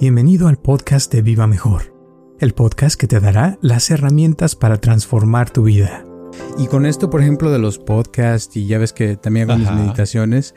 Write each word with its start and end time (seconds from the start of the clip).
Bienvenido 0.00 0.48
al 0.48 0.56
podcast 0.56 1.10
de 1.12 1.22
Viva 1.22 1.46
Mejor, 1.46 1.94
el 2.40 2.52
podcast 2.52 2.98
que 2.98 3.06
te 3.06 3.20
dará 3.20 3.58
las 3.62 3.90
herramientas 3.92 4.56
para 4.56 4.78
transformar 4.78 5.50
tu 5.50 5.62
vida. 5.62 6.04
Y 6.58 6.66
con 6.66 6.84
esto, 6.84 7.10
por 7.10 7.22
ejemplo, 7.22 7.52
de 7.52 7.60
los 7.60 7.78
podcasts, 7.78 8.56
y 8.56 8.66
ya 8.66 8.78
ves 8.78 8.92
que 8.92 9.16
también 9.16 9.48
hago 9.48 9.60
mis 9.60 9.70
meditaciones, 9.70 10.56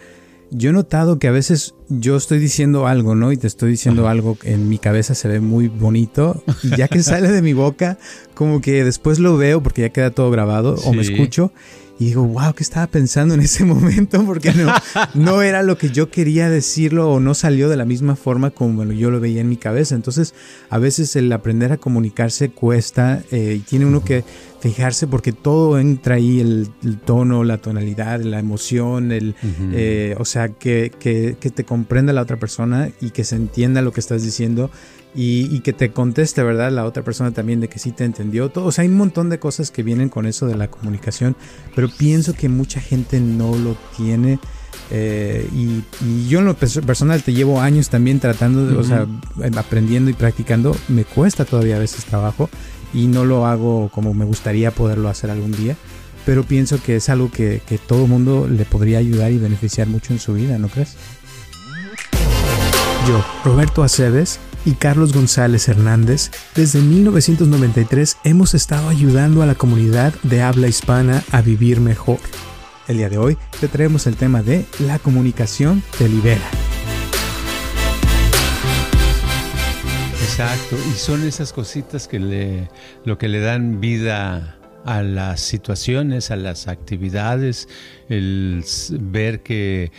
yo 0.50 0.72
he 0.72 0.73
notado 0.73 1.20
que 1.20 1.27
a 1.27 1.32
veces 1.32 1.76
yo 1.88 2.18
estoy 2.18 2.40
diciendo 2.40 2.88
algo, 2.88 3.13
¿no? 3.13 3.32
Y 3.32 3.38
te 3.38 3.46
estoy 3.46 3.70
diciendo 3.70 4.08
algo 4.08 4.40
que 4.40 4.54
en 4.54 4.70
mi 4.70 4.80
cabeza 4.80 5.13
se 5.13 5.27
ve 5.27 5.40
muy 5.40 5.68
bonito, 5.68 6.44
y 6.63 6.76
ya 6.76 6.88
que 6.88 7.04
sale 7.04 7.32
de 7.32 7.44
mi 7.44 7.54
boca, 7.54 7.99
como 8.34 8.60
que 8.60 8.84
después 8.84 9.20
lo 9.20 9.38
veo 9.38 9.62
porque 9.62 9.84
ya 9.84 9.90
queda 9.90 10.10
todo 10.10 10.32
grabado, 10.32 10.76
o 10.84 10.94
me 10.94 11.04
escucho. 11.04 11.52
Y 11.99 12.05
digo, 12.05 12.23
wow, 12.23 12.53
¿qué 12.53 12.63
estaba 12.63 12.87
pensando 12.87 13.33
en 13.33 13.41
ese 13.41 13.65
momento? 13.65 14.23
Porque 14.25 14.53
no, 14.53 14.73
no 15.13 15.41
era 15.41 15.63
lo 15.63 15.77
que 15.77 15.89
yo 15.89 16.09
quería 16.09 16.49
decirlo 16.49 17.11
o 17.11 17.20
no 17.20 17.33
salió 17.33 17.70
de 17.70 17.77
la 17.77 17.85
misma 17.85 18.15
forma 18.15 18.51
como 18.51 18.83
yo 18.83 19.09
lo 19.09 19.20
veía 19.20 19.41
en 19.41 19.49
mi 19.49 19.57
cabeza. 19.57 19.95
Entonces, 19.95 20.34
a 20.70 20.77
veces 20.77 21.15
el 21.15 21.31
aprender 21.31 21.71
a 21.71 21.77
comunicarse 21.77 22.49
cuesta 22.49 23.23
eh, 23.31 23.55
y 23.57 23.59
tiene 23.59 23.85
uno 23.85 24.04
que 24.04 24.23
fijarse 24.59 25.07
porque 25.07 25.34
todo 25.34 25.79
entra 25.79 26.15
ahí, 26.15 26.39
el, 26.39 26.70
el 26.84 26.98
tono, 26.99 27.43
la 27.43 27.57
tonalidad, 27.57 28.21
la 28.21 28.39
emoción, 28.39 29.11
el, 29.11 29.35
eh, 29.73 30.15
o 30.20 30.26
sea, 30.26 30.49
que, 30.49 30.91
que, 30.99 31.37
que 31.39 31.49
te 31.49 31.63
comprenda 31.63 32.13
la 32.13 32.21
otra 32.21 32.37
persona 32.37 32.89
y 33.01 33.11
que 33.11 33.23
se 33.23 33.35
entienda 33.35 33.82
lo 33.82 33.91
que 33.91 33.99
estás 33.99 34.23
diciendo 34.23 34.71
y, 35.18 35.54
y 35.54 35.60
que 35.60 35.73
te 35.73 35.91
conteste, 35.91 36.43
¿verdad? 36.43 36.71
La 36.71 36.85
otra 36.85 37.04
persona 37.04 37.32
también 37.32 37.60
de 37.60 37.68
que 37.68 37.79
sí 37.79 37.91
te 37.91 38.05
entendió. 38.05 38.49
Todo, 38.49 38.65
o 38.65 38.71
sea, 38.71 38.84
hay 38.84 38.87
un 38.87 38.96
montón 38.96 39.29
de 39.29 39.40
cosas 39.40 39.71
que 39.71 39.84
vienen 39.84 40.07
con 40.07 40.26
eso 40.27 40.46
de 40.46 40.55
la 40.55 40.70
comunicación, 40.70 41.35
pero 41.76 41.90
pienso 41.90 42.34
que 42.34 42.48
mucha 42.48 42.79
gente 42.79 43.20
no 43.20 43.57
lo 43.57 43.76
tiene. 43.98 44.40
eh, 44.91 45.49
y, 45.54 45.84
y 46.05 46.27
yo 46.29 46.40
en 46.40 46.45
lo 46.45 46.57
pers- 46.57 46.82
personal 46.85 47.21
te 47.23 47.34
llevo 47.34 47.60
años 47.60 47.90
también 47.90 48.20
tratando, 48.20 48.68
de, 48.68 48.77
o 48.77 48.84
sea, 48.84 49.07
aprendiendo 49.57 50.10
y 50.12 50.13
practicando. 50.13 50.73
Me 50.88 51.04
cuesta 51.04 51.43
todavía 51.43 51.76
a 51.77 51.79
veces 51.79 52.05
trabajo 52.05 52.49
y 52.93 53.07
no 53.07 53.26
lo 53.26 53.45
hago 53.48 53.90
como 53.90 54.13
me 54.13 54.23
gustaría 54.23 54.71
poderlo 54.71 55.10
hacer 55.10 55.32
algún 55.32 55.51
día. 55.51 55.76
Pero 56.26 56.43
pienso 56.43 56.82
que 56.84 56.98
es 56.98 57.10
algo 57.10 57.32
que, 57.32 57.62
que 57.65 57.77
todo 57.77 58.05
mundo 58.05 58.48
le 58.49 58.65
podría 58.65 58.99
ayudar 58.99 59.32
y 59.32 59.38
beneficiar 59.38 59.88
mucho 59.88 60.13
en 60.13 60.20
su 60.20 60.34
vida, 60.34 60.57
¿no 60.57 60.68
crees? 60.68 60.95
Yo, 63.07 63.26
Roberto 63.45 63.82
Aceves 63.82 64.38
y 64.68 64.73
Carlos 64.73 65.13
González 65.13 65.69
Hernández, 65.69 66.29
desde 66.53 66.81
1993 66.81 68.18
hemos 68.25 68.53
estado 68.53 68.90
ayudando 68.90 69.41
a 69.41 69.46
la 69.46 69.56
comunidad 69.56 70.13
de 70.23 70.41
habla 70.41 70.68
hispana 70.68 71.23
a 71.31 71.41
vivir 71.41 71.79
mejor. 71.79 72.19
El 72.90 72.97
día 72.97 73.09
de 73.09 73.18
hoy 73.18 73.38
te 73.62 73.69
traemos 73.69 74.07
el 74.07 74.18
tema 74.18 74.44
de 74.44 74.66
la 74.79 75.00
comunicación 75.00 75.81
te 75.97 76.09
libera. 76.09 76.45
Exacto, 80.22 80.75
y 80.94 80.97
son 80.97 81.23
esas 81.23 81.53
cositas 81.53 82.09
que 82.09 82.19
le, 82.19 82.69
lo 83.06 83.17
que 83.17 83.29
le 83.29 83.39
dan 83.39 83.79
vida 83.79 84.57
a 84.84 85.01
las 85.01 85.39
situaciones, 85.39 86.29
a 86.29 86.35
las 86.35 86.67
actividades, 86.67 87.69
el 88.09 88.66
ver 88.99 89.44
que, 89.44 89.94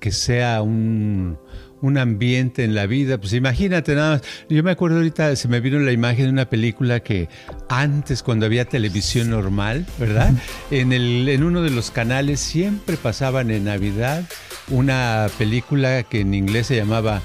que 0.00 0.10
sea 0.10 0.60
un, 0.60 1.38
un 1.82 1.98
ambiente 1.98 2.64
en 2.64 2.74
la 2.74 2.86
vida. 2.86 3.18
Pues 3.18 3.34
imagínate 3.34 3.94
nada 3.94 4.12
más, 4.12 4.22
yo 4.48 4.62
me 4.62 4.70
acuerdo 4.70 4.96
ahorita, 4.96 5.36
se 5.36 5.48
me 5.48 5.60
vino 5.60 5.78
la 5.78 5.92
imagen 5.92 6.26
de 6.26 6.30
una 6.30 6.48
película 6.48 7.00
que 7.00 7.28
antes 7.68 8.22
cuando 8.22 8.46
había 8.46 8.64
televisión 8.64 9.28
normal, 9.28 9.84
¿verdad? 9.98 10.32
En, 10.70 10.92
el, 10.92 11.28
en 11.28 11.44
uno 11.44 11.62
de 11.62 11.70
los 11.70 11.90
canales 11.90 12.40
siempre 12.40 12.96
pasaban 12.96 13.50
en 13.50 13.64
Navidad 13.64 14.24
una 14.68 15.28
película 15.36 16.02
que 16.04 16.20
en 16.20 16.32
inglés 16.32 16.68
se 16.68 16.76
llamaba 16.76 17.20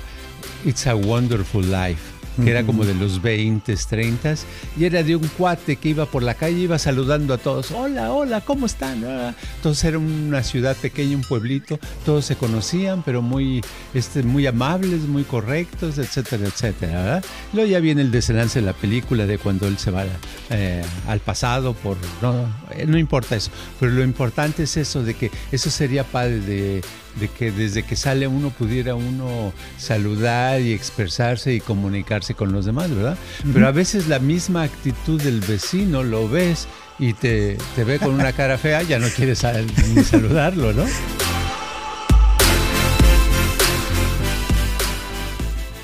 It's 0.66 0.88
a 0.88 0.96
Wonderful 0.96 1.72
Life 1.72 2.07
que 2.44 2.50
era 2.52 2.64
como 2.64 2.86
de 2.86 2.94
los 2.94 3.22
20, 3.22 3.76
30 3.76 4.36
y 4.78 4.86
era 4.86 5.04
de 5.04 5.16
un 5.16 5.28
cuate 5.28 5.76
que 5.76 5.90
iba 5.90 6.06
por 6.06 6.24
la 6.24 6.34
calle, 6.34 6.60
iba 6.60 6.78
saludando 6.80 7.34
a 7.34 7.38
todos, 7.38 7.72
hola, 7.72 8.12
hola, 8.12 8.42
¿cómo 8.42 8.66
están? 8.66 9.04
Ah, 9.06 9.34
Entonces 9.56 9.84
era 9.86 9.98
una 9.98 10.44
ciudad 10.44 10.76
pequeña, 10.76 11.16
un 11.16 11.24
pueblito, 11.24 11.80
todos 12.06 12.26
se 12.26 12.36
conocían, 12.36 13.04
pero 13.04 13.22
muy, 13.22 13.62
este, 13.94 14.24
muy 14.24 14.46
amables, 14.48 15.02
muy 15.02 15.24
correctos, 15.24 15.98
etcétera, 15.98 16.48
etcétera. 16.48 17.04
¿verdad? 17.04 17.26
Luego 17.54 17.70
ya 17.70 17.80
viene 17.80 18.02
el 18.02 18.12
desenlace 18.12 18.60
de 18.60 18.66
la 18.66 18.74
película 18.74 19.26
de 19.26 19.38
cuando 19.38 19.68
él 19.68 19.78
se 19.78 19.92
va 19.92 20.06
eh, 20.50 20.84
al 21.08 21.20
pasado, 21.20 21.74
por 21.74 21.98
no, 22.22 22.48
no 22.88 22.98
importa 22.98 23.36
eso, 23.36 23.52
pero 23.80 23.92
lo 23.92 24.04
importante 24.04 24.64
es 24.64 24.78
eso, 24.78 25.04
de 25.04 25.14
que 25.14 25.32
eso 25.52 25.70
sería 25.70 26.04
padre 26.04 26.40
de 26.40 26.82
de 27.20 27.28
que 27.28 27.52
desde 27.52 27.84
que 27.84 27.96
sale 27.96 28.28
uno 28.28 28.50
pudiera 28.50 28.96
uno 28.96 29.54
saludar 29.78 30.62
y 30.62 30.74
expresarse 30.74 31.54
y 31.54 31.60
comunicarse 31.60 32.34
con 32.34 32.52
los 32.52 32.66
demás, 32.66 32.90
¿verdad? 32.94 33.18
Pero 33.54 33.68
a 33.68 33.72
veces 33.72 34.08
la 34.08 34.20
misma 34.20 34.64
actitud 34.64 35.22
del 35.22 35.40
vecino 35.42 36.04
lo 36.04 36.30
ves 36.30 36.68
y 37.00 37.14
te, 37.14 37.58
te 37.76 37.84
ve 37.84 38.00
con 38.00 38.14
una 38.14 38.34
cara 38.34 38.58
fea, 38.58 38.82
ya 38.84 39.00
no 39.00 39.08
quieres 39.10 39.40
sal- 39.40 39.66
ni 39.96 40.04
saludarlo, 40.04 40.74
¿no? 40.74 40.86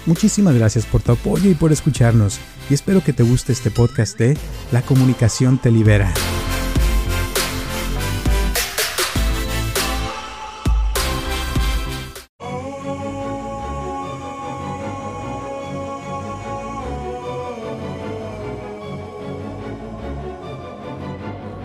Muchísimas 0.05 0.53
gracias 0.55 0.85
por 0.85 1.01
tu 1.01 1.13
apoyo 1.13 1.49
y 1.49 1.53
por 1.53 1.71
escucharnos. 1.71 2.39
Y 2.69 2.73
espero 2.73 3.03
que 3.03 3.13
te 3.13 3.23
guste 3.23 3.53
este 3.53 3.71
podcast 3.71 4.17
de 4.17 4.37
La 4.71 4.81
comunicación 4.81 5.57
te 5.57 5.71
libera. 5.71 6.13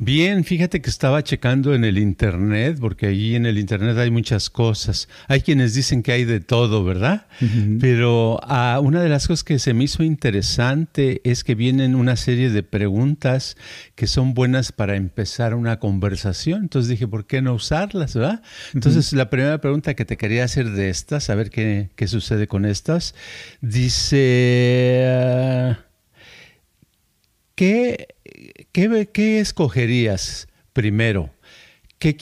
Bien, 0.00 0.44
fíjate 0.44 0.80
que 0.80 0.90
estaba 0.90 1.24
checando 1.24 1.74
en 1.74 1.82
el 1.82 1.98
internet, 1.98 2.78
porque 2.80 3.06
allí 3.06 3.34
en 3.34 3.46
el 3.46 3.58
internet 3.58 3.98
hay 3.98 4.12
muchas 4.12 4.48
cosas. 4.48 5.08
Hay 5.26 5.40
quienes 5.40 5.74
dicen 5.74 6.04
que 6.04 6.12
hay 6.12 6.24
de 6.24 6.38
todo, 6.38 6.84
¿verdad? 6.84 7.26
Pero 7.80 8.38
ah, 8.44 8.78
una 8.80 9.02
de 9.02 9.08
las 9.08 9.26
cosas 9.26 9.42
que 9.42 9.58
se 9.58 9.74
me 9.74 9.82
hizo 9.84 10.04
interesante 10.04 11.20
es 11.24 11.42
que 11.42 11.56
vienen 11.56 11.96
una 11.96 12.14
serie 12.14 12.50
de 12.50 12.62
preguntas 12.62 13.56
que 13.96 14.06
son 14.06 14.34
buenas 14.34 14.70
para 14.70 14.94
empezar 14.94 15.54
una 15.54 15.80
conversación. 15.80 16.62
Entonces 16.62 16.88
dije, 16.88 17.08
¿por 17.08 17.26
qué 17.26 17.42
no 17.42 17.54
usarlas, 17.54 18.14
verdad? 18.14 18.40
Entonces 18.74 19.12
la 19.12 19.30
primera 19.30 19.60
pregunta 19.60 19.94
que 19.94 20.04
te 20.04 20.16
quería 20.16 20.44
hacer 20.44 20.70
de 20.70 20.90
estas, 20.90 21.28
a 21.28 21.34
ver 21.34 21.50
qué, 21.50 21.90
qué 21.96 22.06
sucede 22.06 22.46
con 22.46 22.66
estas, 22.66 23.16
dice... 23.60 24.28
¿Qué, 27.58 28.14
qué, 28.70 29.08
qué 29.12 29.40
escogerías 29.40 30.46
primero? 30.72 31.30
¿Qué, 31.98 32.14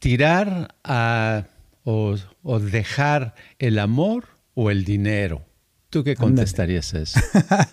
¿Tirar 0.00 0.74
a, 0.82 1.44
o, 1.84 2.16
o 2.42 2.58
dejar 2.58 3.36
el 3.60 3.78
amor 3.78 4.24
o 4.54 4.72
el 4.72 4.84
dinero? 4.84 5.46
¿Tú 5.88 6.02
qué 6.02 6.16
contestarías 6.16 6.94
a 6.94 6.98
eso? 6.98 7.20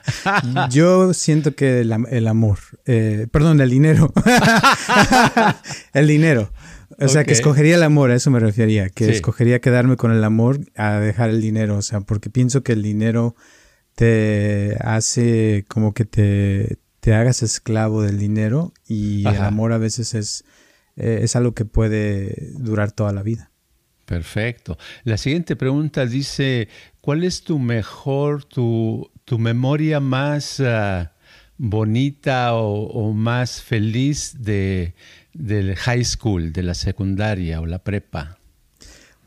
Yo 0.70 1.16
siento 1.16 1.56
que 1.56 1.80
el, 1.80 1.92
am- 1.94 2.06
el 2.12 2.28
amor, 2.28 2.60
eh, 2.86 3.26
perdón, 3.32 3.60
el 3.62 3.72
dinero. 3.72 4.14
el 5.94 6.08
dinero. 6.08 6.52
O 7.00 7.08
sea, 7.08 7.24
que 7.24 7.34
escogería 7.34 7.74
el 7.76 7.82
amor, 7.84 8.12
a 8.12 8.16
eso 8.16 8.30
me 8.30 8.40
refería, 8.40 8.90
que 8.90 9.06
Sí. 9.06 9.12
escogería 9.14 9.62
quedarme 9.62 9.96
con 9.96 10.12
el 10.12 10.24
amor 10.24 10.60
a 10.76 11.00
dejar 11.00 11.32
el 11.32 11.42
dinero, 11.42 11.76
o 11.78 11.82
sea, 11.82 12.02
porque 12.02 12.30
pienso 12.30 12.62
que 12.62 12.74
el 12.74 12.84
dinero 12.84 13.36
te 13.96 14.78
hace 14.82 15.66
como 15.70 15.94
que 15.96 16.06
te, 16.06 16.78
te 17.00 17.14
hagas 17.14 17.44
esclavo 17.44 18.02
del 18.02 18.18
dinero 18.18 18.74
y 18.88 19.28
el 19.28 19.38
amor 19.38 19.74
a 19.74 19.78
veces 19.78 20.14
es, 20.14 20.46
eh, 20.96 21.20
es 21.24 21.36
algo 21.36 21.54
que 21.54 21.66
puede 21.66 22.52
durar 22.54 22.92
toda 22.92 23.14
la 23.14 23.24
vida. 23.24 23.52
Perfecto. 24.06 24.78
La 25.04 25.18
siguiente 25.18 25.56
pregunta 25.56 26.06
dice, 26.08 26.68
¿cuál 27.00 27.24
es 27.24 27.44
tu 27.44 27.60
mejor, 27.60 28.44
tu, 28.44 29.12
tu 29.24 29.38
memoria 29.38 30.00
más, 30.00 30.60
ah, 30.60 31.14
bonita 31.58 32.56
o, 32.56 33.14
más 33.14 33.62
feliz 33.62 34.38
de, 34.40 34.96
del 35.34 35.76
high 35.76 36.04
school, 36.04 36.52
de 36.52 36.64
la 36.64 36.74
secundaria 36.74 37.62
o 37.62 37.68
la 37.68 37.84
prepa? 37.84 38.39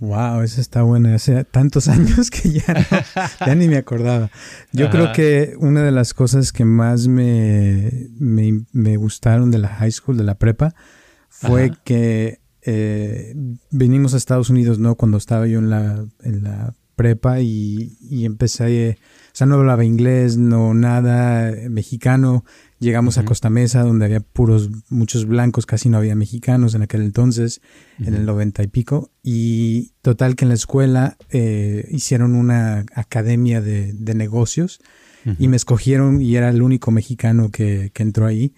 Wow, 0.03 0.41
esa 0.43 0.61
está 0.61 0.83
buena. 0.83 1.15
Hace 1.15 1.45
tantos 1.45 1.87
años 1.89 2.29
que 2.29 2.51
ya, 2.51 3.55
ni 3.55 3.69
me 3.69 3.77
acordaba. 3.77 4.31
Yo 4.73 4.91
creo 4.91 5.13
que 5.13 5.55
una 5.61 5.85
de 5.85 5.93
las 5.93 6.13
cosas 6.13 6.51
que 6.51 6.65
más 6.65 7.07
me, 7.07 8.09
me, 8.19 8.97
gustaron 8.97 9.53
de 9.53 9.59
la 9.59 9.69
high 9.69 9.93
school, 9.93 10.17
de 10.17 10.25
la 10.25 10.35
prepa, 10.35 10.75
fue 11.29 11.71
que 11.85 12.41
eh, 12.63 13.33
vinimos 13.71 14.15
a 14.15 14.17
Estados 14.17 14.51
Unidos, 14.51 14.81
¿no? 14.81 14.97
Cuando 14.97 15.19
estaba 15.19 15.47
yo 15.47 15.61
en 15.61 15.71
la, 15.71 16.05
en 16.25 16.43
la 16.43 16.75
prepa 16.97 17.39
y, 17.39 17.97
y 18.01 18.25
empecé 18.25 18.99
o 19.33 19.35
sea, 19.35 19.47
no 19.47 19.55
hablaba 19.55 19.83
inglés, 19.83 20.37
no 20.37 20.75
nada 20.75 21.49
eh, 21.49 21.71
mexicano. 21.71 22.45
Llegamos 22.82 23.17
a 23.17 23.25
Costa 23.25 23.49
Mesa, 23.49 23.84
donde 23.84 24.06
había 24.06 24.19
puros, 24.19 24.69
muchos 24.88 25.25
blancos, 25.25 25.67
casi 25.67 25.88
no 25.88 25.99
había 25.99 26.17
mexicanos 26.17 26.75
en 26.75 26.82
aquel 26.82 27.02
entonces, 27.02 27.61
en 28.00 28.14
el 28.14 28.26
noventa 28.26 28.64
y 28.64 28.67
pico. 28.67 29.12
Y 29.23 29.93
total 30.02 30.34
que 30.34 30.46
en 30.46 30.49
la 30.49 30.56
escuela 30.56 31.17
eh, 31.31 31.87
hicieron 31.93 32.34
una 32.34 32.84
academia 32.96 33.61
de, 33.61 33.94
negocios 34.17 34.81
y 35.38 35.46
me 35.46 35.55
escogieron 35.55 36.20
y 36.20 36.34
era 36.34 36.49
el 36.49 36.61
único 36.61 36.90
mexicano 36.90 37.52
que, 37.52 37.93
que 37.94 38.02
entró 38.02 38.26
ahí. 38.26 38.52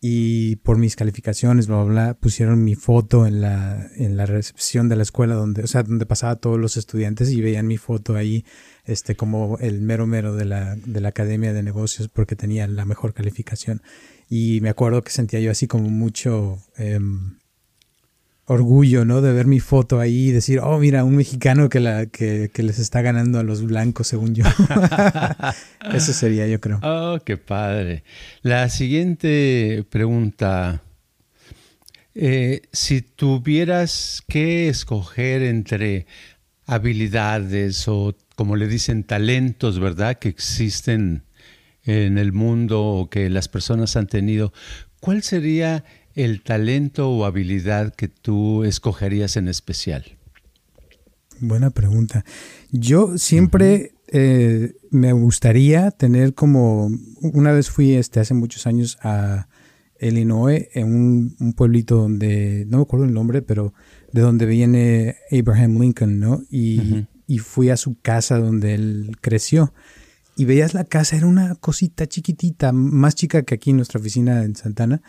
Y 0.00 0.56
por 0.56 0.76
mis 0.76 0.96
calificaciones, 0.96 1.68
bla, 1.68 1.84
bla, 1.84 1.92
bla, 1.92 2.14
pusieron 2.14 2.64
mi 2.64 2.74
foto 2.74 3.26
en 3.26 3.40
la, 3.40 3.88
en 3.96 4.16
la 4.16 4.26
recepción 4.26 4.88
de 4.88 4.96
la 4.96 5.02
escuela 5.04 5.34
donde, 5.34 5.62
o 5.62 5.66
sea, 5.68 5.84
donde 5.84 6.06
pasaba 6.06 6.36
todos 6.36 6.58
los 6.58 6.76
estudiantes 6.76 7.30
y 7.30 7.40
veían 7.40 7.68
mi 7.68 7.78
foto 7.78 8.16
ahí, 8.16 8.44
este, 8.88 9.14
como 9.16 9.58
el 9.58 9.80
mero 9.80 10.06
mero 10.06 10.34
de 10.34 10.46
la, 10.46 10.74
de 10.74 11.00
la 11.00 11.10
academia 11.10 11.52
de 11.52 11.62
negocios 11.62 12.08
porque 12.08 12.36
tenía 12.36 12.66
la 12.66 12.86
mejor 12.86 13.12
calificación. 13.12 13.82
Y 14.30 14.60
me 14.62 14.70
acuerdo 14.70 15.02
que 15.04 15.10
sentía 15.10 15.40
yo 15.40 15.50
así 15.50 15.66
como 15.66 15.90
mucho, 15.90 16.58
em, 16.76 17.36
orgullo, 18.46 19.04
¿no? 19.04 19.20
De 19.20 19.32
ver 19.32 19.46
mi 19.46 19.60
foto 19.60 20.00
ahí 20.00 20.28
y 20.28 20.32
decir, 20.32 20.60
oh, 20.60 20.78
mira, 20.78 21.04
un 21.04 21.16
mexicano 21.16 21.68
que, 21.68 21.80
la, 21.80 22.06
que, 22.06 22.50
les 22.56 22.78
está 22.78 23.02
ganando 23.02 23.38
a 23.38 23.42
los 23.42 23.62
blancos, 23.62 24.08
según 24.08 24.34
yo. 24.34 24.44
Eso 25.92 26.14
sería, 26.14 26.46
yo 26.46 26.58
creo. 26.58 26.80
Oh, 26.82 27.18
qué 27.24 27.36
padre. 27.36 28.04
La 28.42 28.70
siguiente 28.70 29.84
pregunta. 29.90 30.82
Eh, 32.14 32.62
si 32.72 33.02
tuvieras 33.02 34.22
que 34.26 34.68
escoger 34.68 35.42
entre 35.42 36.06
habilidades 36.66 37.86
o, 37.86 38.14
como 38.38 38.54
le 38.54 38.68
dicen, 38.68 39.02
talentos, 39.02 39.80
¿verdad? 39.80 40.20
Que 40.20 40.28
existen 40.28 41.24
en 41.82 42.18
el 42.18 42.32
mundo 42.32 42.84
o 42.84 43.10
que 43.10 43.28
las 43.30 43.48
personas 43.48 43.96
han 43.96 44.06
tenido, 44.06 44.52
¿cuál 45.00 45.24
sería 45.24 45.82
el 46.14 46.42
talento 46.42 47.10
o 47.10 47.24
habilidad 47.24 47.92
que 47.96 48.06
tú 48.06 48.62
escogerías 48.62 49.36
en 49.36 49.48
especial? 49.48 50.04
Buena 51.40 51.70
pregunta. 51.70 52.24
Yo 52.70 53.18
siempre 53.18 53.94
eh, 54.06 54.74
me 54.92 55.12
gustaría 55.14 55.90
tener 55.90 56.34
como, 56.34 56.92
una 57.20 57.50
vez 57.50 57.70
fui 57.70 57.94
este, 57.94 58.20
hace 58.20 58.34
muchos 58.34 58.68
años 58.68 58.98
a 59.02 59.48
Illinois, 60.00 60.68
en 60.74 60.94
un, 61.40 61.54
pueblito 61.54 61.96
donde, 61.96 62.66
no 62.68 62.76
me 62.76 62.82
acuerdo 62.84 63.04
el 63.04 63.14
nombre, 63.14 63.42
pero 63.42 63.74
de 64.12 64.20
donde 64.20 64.46
viene 64.46 65.16
Abraham 65.32 65.80
Lincoln, 65.80 66.20
¿no? 66.20 66.40
Y, 66.52 67.08
y 67.28 67.38
fui 67.38 67.68
a 67.68 67.76
su 67.76 68.00
casa 68.00 68.38
donde 68.38 68.74
él 68.74 69.16
creció. 69.20 69.72
Y 70.34 70.46
veías 70.46 70.72
la 70.72 70.84
casa, 70.84 71.16
era 71.16 71.26
una 71.26 71.54
cosita 71.56 72.06
chiquitita, 72.06 72.72
más 72.72 73.14
chica 73.14 73.42
que 73.42 73.54
aquí 73.54 73.70
en 73.70 73.76
nuestra 73.76 74.00
oficina 74.00 74.44
en 74.44 74.56
Santana, 74.56 75.02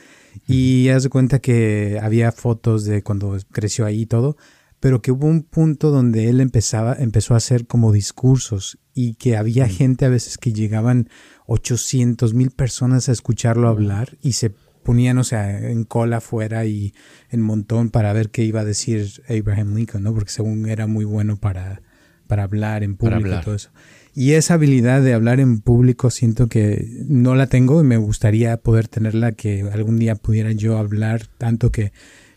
y 0.48 0.90
haz 0.90 1.04
de 1.04 1.10
cuenta 1.10 1.40
que 1.40 1.98
había 2.02 2.32
fotos 2.32 2.84
de 2.84 3.04
cuando 3.04 3.38
creció 3.52 3.86
ahí 3.86 4.02
y 4.02 4.06
todo, 4.06 4.38
pero 4.80 5.02
que 5.02 5.12
hubo 5.12 5.28
un 5.28 5.44
punto 5.44 5.92
donde 5.92 6.30
él 6.30 6.42
empezaba, 6.42 6.96
empezó 7.00 7.36
a 7.36 7.38
hacer 7.38 7.68
como 7.68 7.92
discursos 7.92 8.80
y 8.94 9.14
que 9.14 9.38
había 9.38 9.68
gente 9.70 10.06
a 10.06 10.10
veces 10.10 10.38
que 10.38 10.52
llegaban 10.52 11.10
800 11.48 12.34
mil 12.34 12.52
personas 12.52 13.08
a 13.08 13.12
escucharlo 13.14 13.70
hablar 13.70 14.18
y 14.22 14.34
se 14.34 14.52
ponían, 14.84 15.20
o 15.20 15.24
sea, 15.24 15.70
en 15.70 15.84
cola 15.84 16.18
afuera 16.18 16.66
y 16.66 16.94
en 17.30 17.42
montón 17.42 17.92
para 17.92 18.12
ver 18.14 18.30
qué 18.30 18.44
iba 18.44 18.62
a 18.62 18.66
decir 18.66 19.24
Abraham 19.30 19.76
Lincoln, 19.76 20.04
¿no? 20.04 20.14
Porque 20.14 20.32
según 20.32 20.68
era 20.68 20.88
muy 20.88 21.06
bueno 21.06 21.38
para, 21.38 21.82
para 22.30 22.44
hablar 22.44 22.84
en 22.84 22.96
público 22.96 23.28
y 23.28 23.44
todo 23.44 23.56
eso. 23.56 23.72
Y 24.14 24.34
esa 24.34 24.54
habilidad 24.54 25.02
de 25.02 25.16
hablar 25.16 25.40
en 25.40 25.62
público 25.62 26.12
siento 26.12 26.46
que 26.48 27.04
no 27.08 27.34
la 27.34 27.48
tengo 27.48 27.82
y 27.82 27.84
me 27.84 27.98
gustaría 27.98 28.56
poder 28.58 28.88
tenerla, 28.88 29.32
que 29.32 29.64
algún 29.74 29.98
día 29.98 30.14
pudiera 30.14 30.52
yo 30.52 30.78
hablar 30.78 31.26
tanto 31.40 31.72
que, 31.72 31.92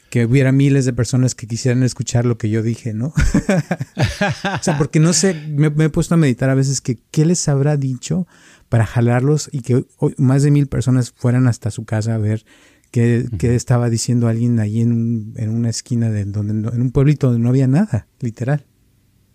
que 0.09 0.25
hubiera 0.25 0.51
miles 0.51 0.87
de 0.87 0.95
personas 0.95 1.35
que 1.35 1.47
quisieran 1.47 1.83
escuchar 1.83 2.25
lo 2.25 2.39
que 2.39 2.49
yo 2.49 2.63
dije, 2.63 2.95
¿no? 2.95 3.09
o 4.61 4.63
sea, 4.63 4.79
porque 4.79 4.99
no 4.99 5.13
sé, 5.13 5.35
me, 5.35 5.67
he 5.67 5.89
puesto 5.91 6.15
a 6.15 6.19
meditar 6.19 6.49
a 6.49 6.55
veces 6.55 6.81
que 6.81 6.99
qué 7.11 7.27
les 7.27 7.47
habrá 7.49 7.77
dicho 7.77 8.27
para 8.71 8.87
jalarlos 8.87 9.51
y 9.53 9.61
que 9.61 9.85
más 10.17 10.43
de 10.43 10.53
mil 10.53 10.69
personas 10.69 11.13
fueran 11.15 11.49
hasta 11.49 11.71
su 11.71 11.85
casa 11.85 12.15
a 12.15 12.19
ver 12.19 12.47
qué, 12.91 13.27
estaba 13.43 13.91
diciendo 13.91 14.27
alguien 14.27 14.59
ahí 14.59 14.81
en, 14.81 15.35
en 15.37 15.51
una 15.51 15.69
esquina 15.69 16.09
de 16.09 16.25
donde 16.25 16.71
en 16.71 16.81
un 16.81 16.93
pueblito 16.93 17.27
donde 17.27 17.43
no 17.43 17.51
había 17.51 17.67
nada, 17.67 18.07
literal. 18.21 18.65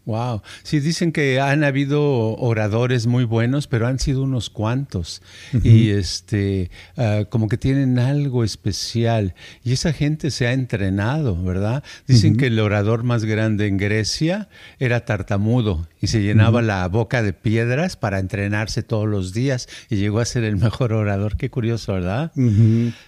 Wow. 0.07 0.41
Sí, 0.63 0.79
dicen 0.79 1.11
que 1.11 1.41
han 1.41 1.65
habido 1.65 2.37
oradores 2.37 3.07
muy 3.07 3.25
buenos, 3.25 3.67
pero 3.67 3.87
han 3.87 3.99
sido 3.99 4.23
unos 4.23 4.49
cuantos. 4.49 5.21
Y 5.63 5.89
este, 5.89 6.71
ah, 6.95 7.25
como 7.29 7.49
que 7.49 7.57
tienen 7.57 7.99
algo 7.99 8.45
especial. 8.45 9.35
Y 9.65 9.73
esa 9.73 9.91
gente 9.91 10.31
se 10.31 10.47
ha 10.47 10.53
entrenado, 10.53 11.35
¿verdad? 11.43 11.83
Dicen 12.07 12.37
que 12.37 12.47
el 12.47 12.57
orador 12.61 13.03
más 13.03 13.25
grande 13.25 13.67
en 13.67 13.75
Grecia 13.75 14.47
era 14.79 15.03
tartamudo 15.03 15.89
y 15.99 16.07
se 16.07 16.21
llenaba 16.21 16.61
la 16.61 16.87
boca 16.87 17.21
de 17.21 17.33
piedras 17.33 17.97
para 17.97 18.19
entrenarse 18.19 18.83
todos 18.83 19.09
los 19.09 19.33
días 19.33 19.67
y 19.89 19.97
llegó 19.97 20.19
a 20.19 20.25
ser 20.25 20.45
el 20.45 20.55
mejor 20.55 20.93
orador. 20.93 21.35
Qué 21.35 21.49
curioso, 21.49 21.91
¿verdad? 21.91 22.31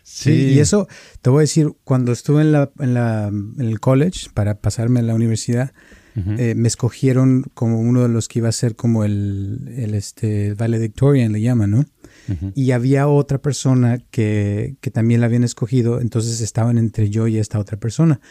sí. 0.04 0.50
Y 0.50 0.60
eso, 0.60 0.90
te 1.22 1.30
voy 1.30 1.40
a 1.40 1.42
decir, 1.42 1.72
cuando 1.86 2.12
estuve 2.12 2.42
en, 2.42 2.52
la, 2.52 2.70
en, 2.78 2.94
la, 2.94 3.28
en 3.30 3.56
el 3.62 3.80
college 3.80 4.28
para 4.34 4.56
pasarme 4.56 5.00
a 5.00 5.04
la 5.04 5.16
universidad, 5.16 5.72
eh, 6.38 6.54
me 6.56 6.68
escogieron 6.68 7.44
como 7.54 7.80
uno 7.80 8.02
de 8.04 8.10
los 8.10 8.28
que 8.28 8.40
iba 8.40 8.50
a 8.50 8.54
ser 8.54 8.76
como 8.76 9.04
el, 9.04 9.72
el 9.78 9.94
este, 9.96 10.54
valedictorian, 10.54 11.32
le 11.32 11.42
llaman, 11.42 11.72
¿no? 11.72 11.86
Y 12.54 12.72
había 12.72 13.08
otra 13.08 13.40
persona 13.40 13.98
que, 14.12 14.76
que, 14.82 14.92
también 14.92 15.20
la 15.20 15.26
habían 15.26 15.44
escogido, 15.44 16.00
entonces 16.00 16.42
estaban 16.42 16.78
entre 16.78 17.10
yo 17.10 17.28
y 17.28 17.40
esta 17.40 17.58
otra 17.58 17.78
persona. 17.78 18.22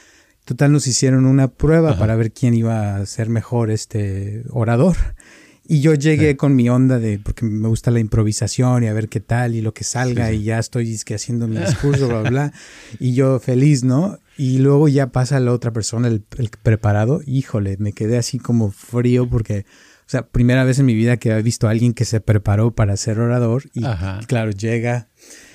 Total, 0.44 0.70
nos 0.70 0.86
hicieron 0.86 1.26
una 1.26 1.48
prueba 1.48 1.98
para 1.98 2.14
ver 2.14 2.30
quién 2.32 2.54
iba 2.54 2.96
a 2.96 3.06
ser 3.06 3.28
mejor 3.28 3.72
este 3.72 4.44
orador. 4.50 4.96
Y 5.70 5.82
yo 5.82 5.92
llegué 5.92 6.38
con 6.38 6.56
mi 6.56 6.70
onda 6.70 6.98
de, 6.98 7.18
porque 7.18 7.44
me 7.44 7.68
gusta 7.68 7.90
la 7.90 8.00
improvisación 8.00 8.84
y 8.84 8.86
a 8.86 8.94
ver 8.94 9.10
qué 9.10 9.20
tal 9.20 9.54
y 9.54 9.60
lo 9.60 9.74
que 9.74 9.84
salga 9.84 10.32
y 10.32 10.44
ya 10.44 10.58
estoy 10.58 10.98
que 11.04 11.14
haciendo 11.14 11.46
mi 11.46 11.58
discurso, 11.58 12.08
bla, 12.08 12.20
bla, 12.20 12.30
bla. 12.30 12.52
Y 12.98 13.12
yo 13.12 13.38
feliz, 13.38 13.84
¿no? 13.84 14.18
Y 14.38 14.58
luego 14.58 14.86
ya 14.86 15.08
pasa 15.08 15.40
la 15.40 15.52
otra 15.52 15.72
persona, 15.72 16.06
el, 16.06 16.22
preparado. 16.62 17.20
Híjole, 17.26 17.76
me 17.78 17.92
quedé 17.92 18.16
así 18.16 18.38
como 18.38 18.70
frío 18.70 19.28
porque, 19.28 19.66
o 20.06 20.08
sea, 20.08 20.28
primera 20.28 20.62
vez 20.62 20.78
en 20.78 20.86
mi 20.86 20.94
vida 20.94 21.16
que 21.16 21.30
he 21.30 21.42
visto 21.42 21.66
a 21.66 21.72
alguien 21.72 21.92
que 21.92 22.04
se 22.04 22.20
preparó 22.20 22.70
para 22.70 22.96
ser 22.96 23.18
orador 23.18 23.64
y 23.74 23.82
claro, 24.28 24.52
llega, 24.52 25.08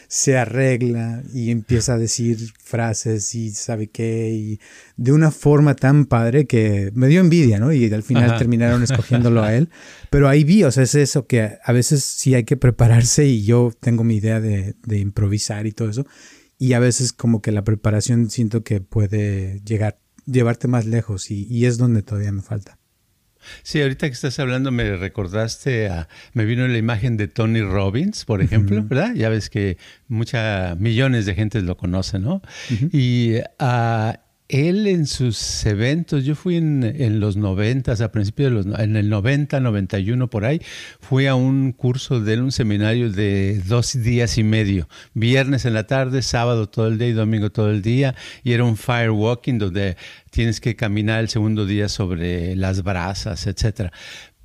se 0.09 0.37
arregla 0.37 1.23
y 1.33 1.49
empieza 1.49 1.93
a 1.93 1.97
decir 1.97 2.37
frases 2.61 3.33
y 3.35 3.51
sabe 3.51 3.87
qué, 3.87 4.31
y 4.31 4.59
de 4.97 5.13
una 5.13 5.31
forma 5.31 5.77
tan 5.77 6.05
padre 6.05 6.45
que 6.45 6.91
me 6.93 7.07
dio 7.07 7.21
envidia, 7.21 7.59
¿no? 7.59 7.71
Y 7.71 7.91
al 7.93 8.03
final 8.03 8.37
terminaron 8.37 8.83
escogiéndolo 8.83 9.43
a 9.43 9.55
él. 9.55 9.69
Pero 10.09 10.27
ahí 10.27 10.43
vi, 10.43 10.65
o 10.65 10.71
sea, 10.71 10.83
es 10.83 10.95
eso 10.95 11.25
que 11.25 11.57
a 11.63 11.71
veces 11.71 12.03
sí 12.03 12.35
hay 12.35 12.43
que 12.43 12.57
prepararse 12.57 13.25
y 13.27 13.45
yo 13.45 13.71
tengo 13.79 14.03
mi 14.03 14.17
idea 14.17 14.41
de, 14.41 14.75
de 14.85 14.99
improvisar 14.99 15.67
y 15.67 15.71
todo 15.71 15.89
eso 15.89 16.05
y 16.63 16.71
a 16.71 16.79
veces 16.79 17.11
como 17.11 17.41
que 17.41 17.51
la 17.51 17.65
preparación 17.65 18.29
siento 18.29 18.63
que 18.63 18.79
puede 18.79 19.59
llegar, 19.65 19.99
llevarte 20.25 20.69
más 20.69 20.85
lejos 20.85 21.29
y, 21.29 21.65
es 21.65 21.77
donde 21.77 22.03
todavía 22.03 22.31
me 22.31 22.41
falta. 22.41 22.79
Sí, 23.63 23.81
ahorita 23.81 24.07
que 24.07 24.13
estás 24.13 24.39
hablando 24.39 24.71
me 24.71 24.95
recordaste 24.95 25.89
a, 25.89 26.07
me 26.31 26.45
vino 26.45 26.65
la 26.65 26.77
imagen 26.77 27.17
de 27.17 27.27
Tony 27.27 27.59
Robbins, 27.59 28.23
por 28.23 28.41
ejemplo, 28.41 28.81
¿verdad? 28.81 29.13
Ya 29.13 29.27
ves 29.27 29.49
que 29.49 29.77
muchas 30.07 30.79
millones 30.79 31.25
de 31.25 31.35
gente 31.35 31.61
lo 31.61 31.75
conocen, 31.75 32.21
¿no? 32.21 32.41
Y 32.93 33.39
a 33.59 34.21
él 34.53 34.85
en 34.85 35.07
sus 35.07 35.65
eventos, 35.65 36.25
yo 36.25 36.35
fui 36.35 36.57
en, 36.57 37.19
los 37.19 37.35
noventas, 37.37 38.01
a 38.01 38.11
principios 38.11 38.51
de 38.51 38.69
los, 38.69 38.79
en 38.79 38.95
el 38.95 39.09
90, 39.09 39.59
91 39.59 40.29
por 40.29 40.45
ahí, 40.45 40.61
fui 40.99 41.25
a 41.25 41.33
un 41.33 41.71
curso 41.71 42.19
de 42.19 42.35
él, 42.35 42.41
un 42.43 42.51
seminario 42.51 43.11
de 43.11 43.59
dos 43.65 43.93
días 43.93 44.37
y 44.37 44.43
medio, 44.43 44.87
viernes 45.15 45.65
en 45.65 45.73
la 45.73 45.87
tarde, 45.87 46.21
sábado 46.21 46.69
todo 46.69 46.87
el 46.87 46.99
día 46.99 47.07
y 47.07 47.13
domingo 47.13 47.49
todo 47.49 47.71
el 47.71 47.81
día, 47.81 48.13
y 48.43 48.53
era 48.53 48.63
un 48.63 48.77
firewalking 48.77 49.57
donde 49.57 49.97
tienes 50.29 50.61
que 50.61 50.75
caminar 50.75 51.21
el 51.21 51.29
segundo 51.29 51.65
día 51.65 51.89
sobre 51.89 52.55
las 52.55 52.83
brasas, 52.83 53.47
etcétera. 53.47 53.91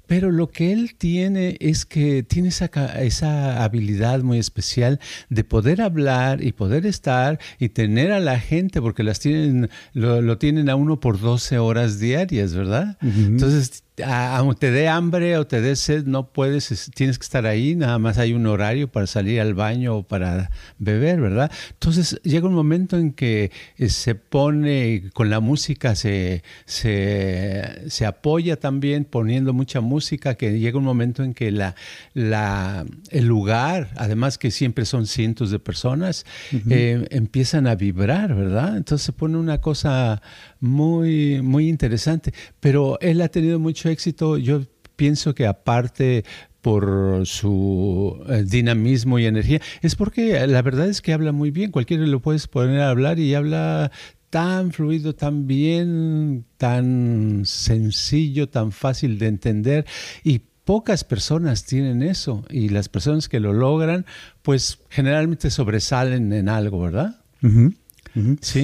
Pero 0.08 0.32
lo 0.32 0.48
que 0.48 0.72
él 0.72 0.94
tiene 0.96 1.58
es 1.60 1.84
que 1.84 2.22
tiene 2.22 2.48
esa, 2.48 2.66
esa 3.00 3.62
habilidad 3.62 4.22
muy 4.22 4.38
especial 4.38 4.98
de 5.28 5.44
poder 5.44 5.82
hablar 5.82 6.42
y 6.42 6.52
poder 6.52 6.86
estar 6.86 7.38
y 7.60 7.68
tener 7.68 8.10
a 8.10 8.18
la 8.18 8.40
gente, 8.40 8.80
porque 8.80 9.02
las 9.02 9.20
tienen, 9.20 9.68
lo, 9.92 10.38
tienen 10.38 10.70
a 10.70 10.76
uno 10.76 10.98
por 10.98 11.20
12 11.20 11.58
horas 11.58 12.00
diarias, 12.00 12.54
¿verdad? 12.54 12.96
Entonces 13.02 13.84
aunque 14.04 14.60
te 14.60 14.70
dé 14.70 14.88
hambre 14.88 15.36
o 15.36 15.46
te 15.46 15.60
dé 15.60 15.76
sed, 15.76 16.04
no 16.04 16.28
puedes, 16.32 16.90
tienes 16.94 17.18
que 17.18 17.24
estar 17.24 17.46
ahí, 17.46 17.74
nada 17.74 17.98
más 17.98 18.18
hay 18.18 18.32
un 18.32 18.46
horario 18.46 18.88
para 18.88 19.06
salir 19.06 19.40
al 19.40 19.54
baño 19.54 19.96
o 19.96 20.02
para 20.02 20.50
beber, 20.78 21.20
¿verdad? 21.20 21.50
Entonces 21.72 22.20
llega 22.22 22.48
un 22.48 22.54
momento 22.54 22.96
en 22.96 23.12
que 23.12 23.50
eh, 23.76 23.88
se 23.88 24.14
pone, 24.14 25.10
con 25.14 25.30
la 25.30 25.40
música 25.40 25.94
se, 25.94 26.42
se, 26.66 28.06
apoya 28.06 28.58
también 28.58 29.04
poniendo 29.04 29.52
mucha 29.52 29.80
música, 29.80 30.34
que 30.34 30.58
llega 30.58 30.78
un 30.78 30.84
momento 30.84 31.22
en 31.22 31.34
que 31.34 31.50
la, 31.50 31.74
la, 32.14 32.84
el 33.10 33.26
lugar, 33.26 33.90
además 33.96 34.38
que 34.38 34.50
siempre 34.50 34.84
son 34.84 35.06
cientos 35.06 35.50
de 35.50 35.58
personas, 35.58 36.24
eh, 36.70 37.06
empiezan 37.10 37.66
a 37.66 37.74
vibrar, 37.74 38.34
¿verdad? 38.34 38.76
Entonces 38.76 39.04
se 39.04 39.12
pone 39.12 39.36
una 39.36 39.60
cosa 39.60 40.22
muy, 40.60 41.40
muy 41.42 41.68
interesante, 41.68 42.32
pero 42.60 42.98
él 43.00 43.20
ha 43.20 43.28
tenido 43.28 43.58
mucho 43.58 43.88
éxito, 43.88 44.38
yo 44.38 44.62
pienso 44.96 45.34
que 45.34 45.46
aparte 45.46 46.24
por 46.60 47.22
su 47.24 48.20
eh, 48.28 48.44
dinamismo 48.46 49.18
y 49.18 49.26
energía, 49.26 49.60
es 49.80 49.94
porque 49.94 50.46
la 50.46 50.62
verdad 50.62 50.88
es 50.88 51.00
que 51.00 51.12
habla 51.12 51.32
muy 51.32 51.50
bien, 51.50 51.70
cualquiera 51.70 52.04
lo 52.06 52.20
puedes 52.20 52.48
poner 52.48 52.80
a 52.80 52.90
hablar 52.90 53.18
y 53.18 53.34
habla 53.34 53.92
tan 54.30 54.72
fluido, 54.72 55.14
tan 55.14 55.46
bien, 55.46 56.44
tan 56.56 57.42
sencillo, 57.44 58.48
tan 58.48 58.72
fácil 58.72 59.18
de 59.18 59.26
entender 59.28 59.86
y 60.22 60.42
pocas 60.64 61.04
personas 61.04 61.64
tienen 61.64 62.02
eso 62.02 62.44
y 62.50 62.68
las 62.68 62.90
personas 62.90 63.28
que 63.28 63.40
lo 63.40 63.54
logran 63.54 64.04
pues 64.42 64.80
generalmente 64.90 65.50
sobresalen 65.50 66.30
en 66.32 66.50
algo, 66.50 66.80
¿verdad? 66.80 67.22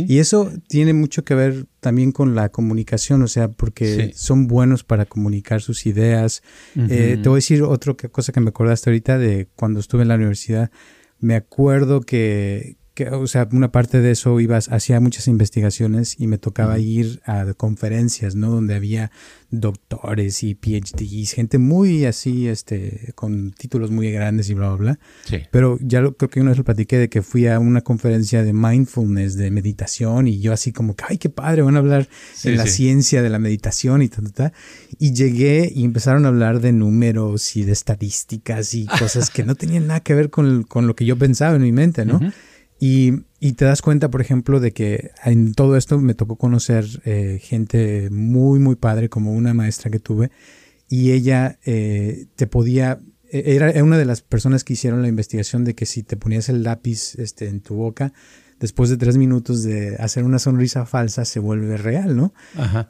Y 0.08 0.18
eso 0.18 0.50
tiene 0.68 0.92
mucho 0.92 1.24
que 1.24 1.34
ver 1.34 1.66
también 1.80 2.12
con 2.12 2.34
la 2.34 2.48
comunicación, 2.48 3.22
o 3.22 3.28
sea, 3.28 3.48
porque 3.48 4.12
son 4.14 4.46
buenos 4.46 4.84
para 4.84 5.06
comunicar 5.06 5.60
sus 5.60 5.86
ideas. 5.86 6.42
Eh, 6.76 7.18
te 7.22 7.28
voy 7.28 7.36
a 7.36 7.38
decir 7.38 7.62
otra 7.62 7.94
cosa 7.94 8.32
que 8.32 8.40
me 8.40 8.50
acordaste 8.50 8.90
ahorita 8.90 9.18
de 9.18 9.48
cuando 9.54 9.80
estuve 9.80 10.02
en 10.02 10.08
la 10.08 10.16
universidad. 10.16 10.70
Me 11.20 11.34
acuerdo 11.34 12.00
que, 12.00 12.76
que, 12.94 13.08
o 13.08 13.26
sea, 13.26 13.48
una 13.50 13.72
parte 13.72 14.00
de 14.00 14.12
eso 14.12 14.38
ibas, 14.38 14.68
hacía 14.70 15.00
muchas 15.00 15.26
investigaciones 15.26 16.14
y 16.18 16.28
me 16.28 16.38
tocaba 16.38 16.78
ir 16.78 17.20
a 17.26 17.52
conferencias, 17.54 18.36
¿no? 18.36 18.50
Donde 18.50 18.76
había 18.76 19.10
doctores 19.50 20.42
y 20.44 20.54
PhDs, 20.54 21.32
gente 21.32 21.58
muy 21.58 22.04
así, 22.04 22.48
este, 22.48 23.12
con 23.16 23.52
títulos 23.52 23.90
muy 23.90 24.12
grandes 24.12 24.48
y 24.48 24.54
bla, 24.54 24.68
bla, 24.68 24.76
bla. 24.76 24.98
Sí. 25.24 25.42
Pero 25.50 25.76
ya 25.80 26.00
lo, 26.00 26.16
creo 26.16 26.30
que 26.30 26.40
una 26.40 26.50
vez 26.50 26.58
lo 26.58 26.64
platiqué 26.64 26.96
de 26.98 27.08
que 27.08 27.22
fui 27.22 27.48
a 27.48 27.58
una 27.58 27.80
conferencia 27.80 28.44
de 28.44 28.52
mindfulness, 28.52 29.36
de 29.36 29.50
meditación, 29.50 30.28
y 30.28 30.38
yo 30.38 30.52
así 30.52 30.72
como 30.72 30.94
que, 30.94 31.04
ay, 31.08 31.18
qué 31.18 31.30
padre, 31.30 31.62
van 31.62 31.74
a 31.74 31.80
hablar 31.80 32.08
de 32.44 32.52
la 32.52 32.66
ciencia 32.66 33.22
de 33.22 33.30
la 33.30 33.40
meditación 33.40 34.02
y 34.02 34.08
tal, 34.08 34.32
tal, 34.32 34.52
Y 35.00 35.12
llegué 35.12 35.70
y 35.74 35.84
empezaron 35.84 36.26
a 36.26 36.28
hablar 36.28 36.60
de 36.60 36.72
números 36.72 37.56
y 37.56 37.64
de 37.64 37.72
estadísticas 37.72 38.74
y 38.74 38.86
cosas 38.86 39.30
que 39.30 39.42
no 39.42 39.56
tenían 39.56 39.88
nada 39.88 40.00
que 40.00 40.14
ver 40.14 40.30
con, 40.30 40.62
con 40.62 40.86
lo 40.86 40.94
que 40.94 41.04
yo 41.04 41.18
pensaba 41.18 41.56
en 41.56 41.62
mi 41.62 41.72
mente, 41.72 42.04
¿no? 42.04 42.20
Y, 42.78 43.12
te 43.56 43.64
das 43.64 43.82
cuenta, 43.82 44.10
por 44.10 44.20
ejemplo, 44.20 44.60
de 44.60 44.72
que 44.72 45.10
en 45.24 45.54
todo 45.54 45.76
esto 45.76 45.98
me 46.00 46.14
tocó 46.14 46.36
conocer 46.36 46.84
eh, 47.04 47.38
gente 47.42 48.08
muy, 48.10 48.58
muy 48.58 48.74
padre, 48.74 49.08
como 49.08 49.32
una 49.32 49.54
maestra 49.54 49.90
que 49.90 50.00
tuve, 50.00 50.30
y 50.88 51.12
ella 51.12 51.58
eh, 51.64 52.26
te 52.36 52.46
podía, 52.46 53.00
e, 53.30 53.54
era 53.54 53.82
una 53.82 53.98
de 53.98 54.04
las 54.04 54.22
personas 54.22 54.64
que 54.64 54.72
hicieron 54.74 55.02
la 55.02 55.08
investigación 55.08 55.64
de 55.64 55.74
que 55.74 55.86
si 55.86 56.02
te 56.02 56.16
ponías 56.16 56.48
el 56.48 56.62
lápiz 56.62 57.14
este, 57.16 57.48
en 57.48 57.60
tu 57.60 57.74
boca, 57.74 58.12
después 58.60 58.90
de 58.90 58.96
tres 58.96 59.16
minutos 59.16 59.62
de 59.62 59.96
hacer 59.96 60.24
una 60.24 60.38
sonrisa 60.38 60.86
falsa, 60.86 61.24
se 61.24 61.40
vuelve 61.40 61.76
real, 61.76 62.16
¿no? 62.16 62.32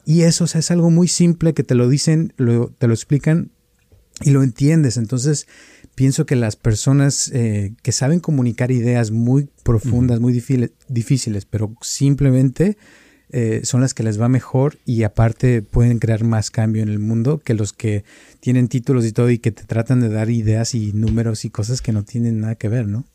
Y 0.05 0.21
eso 0.21 0.45
o 0.45 0.47
sea, 0.47 0.59
es 0.59 0.71
algo 0.71 0.89
muy 0.89 1.07
simple 1.07 1.53
que 1.53 1.63
te 1.63 1.75
lo 1.75 1.89
dicen, 1.89 2.33
te 2.37 2.87
lo 2.87 2.93
explican 2.93 3.51
y 4.21 4.29
lo 4.31 4.43
entiendes. 4.43 4.97
Entonces, 4.97 5.47
pienso 5.95 6.25
que 6.25 6.35
las 6.35 6.55
personas 6.55 7.31
eh, 7.33 7.73
que 7.81 7.91
saben 7.91 8.19
comunicar 8.19 8.71
ideas 8.71 9.11
muy 9.11 9.49
profundas, 9.63 10.19
muy 10.19 10.33
difíciles, 10.33 11.45
pero 11.45 11.73
simplemente 11.81 12.77
eh, 13.29 13.61
son 13.63 13.81
las 13.81 13.93
que 13.93 14.03
les 14.03 14.21
va 14.21 14.29
mejor 14.29 14.77
y 14.85 15.03
aparte 15.03 15.61
pueden 15.61 15.99
crear 15.99 16.23
más 16.23 16.51
cambio 16.51 16.83
en 16.83 16.89
el 16.89 16.99
mundo 16.99 17.39
que 17.39 17.55
los 17.55 17.73
que 17.73 18.03
tienen 18.39 18.67
títulos 18.67 19.05
y 19.05 19.13
todo 19.13 19.31
y 19.31 19.39
que 19.39 19.51
te 19.51 19.63
tratan 19.63 20.01
de 20.01 20.09
dar 20.09 20.29
ideas 20.29 20.75
y 20.75 20.93
números 20.93 21.45
y 21.45 21.49
cosas 21.49 21.81
que 21.81 21.91
no 21.91 22.03
tienen 22.03 22.41
nada 22.41 22.55
que 22.55 22.69
ver, 22.69 22.87
¿no? 22.87 23.05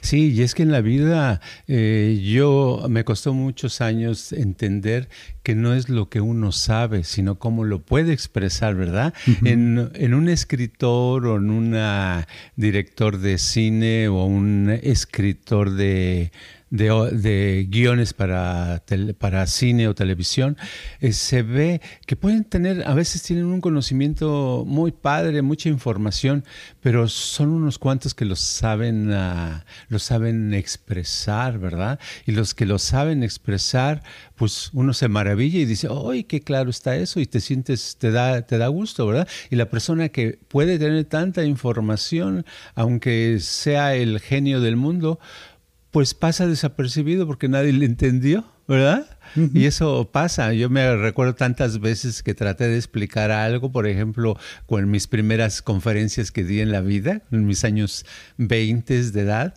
Sí, 0.00 0.32
y 0.32 0.42
es 0.42 0.54
que 0.54 0.62
en 0.62 0.72
la 0.72 0.80
vida 0.80 1.40
eh, 1.66 2.20
yo 2.24 2.86
me 2.88 3.04
costó 3.04 3.34
muchos 3.34 3.80
años 3.80 4.32
entender 4.32 5.08
que 5.42 5.54
no 5.54 5.74
es 5.74 5.88
lo 5.88 6.08
que 6.08 6.20
uno 6.20 6.52
sabe, 6.52 7.04
sino 7.04 7.38
cómo 7.38 7.64
lo 7.64 7.80
puede 7.80 8.12
expresar, 8.12 8.74
¿verdad? 8.74 9.14
en, 9.44 9.90
en, 9.94 10.14
un 10.14 10.28
escritor 10.28 11.26
o 11.26 11.36
en 11.36 11.50
un 11.50 11.76
director 12.56 13.18
de 13.18 13.38
cine 13.38 14.08
o 14.08 14.24
un 14.24 14.78
escritor 14.82 15.70
de 15.70 16.32
de, 16.70 17.66
guiones 17.68 18.12
para, 18.12 18.82
para 19.18 19.46
cine 19.46 19.88
o 19.88 19.94
televisión, 19.94 20.56
eh, 21.00 21.12
se 21.12 21.42
ve 21.42 21.80
que 22.06 22.16
pueden 22.16 22.44
tener, 22.44 22.86
a 22.86 22.94
veces 22.94 23.22
tienen 23.22 23.46
un 23.46 23.60
conocimiento 23.60 24.64
muy 24.66 24.92
padre, 24.92 25.42
mucha 25.42 25.68
información, 25.68 26.44
pero 26.80 27.08
son 27.08 27.50
unos 27.50 27.78
cuantos 27.78 28.14
que 28.14 28.24
lo 28.24 28.36
saben, 28.36 29.12
uh, 29.12 29.60
lo 29.88 29.98
saben 29.98 30.54
expresar, 30.54 31.58
¿verdad? 31.58 31.98
Y 32.26 32.32
los 32.32 32.54
que 32.54 32.66
lo 32.66 32.78
saben 32.78 33.22
expresar, 33.22 34.02
pues 34.36 34.70
uno 34.72 34.92
se 34.92 35.08
maravilla 35.08 35.58
y 35.58 35.64
dice, 35.64 35.88
¡ay, 35.90 36.24
qué 36.24 36.40
claro 36.40 36.70
está 36.70 36.96
eso! 36.96 37.20
Y 37.20 37.26
te 37.26 37.40
sientes, 37.40 37.96
te 37.98 38.10
da, 38.10 38.42
te 38.42 38.58
da 38.58 38.68
gusto, 38.68 39.06
¿verdad? 39.06 39.28
Y 39.50 39.56
la 39.56 39.68
persona 39.70 40.08
que 40.10 40.38
puede 40.48 40.78
tener 40.78 41.04
tanta 41.04 41.44
información, 41.44 42.44
aunque 42.74 43.38
sea 43.40 43.94
el 43.94 44.20
genio 44.20 44.60
del 44.60 44.76
mundo, 44.76 45.18
pues 45.90 46.14
pasa 46.14 46.46
desapercibido 46.46 47.26
porque 47.26 47.48
nadie 47.48 47.72
le 47.72 47.86
entendió, 47.86 48.44
¿verdad? 48.66 49.17
Y 49.36 49.66
eso 49.66 50.10
pasa. 50.12 50.52
Yo 50.52 50.70
me 50.70 50.96
recuerdo 50.96 51.34
tantas 51.34 51.80
veces 51.80 52.22
que 52.22 52.34
traté 52.34 52.68
de 52.68 52.76
explicar 52.76 53.30
algo, 53.30 53.72
por 53.72 53.86
ejemplo, 53.86 54.36
con 54.66 54.90
mis 54.90 55.06
primeras 55.06 55.62
conferencias 55.62 56.30
que 56.32 56.44
di 56.44 56.60
en 56.60 56.72
la 56.72 56.80
vida, 56.80 57.22
en 57.30 57.46
mis 57.46 57.64
años 57.64 58.04
20 58.38 58.88
de 58.88 59.20
edad, 59.20 59.54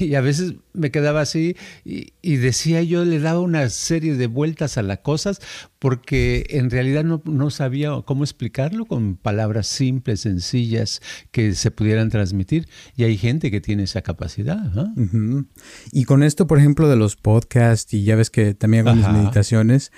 y, 0.00 0.14
a 0.14 0.20
veces 0.20 0.54
me 0.72 0.90
quedaba 0.90 1.20
así 1.20 1.56
y, 1.84 2.36
decía 2.36 2.82
yo, 2.82 3.04
le 3.04 3.18
daba 3.18 3.40
una 3.40 3.68
serie 3.68 4.14
de 4.14 4.26
vueltas 4.26 4.78
a 4.78 4.82
las 4.82 4.98
cosas 4.98 5.40
porque 5.78 6.46
en 6.50 6.70
realidad 6.70 7.04
no, 7.04 7.50
sabía 7.50 7.90
cómo 8.04 8.24
explicarlo 8.24 8.84
con 8.86 9.16
palabras 9.16 9.66
simples, 9.68 10.20
sencillas, 10.20 11.00
que 11.30 11.54
se 11.54 11.70
pudieran 11.70 12.10
transmitir. 12.10 12.68
Y 12.96 13.04
hay 13.04 13.16
gente 13.16 13.50
que 13.50 13.60
tiene 13.60 13.84
esa 13.84 14.02
capacidad. 14.02 14.58
Y 15.92 16.04
con 16.04 16.22
esto, 16.24 16.46
por 16.46 16.58
ejemplo, 16.58 16.88
de 16.88 16.96
los 16.96 17.14
podcasts, 17.14 17.94
y 17.94 18.02
ya 18.02 18.16
ves 18.16 18.30
que 18.30 18.54
también 18.54 18.87
mis 18.94 19.08
meditaciones, 19.08 19.92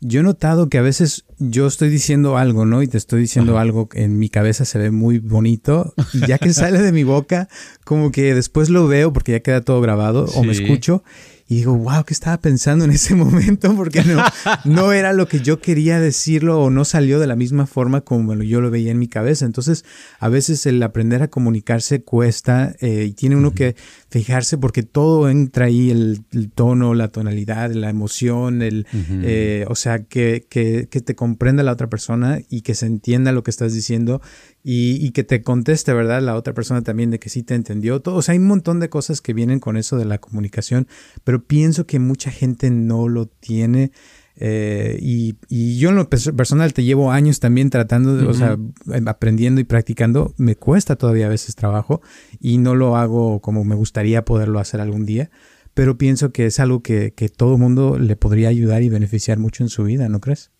yo 0.00 0.20
he 0.20 0.22
notado 0.22 0.68
que 0.68 0.78
a 0.78 0.82
veces 0.82 1.24
yo 1.38 1.66
estoy 1.66 1.88
diciendo 1.88 2.36
algo, 2.36 2.66
¿no? 2.66 2.82
Y 2.82 2.88
te 2.88 2.98
estoy 2.98 3.22
diciendo 3.22 3.58
algo 3.58 3.88
en 3.94 4.18
mi 4.18 4.28
cabeza 4.28 4.64
se 4.64 4.78
ve 4.78 4.90
muy 4.90 5.18
bonito 5.18 5.94
y 6.12 6.26
ya 6.26 6.38
que 6.38 6.52
sale 6.52 6.80
de 6.80 6.92
mi 6.92 7.04
boca, 7.04 7.48
como 7.84 8.10
que 8.10 8.34
después 8.34 8.68
lo 8.68 8.86
veo 8.86 9.12
porque 9.12 9.32
ya 9.32 9.40
queda 9.40 9.62
todo 9.62 9.80
grabado 9.80 10.26
o 10.34 10.44
me 10.44 10.52
escucho 10.52 11.02
y 11.46 11.56
digo, 11.56 11.74
wow, 11.76 12.04
¿qué 12.04 12.14
estaba 12.14 12.38
pensando 12.38 12.86
en 12.86 12.90
ese 12.90 13.14
momento? 13.14 13.74
Porque 13.76 14.02
no, 14.02 14.22
no 14.64 14.92
era 14.92 15.12
lo 15.12 15.28
que 15.28 15.40
yo 15.40 15.60
quería 15.60 16.00
decirlo 16.00 16.60
o 16.62 16.70
no 16.70 16.86
salió 16.86 17.20
de 17.20 17.26
la 17.26 17.36
misma 17.36 17.66
forma 17.66 18.00
como 18.00 18.34
yo 18.42 18.62
lo 18.62 18.70
veía 18.70 18.90
en 18.90 18.98
mi 18.98 19.08
cabeza. 19.08 19.44
Entonces, 19.44 19.84
a 20.20 20.28
veces 20.30 20.64
el 20.64 20.82
aprender 20.82 21.22
a 21.22 21.28
comunicarse 21.28 22.02
cuesta 22.02 22.74
eh, 22.80 23.04
y 23.08 23.12
tiene 23.12 23.36
uno 23.36 23.52
que 23.52 23.76
fijarse 24.08 24.56
porque 24.56 24.82
todo 24.82 25.28
entra 25.28 25.66
ahí, 25.66 25.90
el, 25.90 26.24
tono, 26.54 26.94
la 26.94 27.08
tonalidad, 27.08 27.70
la 27.72 27.90
emoción, 27.90 28.62
el, 28.62 28.86
eh, 28.92 29.66
o 29.68 29.74
sea, 29.74 30.04
que, 30.04 30.46
que, 30.48 30.88
que 30.90 31.00
te 31.02 31.14
comprenda 31.14 31.62
la 31.62 31.72
otra 31.72 31.88
persona 31.88 32.40
y 32.48 32.62
que 32.62 32.74
se 32.74 32.86
entienda 32.86 33.32
lo 33.32 33.42
que 33.42 33.50
estás 33.50 33.74
diciendo 33.74 34.22
y, 34.66 35.10
que 35.10 35.24
te 35.24 35.42
conteste, 35.42 35.92
¿verdad? 35.92 36.22
La 36.22 36.36
otra 36.36 36.54
persona 36.54 36.80
también 36.80 37.10
de 37.10 37.18
que 37.18 37.28
sí 37.28 37.42
te 37.42 37.54
entendió. 37.54 38.00
Todo, 38.00 38.16
o 38.16 38.22
sea, 38.22 38.32
hay 38.32 38.38
un 38.38 38.46
montón 38.46 38.80
de 38.80 38.88
cosas 38.88 39.20
que 39.20 39.34
vienen 39.34 39.60
con 39.60 39.76
eso 39.76 39.98
de 39.98 40.06
la 40.06 40.16
comunicación, 40.16 40.88
pero 41.22 41.44
pienso 41.44 41.86
que 41.86 41.98
mucha 41.98 42.30
gente 42.30 42.70
no 42.70 43.08
lo 43.08 43.26
tiene. 43.26 43.92
Eh, 44.36 44.98
y, 45.02 45.36
yo 45.78 45.90
en 45.90 45.96
lo 45.96 46.08
personal 46.08 46.72
te 46.72 46.82
llevo 46.82 47.12
años 47.12 47.40
también 47.40 47.68
tratando, 47.68 48.16
de, 48.16 48.26
o 48.26 48.32
sea, 48.32 48.56
em, 48.90 49.06
aprendiendo 49.06 49.60
y 49.60 49.64
practicando. 49.64 50.32
Me 50.38 50.56
cuesta 50.56 50.96
todavía 50.96 51.26
a 51.26 51.28
veces 51.28 51.56
trabajo 51.56 52.00
y 52.40 52.56
no 52.56 52.74
lo 52.74 52.96
hago 52.96 53.40
como 53.40 53.64
me 53.64 53.74
gustaría 53.74 54.24
poderlo 54.24 54.60
hacer 54.60 54.80
algún 54.80 55.04
día, 55.04 55.30
pero 55.74 55.98
pienso 55.98 56.32
que 56.32 56.46
es 56.46 56.58
algo 56.58 56.82
que, 56.82 57.12
que 57.12 57.28
todo 57.28 57.58
mundo 57.58 57.98
le 57.98 58.16
podría 58.16 58.48
ayudar 58.48 58.82
y 58.82 58.88
beneficiar 58.88 59.38
mucho 59.38 59.62
en 59.62 59.68
su 59.68 59.84
vida, 59.84 60.08
¿no 60.08 60.20
crees? 60.20 60.53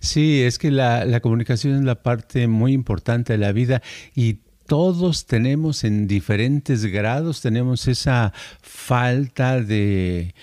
Sí, 0.00 0.42
es 0.42 0.58
que 0.58 0.70
la, 0.70 1.04
la, 1.04 1.20
comunicación 1.20 1.74
es 1.74 1.82
la 1.82 2.02
parte 2.02 2.46
muy 2.46 2.72
importante 2.72 3.32
de 3.32 3.38
la 3.38 3.52
vida 3.52 3.82
y 4.14 4.38
todos 4.66 5.26
tenemos 5.26 5.84
en 5.84 6.06
diferentes 6.06 6.86
grados, 6.86 7.40
tenemos 7.40 7.88
esa 7.88 8.32
falta 8.62 9.60
de, 9.60 10.34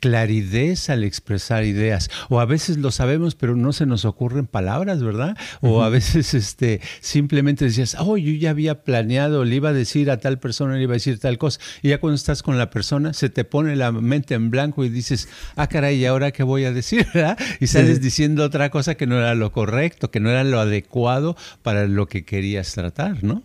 claridad 0.00 0.40
al 0.88 1.04
expresar 1.04 1.64
ideas. 1.64 2.10
O 2.28 2.40
a 2.40 2.44
veces 2.44 2.78
lo 2.78 2.90
sabemos, 2.90 3.34
pero 3.34 3.56
no 3.56 3.72
se 3.72 3.86
nos 3.86 4.04
ocurren 4.04 4.46
palabras, 4.46 5.02
¿verdad? 5.02 5.36
O 5.60 5.82
a 5.82 5.88
veces 5.88 6.34
este, 6.34 6.80
simplemente 7.00 7.64
decías, 7.64 7.96
oh, 7.98 8.16
yo 8.16 8.32
ya 8.32 8.50
había 8.50 8.82
planeado, 8.82 9.44
le 9.44 9.56
iba 9.56 9.70
a 9.70 9.72
decir 9.72 10.10
a 10.10 10.18
tal 10.18 10.38
persona, 10.38 10.76
le 10.76 10.82
iba 10.82 10.92
a 10.92 10.94
decir 10.94 11.18
tal 11.18 11.38
cosa. 11.38 11.60
Y 11.82 11.88
ya 11.90 11.98
cuando 11.98 12.16
estás 12.16 12.42
con 12.42 12.58
la 12.58 12.70
persona, 12.70 13.12
se 13.12 13.30
te 13.30 13.44
pone 13.44 13.76
la 13.76 13.92
mente 13.92 14.34
en 14.34 14.50
blanco 14.50 14.84
y 14.84 14.88
dices, 14.88 15.28
ah, 15.56 15.68
caray, 15.68 15.96
¿y 15.98 16.06
ahora 16.06 16.32
qué 16.32 16.42
voy 16.42 16.64
a 16.64 16.72
decir? 16.72 17.06
¿verdad? 17.14 17.38
Y 17.60 17.66
sales 17.66 18.00
diciendo 18.00 18.44
otra 18.44 18.70
cosa 18.70 18.96
que 18.96 19.06
no 19.06 19.18
era 19.18 19.34
lo 19.34 19.52
correcto, 19.52 20.10
que 20.10 20.20
no 20.20 20.30
era 20.30 20.44
lo 20.44 20.60
adecuado 20.60 21.36
para 21.62 21.86
lo 21.86 22.06
que 22.06 22.24
querías 22.24 22.72
tratar. 22.72 22.99
¿No? 23.22 23.42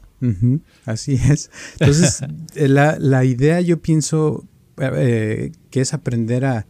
así 0.85 1.13
es. 1.13 1.51
Entonces, 1.79 2.21
eh, 2.55 2.67
la, 2.67 3.25
idea 3.25 3.61
yo 3.61 3.79
pienso 3.79 4.45
eh, 4.77 5.51
que 5.69 5.81
es 5.81 5.93
aprender 5.93 6.45
a... 6.45 6.67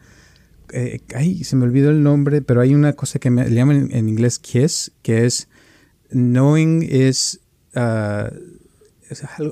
Eh, 0.74 1.02
ay, 1.16 1.44
se 1.44 1.56
me 1.56 1.64
olvidó 1.64 1.90
el 1.90 2.04
nombre, 2.04 2.42
pero 2.42 2.62
hay 2.62 2.74
una 2.74 2.94
cosa 2.94 3.20
que 3.20 3.30
me, 3.30 3.48
le 3.48 3.56
llaman 3.56 3.90
en, 3.92 4.10
inglés 4.10 4.40
KISS, 4.40 4.92
que 5.02 5.26
es 5.26 5.48
knowing 6.10 6.84
is... 6.84 7.40
Ah, 7.76 8.32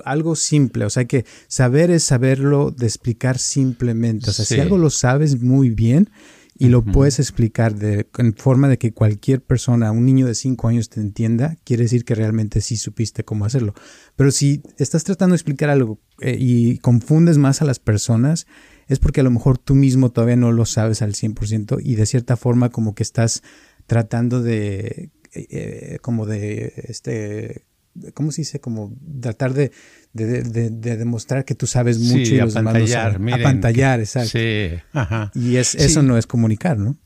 algo, 0.04 0.36
simple, 0.36 0.84
o 0.84 0.90
sea 0.90 1.06
que 1.06 1.26
saber 1.48 1.92
es 1.92 2.04
saberlo 2.04 2.72
de 2.72 2.88
explicar 2.88 3.38
simplemente, 3.38 4.32
o 4.32 4.34
sea, 4.34 4.46
si 4.46 4.60
algo 4.60 4.80
lo 4.80 4.90
sabes 4.90 5.44
muy 5.44 5.70
bien, 5.70 6.10
y 6.56 6.70
lo 6.70 6.84
puedes 6.84 7.20
explicar 7.20 7.76
de, 7.76 8.08
en 8.18 8.36
forma 8.36 8.68
de 8.68 8.78
que 8.78 8.94
cualquier 8.94 9.42
persona, 9.42 9.92
un 9.92 10.06
niño 10.06 10.28
de 10.28 10.36
5 10.36 10.68
años 10.68 10.90
te 10.90 11.00
entienda, 11.00 11.58
quiere 11.64 11.84
decir 11.84 12.06
que 12.06 12.14
realmente 12.14 12.62
sí 12.62 12.78
supiste 12.78 13.24
cómo 13.24 13.46
hacerlo. 13.46 13.74
Pero 14.16 14.30
si 14.30 14.62
estás 14.78 15.04
tratando 15.04 15.34
de 15.34 15.38
explicar 15.38 15.70
algo 15.70 16.00
eh, 16.20 16.38
y 16.40 16.78
confundes 16.78 17.40
más 17.40 17.62
a 17.62 17.66
las 17.66 17.80
personas, 17.80 18.46
es 18.88 19.00
porque 19.00 19.22
a 19.22 19.24
lo 19.24 19.32
mejor 19.32 19.58
tú 19.58 19.74
mismo 19.74 20.12
todavía 20.12 20.36
no 20.36 20.52
lo 20.52 20.66
sabes 20.66 21.02
al 21.02 21.14
100% 21.14 21.80
y 21.84 21.96
de 21.96 22.06
cierta 22.06 22.38
forma 22.38 22.70
como 22.70 22.94
que 22.94 23.04
estás 23.04 23.42
tratando 23.88 24.42
de, 24.42 25.12
eh, 25.34 25.48
eh, 25.50 25.98
como 26.02 26.28
de, 26.28 26.74
este, 26.88 27.66
¿cómo 28.14 28.32
se 28.32 28.42
dice? 28.42 28.60
Como 28.60 28.94
tratar 29.22 29.54
de, 29.54 29.72
demostrar 30.14 31.46
que 31.46 31.56
tú 31.56 31.68
sabes 31.68 32.00
mucho 32.00 32.26
sí, 32.26 32.36
y 32.36 32.38
los 32.38 32.54
demás 32.54 32.74
no 33.20 33.34
Apantallar, 33.34 34.00
exacto. 34.00 34.30
Sí, 34.30 34.70
ajá. 34.94 35.32
Y 35.36 35.58
es, 35.58 35.76
eso 35.76 36.04
no 36.04 36.18
es 36.18 36.28
comunicar, 36.28 36.78
¿no? 36.78 36.98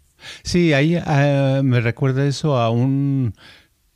Sí, 0.44 0.74
ahí 0.74 0.96
ah, 0.96 1.62
me 1.64 1.80
recuerda 1.80 2.26
eso 2.26 2.58
a 2.58 2.70
un 2.70 3.34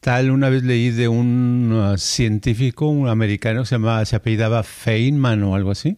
tal, 0.01 0.31
una 0.31 0.49
vez 0.49 0.63
leí 0.63 0.89
de 0.89 1.07
un 1.07 1.71
ah, 1.73 1.97
científico, 1.97 2.87
un 2.87 3.07
americano, 3.07 3.65
se 3.65 3.75
llamaba, 3.75 4.03
se 4.05 4.15
apellidaba 4.15 4.63
Feynman 4.63 5.43
o 5.43 5.55
algo 5.55 5.71
así, 5.71 5.97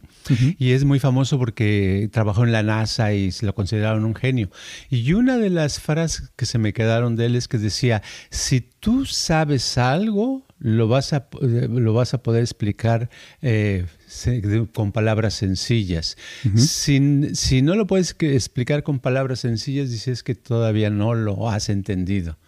y 0.59 0.71
es 0.71 0.83
muy 0.83 0.99
famoso 0.99 1.39
porque 1.39 2.09
trabajó 2.11 2.43
en 2.43 2.51
la 2.51 2.63
NASA 2.63 3.13
y 3.13 3.31
se 3.31 3.45
lo 3.45 3.55
consideraron 3.55 4.03
un 4.03 4.13
genio. 4.13 4.49
Y 4.89 5.13
una 5.13 5.37
de 5.37 5.49
las 5.49 5.79
frases 5.79 6.31
que 6.35 6.45
se 6.45 6.57
me 6.57 6.73
quedaron 6.73 7.15
de 7.15 7.27
él 7.27 7.35
es 7.35 7.47
que 7.47 7.57
decía, 7.57 8.03
si 8.29 8.61
tú 8.61 9.05
sabes 9.05 9.77
algo, 9.77 10.45
lo 10.63 10.87
vas 10.87 11.11
a, 11.11 11.27
lo 11.41 11.93
vas 11.93 12.13
a 12.13 12.23
poder 12.23 12.41
explicar 12.41 13.09
eh, 13.41 13.85
con 14.71 14.93
palabras 14.93 15.35
sencillas. 15.35 16.17
si, 16.55 16.99
no 17.61 17.75
lo 17.75 17.85
puedes 17.85 18.15
explicar 18.19 18.81
con 18.81 18.99
palabras 18.99 19.41
sencillas, 19.41 19.91
dices 19.91 20.23
que 20.23 20.35
todavía 20.35 20.89
no 20.89 21.13
lo 21.13 21.49
has 21.49 21.69
entendido. 21.69 22.39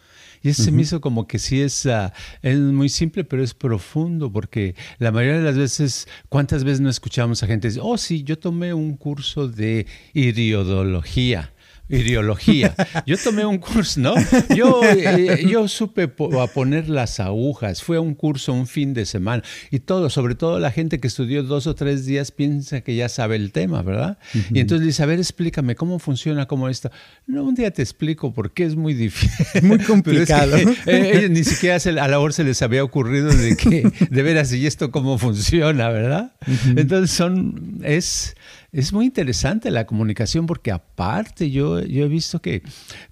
Y 0.41 0.49
eso 0.49 0.63
se 0.63 0.71
me 0.71 0.83
hizo 0.83 1.01
como 1.01 1.27
que 1.27 1.39
sí 1.39 1.61
es, 1.61 1.87
ah, 1.87 2.13
es 2.41 2.57
muy 2.59 2.87
simple, 2.87 3.23
pero 3.23 3.43
es 3.43 3.53
profundo, 3.55 4.31
porque 4.31 4.75
la 4.99 5.11
mayoría 5.11 5.39
de 5.39 5.43
las 5.43 5.57
veces, 5.57 6.07
¿cuántas 6.29 6.63
veces 6.63 6.81
no 6.81 6.89
escuchamos 6.89 7.41
a 7.41 7.47
gente 7.47 7.67
decir, 7.67 7.81
oh, 7.83 7.97
sí, 7.97 8.23
yo 8.23 8.37
tomé 8.37 8.73
un 8.73 8.95
curso 8.95 9.47
de 9.47 9.87
ideología? 10.13 11.51
Ideología. 11.89 12.75
Yo 13.05 13.17
tomé 13.17 13.45
un 13.45 13.57
curso, 13.57 13.99
¿no? 13.99 14.15
Yo, 14.55 14.81
eh, 14.83 15.45
yo 15.47 15.67
supe 15.67 16.03
a 16.03 16.47
poner 16.47 16.89
las 16.89 17.19
agujas, 17.19 17.83
fue 17.83 17.97
a 17.97 18.01
un 18.01 18.15
curso 18.15 18.53
un 18.53 18.67
fin 18.67 18.93
de 18.93 19.05
semana 19.05 19.43
y 19.71 19.79
todo, 19.79 20.09
sobre 20.09 20.35
todo 20.35 20.59
la 20.59 20.71
gente 20.71 20.99
que 20.99 21.07
estudió 21.07 21.43
dos 21.43 21.67
o 21.67 21.75
tres 21.75 22.05
días 22.05 22.31
piensa 22.31 22.81
que 22.81 22.95
ya 22.95 23.09
sabe 23.09 23.35
el 23.35 23.51
tema, 23.51 23.81
¿verdad? 23.81 24.17
Y 24.51 24.59
entonces 24.59 24.85
dice, 24.85 25.03
a 25.03 25.05
ver, 25.05 25.19
explícame 25.19 25.75
cómo 25.75 25.99
funciona, 25.99 26.47
cómo 26.47 26.69
esto. 26.69 26.91
No, 27.27 27.43
un 27.43 27.55
día 27.55 27.71
te 27.71 27.81
explico 27.81 28.33
porque 28.33 28.65
es 28.65 28.75
muy 28.75 28.93
difícil. 28.93 29.63
Muy 29.63 29.79
complicado. 29.83 30.57
Eh, 30.85 31.27
ni 31.29 31.43
siquiera 31.43 31.77
a 32.01 32.07
la 32.07 32.19
hora 32.19 32.33
se 32.33 32.43
les 32.43 32.61
había 32.61 32.83
ocurrido 32.83 33.29
de 33.31 33.55
que, 33.55 33.91
de 34.09 34.23
veras, 34.23 34.51
y 34.53 34.65
esto 34.65 34.91
cómo 34.91 35.17
funciona, 35.17 35.89
¿verdad? 35.89 36.33
Entonces 36.75 37.11
son, 37.11 37.79
es 37.83 38.35
es 38.75 38.91
muy 38.91 39.05
interesante 39.05 39.71
la 39.71 39.85
comunicación 39.85 40.47
porque 40.47 40.71
aparte 40.71 41.49
yo, 41.49 41.79
yo 41.81 42.03
he 42.03 42.07
visto 42.09 42.41
que 42.41 42.61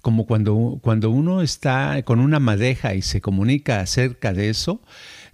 como 0.02 0.26
cuando, 0.26 0.78
cuando 0.82 1.10
uno 1.10 1.40
está 1.40 2.02
con 2.02 2.20
una 2.20 2.38
madeja 2.38 2.94
y 2.94 3.00
se 3.00 3.22
comunica 3.22 3.80
acerca 3.80 4.34
de 4.34 4.50
eso, 4.50 4.82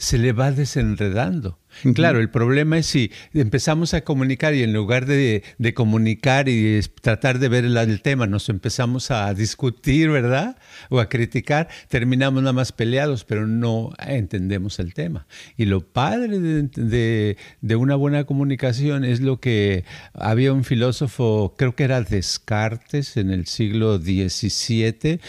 se 0.00 0.16
le 0.16 0.32
va 0.32 0.50
desenredando. 0.50 1.58
Claro, 1.94 2.20
el 2.20 2.30
problema 2.30 2.78
es 2.78 2.86
si 2.86 3.12
empezamos 3.34 3.92
a 3.92 4.00
comunicar 4.00 4.54
y 4.54 4.62
en 4.62 4.72
lugar 4.72 5.04
de, 5.04 5.42
comunicar 5.74 6.48
y 6.48 6.80
tratar 7.02 7.38
de 7.38 7.50
ver 7.50 7.66
el, 7.66 8.00
tema, 8.00 8.26
nos 8.26 8.48
empezamos 8.48 9.10
a 9.10 9.32
discutir, 9.34 10.08
¿verdad? 10.08 10.56
O 10.88 11.00
a 11.00 11.10
criticar, 11.10 11.68
terminamos 11.88 12.42
nada 12.42 12.54
más 12.54 12.72
peleados, 12.72 13.24
pero 13.24 13.46
no 13.46 13.92
entendemos 13.98 14.78
el 14.78 14.94
tema. 14.94 15.26
Y 15.58 15.66
lo 15.66 15.82
padre 15.82 16.40
de, 16.40 17.36
de 17.60 17.76
una 17.76 17.94
buena 17.94 18.24
comunicación 18.24 19.04
es 19.04 19.20
lo 19.20 19.38
que 19.38 19.84
había 20.14 20.54
un 20.54 20.64
filósofo, 20.64 21.54
creo 21.58 21.76
que 21.76 21.84
era 21.84 22.00
Descartes 22.00 23.18
en 23.18 23.30
el 23.30 23.46
siglo 23.46 23.98
XVII, 23.98 25.20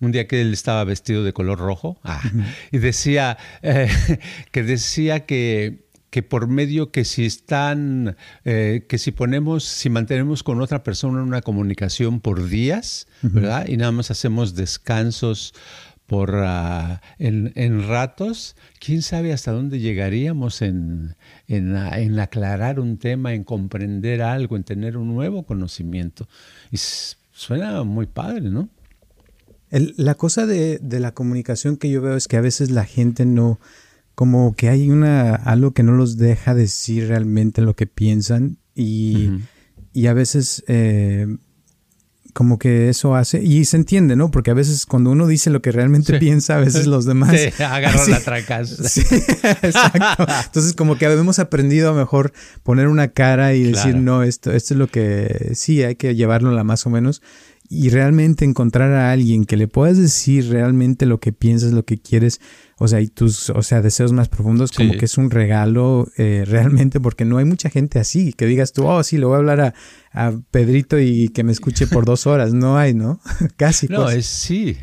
un 0.00 0.12
día 0.12 0.26
que 0.26 0.40
él 0.40 0.52
estaba 0.52 0.82
vestido 0.84 1.24
de 1.24 1.32
color 1.32 1.58
rojo, 1.58 1.98
ah, 2.02 2.22
y 2.72 2.78
decía 2.78 3.38
eh, 3.62 3.88
que 4.50 4.62
decía 4.62 5.26
que, 5.26 5.84
que 6.10 6.22
por 6.22 6.48
medio 6.48 6.90
que 6.90 7.04
si 7.04 7.24
están, 7.24 8.16
eh, 8.44 8.86
que 8.88 8.98
si 8.98 9.12
ponemos, 9.12 9.64
si 9.64 9.90
mantenemos 9.90 10.42
con 10.42 10.60
otra 10.60 10.82
persona 10.82 11.22
una 11.22 11.42
comunicación 11.42 12.20
por 12.20 12.48
días, 12.48 13.06
¿verdad? 13.22 13.66
Y 13.68 13.76
nada 13.76 13.92
más 13.92 14.10
hacemos 14.10 14.54
descansos 14.54 15.54
por 16.06 16.34
ah, 16.34 17.00
en, 17.18 17.86
ratos, 17.86 18.56
quién 18.80 19.02
sabe 19.02 19.32
hasta 19.32 19.52
dónde 19.52 19.78
llegaríamos 19.78 20.60
en, 20.60 21.14
en, 21.46 21.76
en, 21.76 22.18
aclarar 22.18 22.80
un 22.80 22.98
tema, 22.98 23.32
en 23.32 23.44
comprender 23.44 24.20
algo, 24.20 24.56
en 24.56 24.64
tener 24.64 24.96
un 24.96 25.14
nuevo 25.14 25.44
conocimiento. 25.44 26.26
Y 26.72 26.78
suena 26.78 27.84
muy 27.84 28.06
padre, 28.06 28.40
¿no? 28.40 28.68
La 29.70 30.14
cosa 30.16 30.46
de, 30.46 30.80
la 30.82 31.12
comunicación 31.12 31.76
que 31.76 31.90
yo 31.90 32.02
veo 32.02 32.16
es 32.16 32.28
que 32.28 32.36
a 32.36 32.40
veces 32.40 32.70
la 32.70 32.84
gente 32.84 33.24
no, 33.24 33.60
como 34.14 34.54
que 34.54 34.68
hay 34.68 34.90
una, 34.90 35.34
algo 35.34 35.72
que 35.72 35.82
no 35.82 35.92
los 35.92 36.16
deja 36.16 36.54
decir 36.54 37.08
realmente 37.08 37.62
lo 37.62 37.74
que 37.74 37.86
piensan 37.86 38.58
y, 38.74 39.30
a 40.08 40.12
veces 40.12 40.64
eh, 40.66 41.26
como 42.32 42.58
que 42.58 42.88
eso 42.88 43.14
hace, 43.14 43.42
y 43.42 43.64
se 43.64 43.76
entiende, 43.76 44.16
¿no? 44.16 44.30
Porque 44.30 44.50
a 44.50 44.54
veces 44.54 44.86
cuando 44.86 45.10
uno 45.10 45.26
dice 45.26 45.50
lo 45.50 45.62
que 45.62 45.72
realmente 45.72 46.18
piensa, 46.18 46.56
a 46.56 46.60
veces 46.60 46.86
los 46.86 47.04
demás... 47.04 47.30
Sí, 47.40 47.62
agarran 47.62 48.10
la 48.10 48.20
tracas. 48.20 48.70
Sí, 48.90 49.02
exacto. 49.62 50.26
Entonces 50.46 50.74
como 50.74 50.96
que 50.96 51.06
hemos 51.06 51.38
aprendido 51.38 51.90
a 51.90 51.94
mejor 51.94 52.32
poner 52.62 52.88
una 52.88 53.08
cara 53.08 53.54
y 53.54 53.64
decir, 53.64 53.96
no, 53.96 54.22
esto, 54.22 54.52
esto 54.52 54.74
es 54.74 54.78
lo 54.78 54.88
que 54.88 55.52
sí, 55.54 55.82
hay 55.82 55.94
que 55.94 56.14
llevarlo 56.14 56.50
la 56.52 56.64
más 56.64 56.86
o 56.86 56.90
menos 56.90 57.22
y 57.72 57.88
realmente 57.88 58.44
encontrar 58.44 58.90
a 58.92 59.12
alguien 59.12 59.44
que 59.44 59.56
le 59.56 59.68
puedas 59.68 59.96
decir 59.96 60.50
realmente 60.50 61.06
lo 61.06 61.20
que 61.20 61.32
piensas, 61.32 61.70
lo 61.70 61.84
que 61.84 61.98
quieres, 61.98 62.40
o 62.78 62.88
sea, 62.88 63.00
y 63.00 63.06
tus, 63.06 63.48
o 63.50 63.62
sea, 63.62 63.80
deseos 63.80 64.12
más 64.12 64.28
profundos, 64.28 64.72
como 64.72 64.94
que 64.94 65.04
es 65.04 65.16
un 65.16 65.30
regalo 65.30 66.08
eh, 66.16 66.44
realmente, 66.44 66.98
porque 66.98 67.24
no 67.24 67.38
hay 67.38 67.44
mucha 67.44 67.70
gente 67.70 68.00
así, 68.00 68.32
que 68.32 68.46
digas 68.46 68.72
tú, 68.72 68.88
oh, 68.88 69.04
sí, 69.04 69.18
le 69.18 69.26
voy 69.26 69.36
a 69.36 69.38
hablar 69.38 69.60
a, 69.60 69.74
a 70.12 70.32
Pedrito 70.50 70.98
y 70.98 71.28
que 71.28 71.44
me 71.44 71.52
escuche 71.52 71.86
por 71.86 72.04
dos 72.04 72.26
horas, 72.26 72.52
no 72.52 72.76
hay, 72.76 72.92
¿no? 72.92 73.20
Casi. 73.56 73.86
No, 73.86 74.10
es 74.10 74.26
sí, 74.26 74.76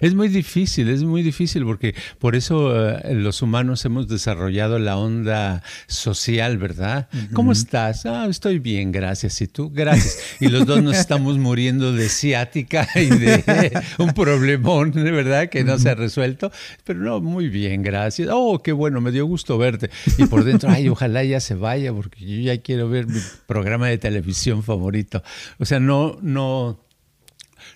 es 0.00 0.14
muy 0.14 0.28
difícil, 0.28 0.88
es 0.88 1.02
muy 1.02 1.22
difícil 1.22 1.64
porque 1.64 1.94
por 2.18 2.36
eso 2.36 2.74
eh, 2.74 3.14
los 3.14 3.42
humanos 3.42 3.84
hemos 3.84 4.08
desarrollado 4.08 4.78
la 4.78 4.96
onda 4.96 5.62
social, 5.86 6.58
¿verdad? 6.58 7.08
¿Cómo 7.32 7.52
estás? 7.52 8.06
Ah, 8.06 8.26
estoy 8.28 8.58
bien, 8.58 8.92
gracias. 8.92 9.40
¿Y 9.40 9.48
tú? 9.48 9.70
Gracias. 9.70 10.18
Y 10.40 10.48
los 10.48 10.66
dos 10.66 10.82
nos 10.82 10.96
estamos 11.04 11.38
muriendo 11.38 11.92
de 11.92 12.08
ciática 12.08 12.88
y 12.94 13.06
de 13.06 13.82
un 13.98 14.12
problemón, 14.12 14.92
verdad, 14.92 15.48
que 15.48 15.64
no 15.64 15.78
se 15.78 15.90
ha 15.90 15.94
resuelto. 15.94 16.50
Pero 16.84 17.00
no, 17.00 17.20
muy 17.20 17.48
bien, 17.48 17.82
gracias. 17.82 18.28
Oh, 18.32 18.60
qué 18.62 18.72
bueno, 18.72 19.00
me 19.00 19.12
dio 19.12 19.26
gusto 19.26 19.58
verte. 19.58 19.90
Y 20.18 20.26
por 20.26 20.44
dentro, 20.44 20.70
ay, 20.70 20.88
ojalá 20.88 21.24
ya 21.24 21.40
se 21.40 21.54
vaya 21.54 21.92
porque 21.92 22.24
yo 22.24 22.40
ya 22.42 22.60
quiero 22.60 22.88
ver 22.88 23.06
mi 23.06 23.20
programa 23.46 23.88
de 23.88 23.98
televisión 23.98 24.62
favorito. 24.62 25.22
O 25.58 25.64
sea, 25.64 25.80
no, 25.80 26.18
no 26.22 26.80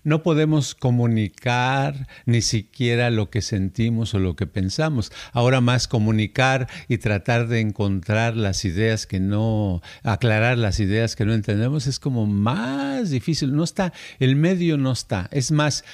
no 0.09 0.23
podemos 0.23 0.75
comunicar 0.75 2.09
ni 2.25 2.41
siquiera 2.41 3.11
lo 3.11 3.31
que 3.31 3.43
sentimos 3.43 4.15
o 4.15 4.19
lo 4.19 4.35
que 4.37 4.47
pensamos. 4.47 5.13
Ahora 5.33 5.61
más 5.61 5.87
comunicar 5.87 6.67
y 6.89 6.99
tratar 6.99 7.47
de 7.47 7.61
encontrar 7.61 8.37
las 8.37 8.65
ideas 8.65 9.07
que 9.07 9.21
no, 9.21 9.83
aclarar 10.03 10.59
las 10.59 10.81
ideas 10.81 11.15
que 11.15 11.25
no 11.25 11.35
entendemos 11.35 11.87
es 11.87 12.01
como 12.01 12.27
más 12.27 13.11
difícil. 13.11 13.55
No 13.55 13.63
está, 13.63 13.93
el 14.19 14.35
medio 14.35 14.79
no 14.79 14.93
está. 14.93 15.29
Es 15.31 15.53
más, 15.53 15.85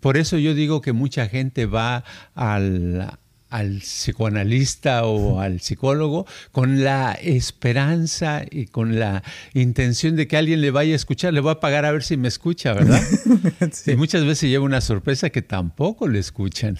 por 0.00 0.16
eso 0.18 0.36
yo 0.38 0.54
digo 0.54 0.82
que 0.82 0.92
mucha 0.92 1.26
gente 1.26 1.66
va 1.66 2.04
al 2.34 3.18
al 3.56 3.78
psicoanalista 3.78 5.06
o 5.06 5.40
al 5.40 5.60
psicólogo 5.60 6.26
con 6.52 6.84
la 6.84 7.12
esperanza 7.12 8.44
y 8.50 8.66
con 8.66 8.98
la 8.98 9.22
intención 9.54 10.14
de 10.14 10.28
que 10.28 10.36
alguien 10.36 10.60
le 10.60 10.70
vaya 10.70 10.92
a 10.92 10.96
escuchar, 10.96 11.32
le 11.32 11.40
voy 11.40 11.52
a 11.52 11.60
pagar 11.60 11.86
a 11.86 11.92
ver 11.92 12.02
si 12.02 12.16
me 12.16 12.28
escucha, 12.28 12.74
¿verdad? 12.74 13.02
Y 13.86 13.96
muchas 13.96 14.24
veces 14.24 14.50
lleva 14.50 14.64
una 14.64 14.80
sorpresa 14.80 15.30
que 15.30 15.42
tampoco 15.42 16.08
le 16.08 16.18
escuchan. 16.18 16.76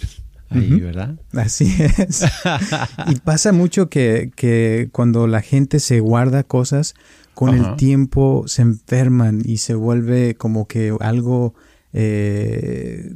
Ahí, 0.49 0.79
¿verdad? 0.79 1.15
Así 1.33 1.75
es. 1.79 2.25
y 3.07 3.15
pasa 3.15 3.51
mucho 3.51 3.89
que, 3.89 4.31
que, 4.35 4.89
cuando 4.91 5.27
la 5.27 5.41
gente 5.41 5.79
se 5.79 5.99
guarda 5.99 6.43
cosas, 6.43 6.93
con 7.33 7.55
el 7.55 7.75
tiempo 7.75 8.43
se 8.47 8.61
enferman 8.61 9.41
y 9.43 9.57
se 9.57 9.75
vuelve 9.75 10.35
como 10.35 10.67
que 10.67 10.95
algo 10.99 11.53
eh, 11.93 13.15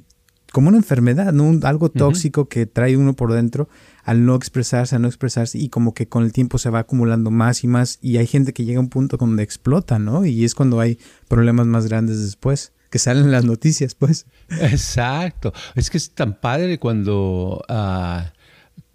como 0.52 0.68
una 0.68 0.78
enfermedad, 0.78 1.32
¿no? 1.32 1.66
algo 1.66 1.90
tóxico 1.90 2.48
que 2.50 2.66
trae 2.66 2.98
uno 2.98 3.14
por 3.14 3.34
dentro 3.34 3.70
al 4.04 4.26
no 4.26 4.36
expresarse, 4.36 4.96
al 4.96 5.04
no 5.04 5.08
expresarse 5.08 5.58
y 5.58 5.70
como 5.70 5.94
que 5.94 6.08
con 6.08 6.24
el 6.24 6.34
tiempo 6.34 6.58
se 6.58 6.70
va 6.70 6.80
acumulando 6.80 7.32
más 7.32 7.64
y 7.64 7.68
más 7.68 8.00
y 8.02 8.18
hay 8.18 8.28
gente 8.28 8.54
que 8.54 8.66
llega 8.66 8.80
a 8.80 8.82
un 8.82 8.90
punto 8.90 9.18
donde 9.18 9.44
explota, 9.44 10.00
¿no? 10.00 10.26
Y 10.26 10.44
es 10.44 10.56
cuando 10.56 10.80
hay 10.80 11.00
problemas 11.28 11.68
más 11.68 11.88
grandes 11.88 12.22
después, 12.22 12.74
que 12.90 13.00
salen 13.00 13.26
en 13.26 13.32
las 13.32 13.46
noticias, 13.46 13.96
pues. 13.96 14.26
Exacto. 14.50 15.54
Es 15.76 15.90
que 15.90 15.98
es 15.98 16.12
tan 16.12 16.40
padre 16.40 16.80
cuando 16.80 17.64
ah, 17.70 18.34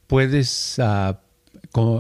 puedes 0.07 0.79
uh, 0.79 1.15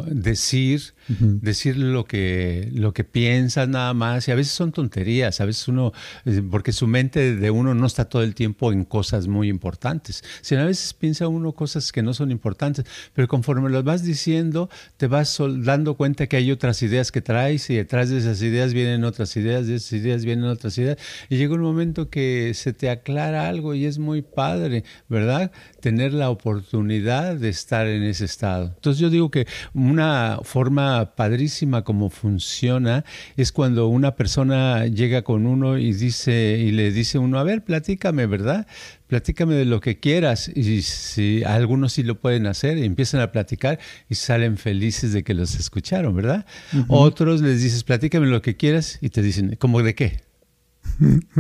decir 0.06 0.94
decir 1.08 1.76
lo 1.76 2.04
que, 2.04 2.68
lo 2.72 2.92
que 2.92 3.04
piensas 3.04 3.68
nada 3.68 3.94
más, 3.94 4.26
y 4.28 4.32
a 4.32 4.34
veces 4.34 4.52
son 4.52 4.72
tonterías, 4.72 5.40
a 5.40 5.44
veces 5.44 5.68
uno, 5.68 5.92
eh, 6.24 6.42
porque 6.50 6.72
su 6.72 6.86
mente 6.86 7.36
de 7.36 7.50
uno 7.50 7.74
no 7.74 7.86
está 7.86 8.06
todo 8.06 8.22
el 8.22 8.34
tiempo 8.34 8.72
en 8.72 8.84
cosas 8.84 9.28
muy 9.28 9.48
importantes, 9.48 10.24
sino 10.42 10.62
a 10.62 10.64
veces 10.64 10.94
piensa 10.94 11.28
uno 11.28 11.52
cosas 11.52 11.92
que 11.92 12.02
no 12.02 12.14
son 12.14 12.30
importantes, 12.30 12.84
pero 13.14 13.28
conforme 13.28 13.70
las 13.70 13.84
vas 13.84 14.02
diciendo, 14.02 14.68
te 14.96 15.06
vas 15.06 15.38
dando 15.58 15.94
cuenta 15.94 16.26
que 16.26 16.36
hay 16.36 16.50
otras 16.50 16.82
ideas 16.82 17.12
que 17.12 17.20
traes 17.20 17.70
y 17.70 17.76
detrás 17.76 18.10
de 18.10 18.18
esas 18.18 18.42
ideas 18.42 18.74
vienen 18.74 19.04
otras 19.04 19.36
ideas, 19.36 19.66
de 19.66 19.76
esas 19.76 19.92
ideas 19.92 20.24
vienen 20.24 20.46
otras 20.46 20.76
ideas, 20.78 20.98
y 21.28 21.36
llega 21.36 21.54
un 21.54 21.62
momento 21.62 22.10
que 22.10 22.52
se 22.54 22.72
te 22.72 22.90
aclara 22.90 23.48
algo 23.48 23.74
y 23.74 23.84
es 23.84 23.98
muy 23.98 24.22
padre, 24.22 24.84
¿verdad? 25.08 25.52
Tener 25.80 26.12
la 26.12 26.30
oportunidad 26.30 27.36
de 27.36 27.48
estar 27.48 27.86
en 27.86 28.02
ese 28.02 28.24
estado. 28.24 28.72
Entonces 28.74 29.00
yo 29.00 29.10
digo 29.10 29.30
que 29.30 29.46
una 29.74 30.40
forma 30.42 30.95
padrísima 31.04 31.84
como 31.84 32.10
funciona 32.10 33.04
es 33.36 33.52
cuando 33.52 33.88
una 33.88 34.16
persona 34.16 34.86
llega 34.86 35.22
con 35.22 35.46
uno 35.46 35.78
y 35.78 35.92
dice 35.92 36.58
y 36.58 36.72
le 36.72 36.90
dice 36.90 37.18
uno, 37.18 37.38
a 37.38 37.44
ver, 37.44 37.62
platícame, 37.62 38.26
¿verdad? 38.26 38.66
Platícame 39.06 39.54
de 39.54 39.64
lo 39.64 39.80
que 39.80 40.00
quieras. 40.00 40.50
Y 40.54 40.82
si 40.82 41.44
algunos 41.44 41.92
sí 41.92 42.02
lo 42.02 42.20
pueden 42.20 42.46
hacer, 42.46 42.78
y 42.78 42.84
empiezan 42.84 43.20
a 43.20 43.30
platicar 43.32 43.78
y 44.08 44.16
salen 44.16 44.56
felices 44.56 45.12
de 45.12 45.22
que 45.22 45.34
los 45.34 45.54
escucharon, 45.54 46.16
¿verdad? 46.16 46.46
Otros 46.88 47.40
les 47.42 47.62
dices, 47.62 47.84
platícame 47.84 48.26
lo 48.26 48.42
que 48.42 48.56
quieras 48.56 48.98
y 49.00 49.10
te 49.10 49.22
dicen, 49.22 49.56
¿cómo 49.58 49.82
de 49.82 49.94
qué? 49.94 50.25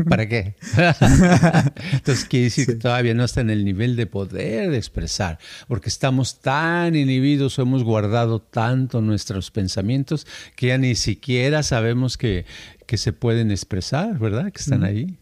¿Para 0.08 0.28
qué? 0.28 0.54
Entonces 1.92 2.24
quiere 2.24 2.44
decir 2.44 2.66
que 2.66 2.74
todavía 2.74 3.14
no 3.14 3.24
está 3.24 3.40
en 3.40 3.50
el 3.50 3.64
nivel 3.64 3.96
de 3.96 4.06
poder 4.06 4.74
expresar, 4.74 5.38
porque 5.68 5.88
estamos 5.88 6.40
tan 6.40 6.94
inhibidos 6.94 7.58
o 7.58 7.62
hemos 7.62 7.84
guardado 7.84 8.40
tanto 8.40 9.00
nuestros 9.00 9.50
pensamientos 9.50 10.26
que 10.56 10.68
ya 10.68 10.78
ni 10.78 10.94
siquiera 10.94 11.62
sabemos 11.62 12.16
que, 12.18 12.44
que 12.86 12.98
se 12.98 13.12
pueden 13.12 13.50
expresar, 13.50 14.18
¿verdad? 14.18 14.52
Que 14.52 14.60
están 14.60 14.84
ahí. 14.84 15.18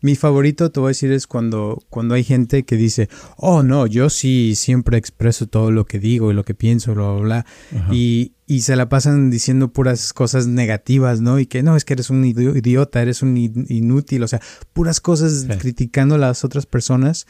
Mi 0.00 0.16
favorito, 0.16 0.70
te 0.70 0.80
voy 0.80 0.88
a 0.88 0.90
decir, 0.90 1.12
es 1.12 1.26
cuando, 1.26 1.82
cuando 1.90 2.14
hay 2.14 2.24
gente 2.24 2.64
que 2.64 2.76
dice, 2.76 3.08
oh 3.36 3.62
no, 3.62 3.86
yo 3.86 4.10
sí 4.10 4.54
siempre 4.54 4.96
expreso 4.96 5.46
todo 5.46 5.70
lo 5.70 5.86
que 5.86 5.98
digo 5.98 6.30
y 6.30 6.34
lo 6.34 6.44
que 6.44 6.54
pienso, 6.54 6.94
bla, 6.94 7.12
bla, 7.12 7.20
bla. 7.20 7.46
Y, 7.92 8.32
y, 8.46 8.60
se 8.60 8.76
la 8.76 8.88
pasan 8.88 9.30
diciendo 9.30 9.72
puras 9.72 10.12
cosas 10.12 10.46
negativas, 10.46 11.20
¿no? 11.20 11.38
Y 11.38 11.46
que 11.46 11.62
no, 11.62 11.76
es 11.76 11.84
que 11.84 11.94
eres 11.94 12.10
un 12.10 12.24
idiota, 12.24 13.02
eres 13.02 13.22
un 13.22 13.36
inútil, 13.36 14.22
o 14.22 14.28
sea, 14.28 14.40
puras 14.72 15.00
cosas 15.00 15.46
criticando 15.58 16.14
a 16.14 16.18
las 16.18 16.44
otras 16.44 16.66
personas. 16.66 17.26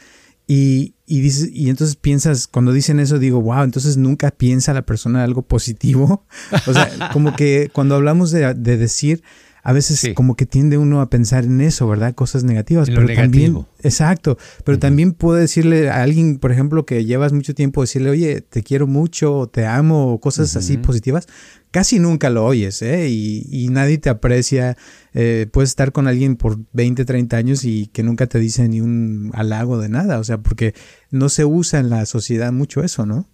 Y, 0.49 0.95
y, 1.05 1.19
dices, 1.19 1.49
y 1.51 1.69
entonces 1.69 1.97
piensas, 1.97 2.47
cuando 2.47 2.71
dicen 2.71 2.99
eso, 2.99 3.19
digo, 3.19 3.41
wow, 3.41 3.63
entonces 3.63 3.97
nunca 3.97 4.31
piensa 4.31 4.73
la 4.73 4.85
persona 4.85 5.23
algo 5.23 5.41
positivo. 5.41 6.25
O 6.67 6.73
sea, 6.73 7.09
como 7.11 7.35
que 7.35 7.69
cuando 7.73 7.95
hablamos 7.95 8.31
de, 8.31 8.53
de 8.53 8.77
decir, 8.77 9.23
a 9.67 9.73
veces 9.73 10.13
como 10.15 10.37
que 10.37 10.45
tiende 10.45 10.77
uno 10.77 11.01
a 11.01 11.09
pensar 11.09 11.43
en 11.43 11.59
eso, 11.59 11.89
¿verdad? 11.89 12.15
Cosas 12.15 12.45
negativas. 12.45 12.89
pero 12.89 13.05
también, 13.13 13.65
exacto, 13.83 14.37
pero 14.63 14.79
también 14.79 15.11
puede 15.11 15.41
decirle 15.41 15.89
a 15.89 16.03
alguien, 16.03 16.37
por 16.37 16.53
ejemplo, 16.53 16.85
que 16.85 17.03
llevas 17.03 17.33
mucho 17.33 17.53
tiempo, 17.53 17.81
decirle, 17.81 18.09
oye, 18.09 18.39
te 18.39 18.63
quiero 18.63 18.87
mucho, 18.87 19.49
te 19.51 19.65
amo, 19.65 20.13
o 20.13 20.21
cosas 20.21 20.55
así 20.55 20.77
positivas. 20.77 21.27
Casi 21.69 21.99
nunca 21.99 22.29
lo 22.29 22.45
oyes, 22.45 22.81
¿eh? 22.81 23.09
Y, 23.09 23.67
nadie 23.69 23.97
te 23.97 24.09
aprecia. 24.09 24.77
Eh, 25.13 25.47
puedes 25.51 25.71
estar 25.71 25.91
con 25.91 26.07
alguien 26.07 26.37
por 26.37 26.59
20, 26.71 27.03
30 27.03 27.35
años 27.35 27.65
y 27.65 27.87
que 27.87 28.03
nunca 28.03 28.25
te 28.27 28.39
dice 28.39 28.69
ni 28.69 28.79
un 28.79 29.31
halago 29.33 29.79
de 29.79 29.89
nada, 29.89 30.19
o 30.19 30.23
sea, 30.23 30.37
porque 30.37 30.75
no 31.11 31.27
se 31.27 31.43
usa 31.43 31.81
en 31.81 31.89
la 31.89 32.05
sociedad 32.05 32.53
mucho 32.53 32.85
eso, 32.85 33.05
¿no? 33.05 33.27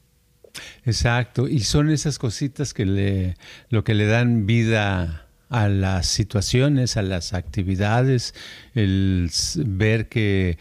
Exacto, 0.83 1.47
y 1.47 1.59
son 1.59 1.91
esas 1.91 2.17
cositas 2.17 2.73
que 2.73 2.87
le, 2.87 3.37
lo 3.69 3.83
que 3.83 3.93
le 3.93 4.07
dan 4.07 4.47
vida 4.47 5.22
a 5.53 5.69
las 5.69 6.07
situaciones, 6.07 6.97
a 6.97 7.03
las 7.03 7.33
actividades, 7.33 8.33
el 8.73 9.29
ver 9.55 10.09
que, 10.09 10.57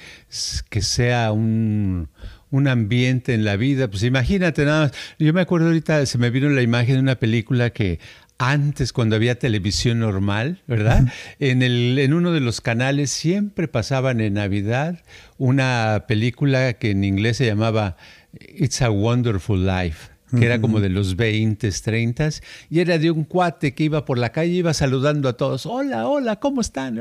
que 0.69 0.83
sea 0.83 1.33
un, 1.33 2.11
un 2.51 2.69
ambiente 2.69 3.33
en 3.33 3.47
la 3.47 3.57
vida. 3.57 3.89
Pues 3.89 4.03
imagínate 4.03 4.67
nada 4.67 4.83
más. 4.83 4.93
Yo 5.19 5.33
me 5.33 5.41
acuerdo 5.41 5.69
ahorita, 5.69 6.05
se 6.05 6.19
me 6.19 6.29
vino 6.29 6.51
la 6.51 6.61
imagen 6.61 6.97
de 6.97 7.01
una 7.01 7.15
película 7.15 7.71
que 7.71 8.01
antes, 8.37 8.93
cuando 8.93 9.17
había 9.17 9.39
televisión 9.39 9.99
normal, 9.99 10.61
¿verdad? 10.67 11.11
En, 11.39 11.63
el, 11.63 11.99
en 11.99 12.13
uno 12.13 12.33
de 12.33 12.41
los 12.41 12.61
canales 12.61 13.11
siempre 13.11 13.69
pasaban 13.69 14.21
en 14.21 14.35
Navidad 14.35 15.03
una 15.39 16.05
película 16.07 16.75
que 16.75 16.91
en 16.91 17.03
inglés 17.05 17.39
se 17.39 17.47
llamaba 17.47 17.97
It's 18.39 18.83
a 18.83 18.91
Wonderful 18.91 19.65
Life 19.65 20.12
que 20.37 20.47
era 20.47 20.61
como 20.61 20.81
de 20.81 20.89
los 20.89 21.17
20, 21.17 21.71
30, 21.71 22.31
y 22.71 22.81
era 22.81 22.99
de 22.99 23.11
un 23.11 23.25
cuate 23.25 23.75
que 23.75 23.85
iba 23.85 24.05
por 24.05 24.19
la 24.19 24.33
calle, 24.33 24.53
iba 24.53 24.75
saludando 24.75 25.29
a 25.29 25.35
todos, 25.35 25.67
hola, 25.67 26.07
hola, 26.09 26.37
¿cómo 26.37 26.61
están? 26.61 26.99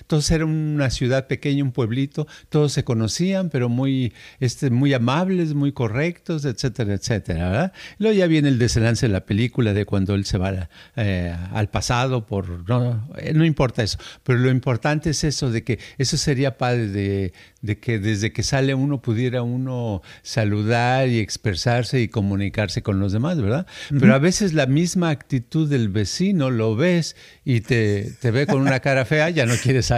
Entonces 0.00 0.30
era 0.30 0.44
una 0.44 0.90
ciudad 0.90 1.26
pequeña, 1.26 1.64
un 1.64 1.72
pueblito, 1.72 2.26
todos 2.48 2.72
se 2.72 2.84
conocían, 2.84 3.50
pero 3.50 3.68
muy, 3.68 4.12
este, 4.40 4.70
muy 4.70 4.92
amables, 4.94 5.54
muy 5.54 5.72
correctos, 5.72 6.44
etcétera, 6.44 6.94
etcétera, 6.94 7.48
¿verdad? 7.48 7.72
Luego 7.98 8.16
ya 8.16 8.26
viene 8.26 8.48
el 8.48 8.58
desenlace 8.58 9.06
de 9.06 9.12
la 9.12 9.24
película 9.24 9.72
de 9.72 9.84
cuando 9.84 10.14
él 10.14 10.24
se 10.24 10.38
va 10.38 10.68
eh, 10.96 11.36
al 11.52 11.68
pasado, 11.68 12.26
por, 12.26 12.68
no, 12.68 13.08
eh, 13.16 13.32
no 13.34 13.44
importa 13.44 13.82
eso, 13.82 13.98
pero 14.22 14.38
lo 14.38 14.50
importante 14.50 15.10
es 15.10 15.24
eso, 15.24 15.50
de 15.50 15.64
que 15.64 15.78
eso 15.98 16.16
sería 16.16 16.58
padre 16.58 16.88
de, 16.88 17.32
de 17.64 17.78
que 17.78 17.98
desde 17.98 18.30
que 18.30 18.42
sale 18.42 18.74
uno 18.74 19.00
pudiera 19.00 19.42
uno 19.42 20.02
saludar 20.22 21.08
y 21.08 21.18
expresarse 21.18 22.02
y 22.02 22.08
comunicarse 22.08 22.82
con 22.82 23.00
los 23.00 23.12
demás, 23.12 23.40
¿verdad? 23.40 23.66
Pero 23.88 24.14
a 24.14 24.18
veces 24.18 24.52
la 24.52 24.66
misma 24.66 25.08
actitud 25.08 25.66
del 25.66 25.88
vecino 25.88 26.50
lo 26.50 26.76
ves 26.76 27.16
y 27.42 27.62
te, 27.62 28.12
te 28.20 28.30
ve 28.30 28.46
con 28.46 28.60
una 28.60 28.80
cara 28.80 29.06
fea, 29.06 29.30
ya 29.30 29.46
no 29.46 29.54
quieres 29.62 29.90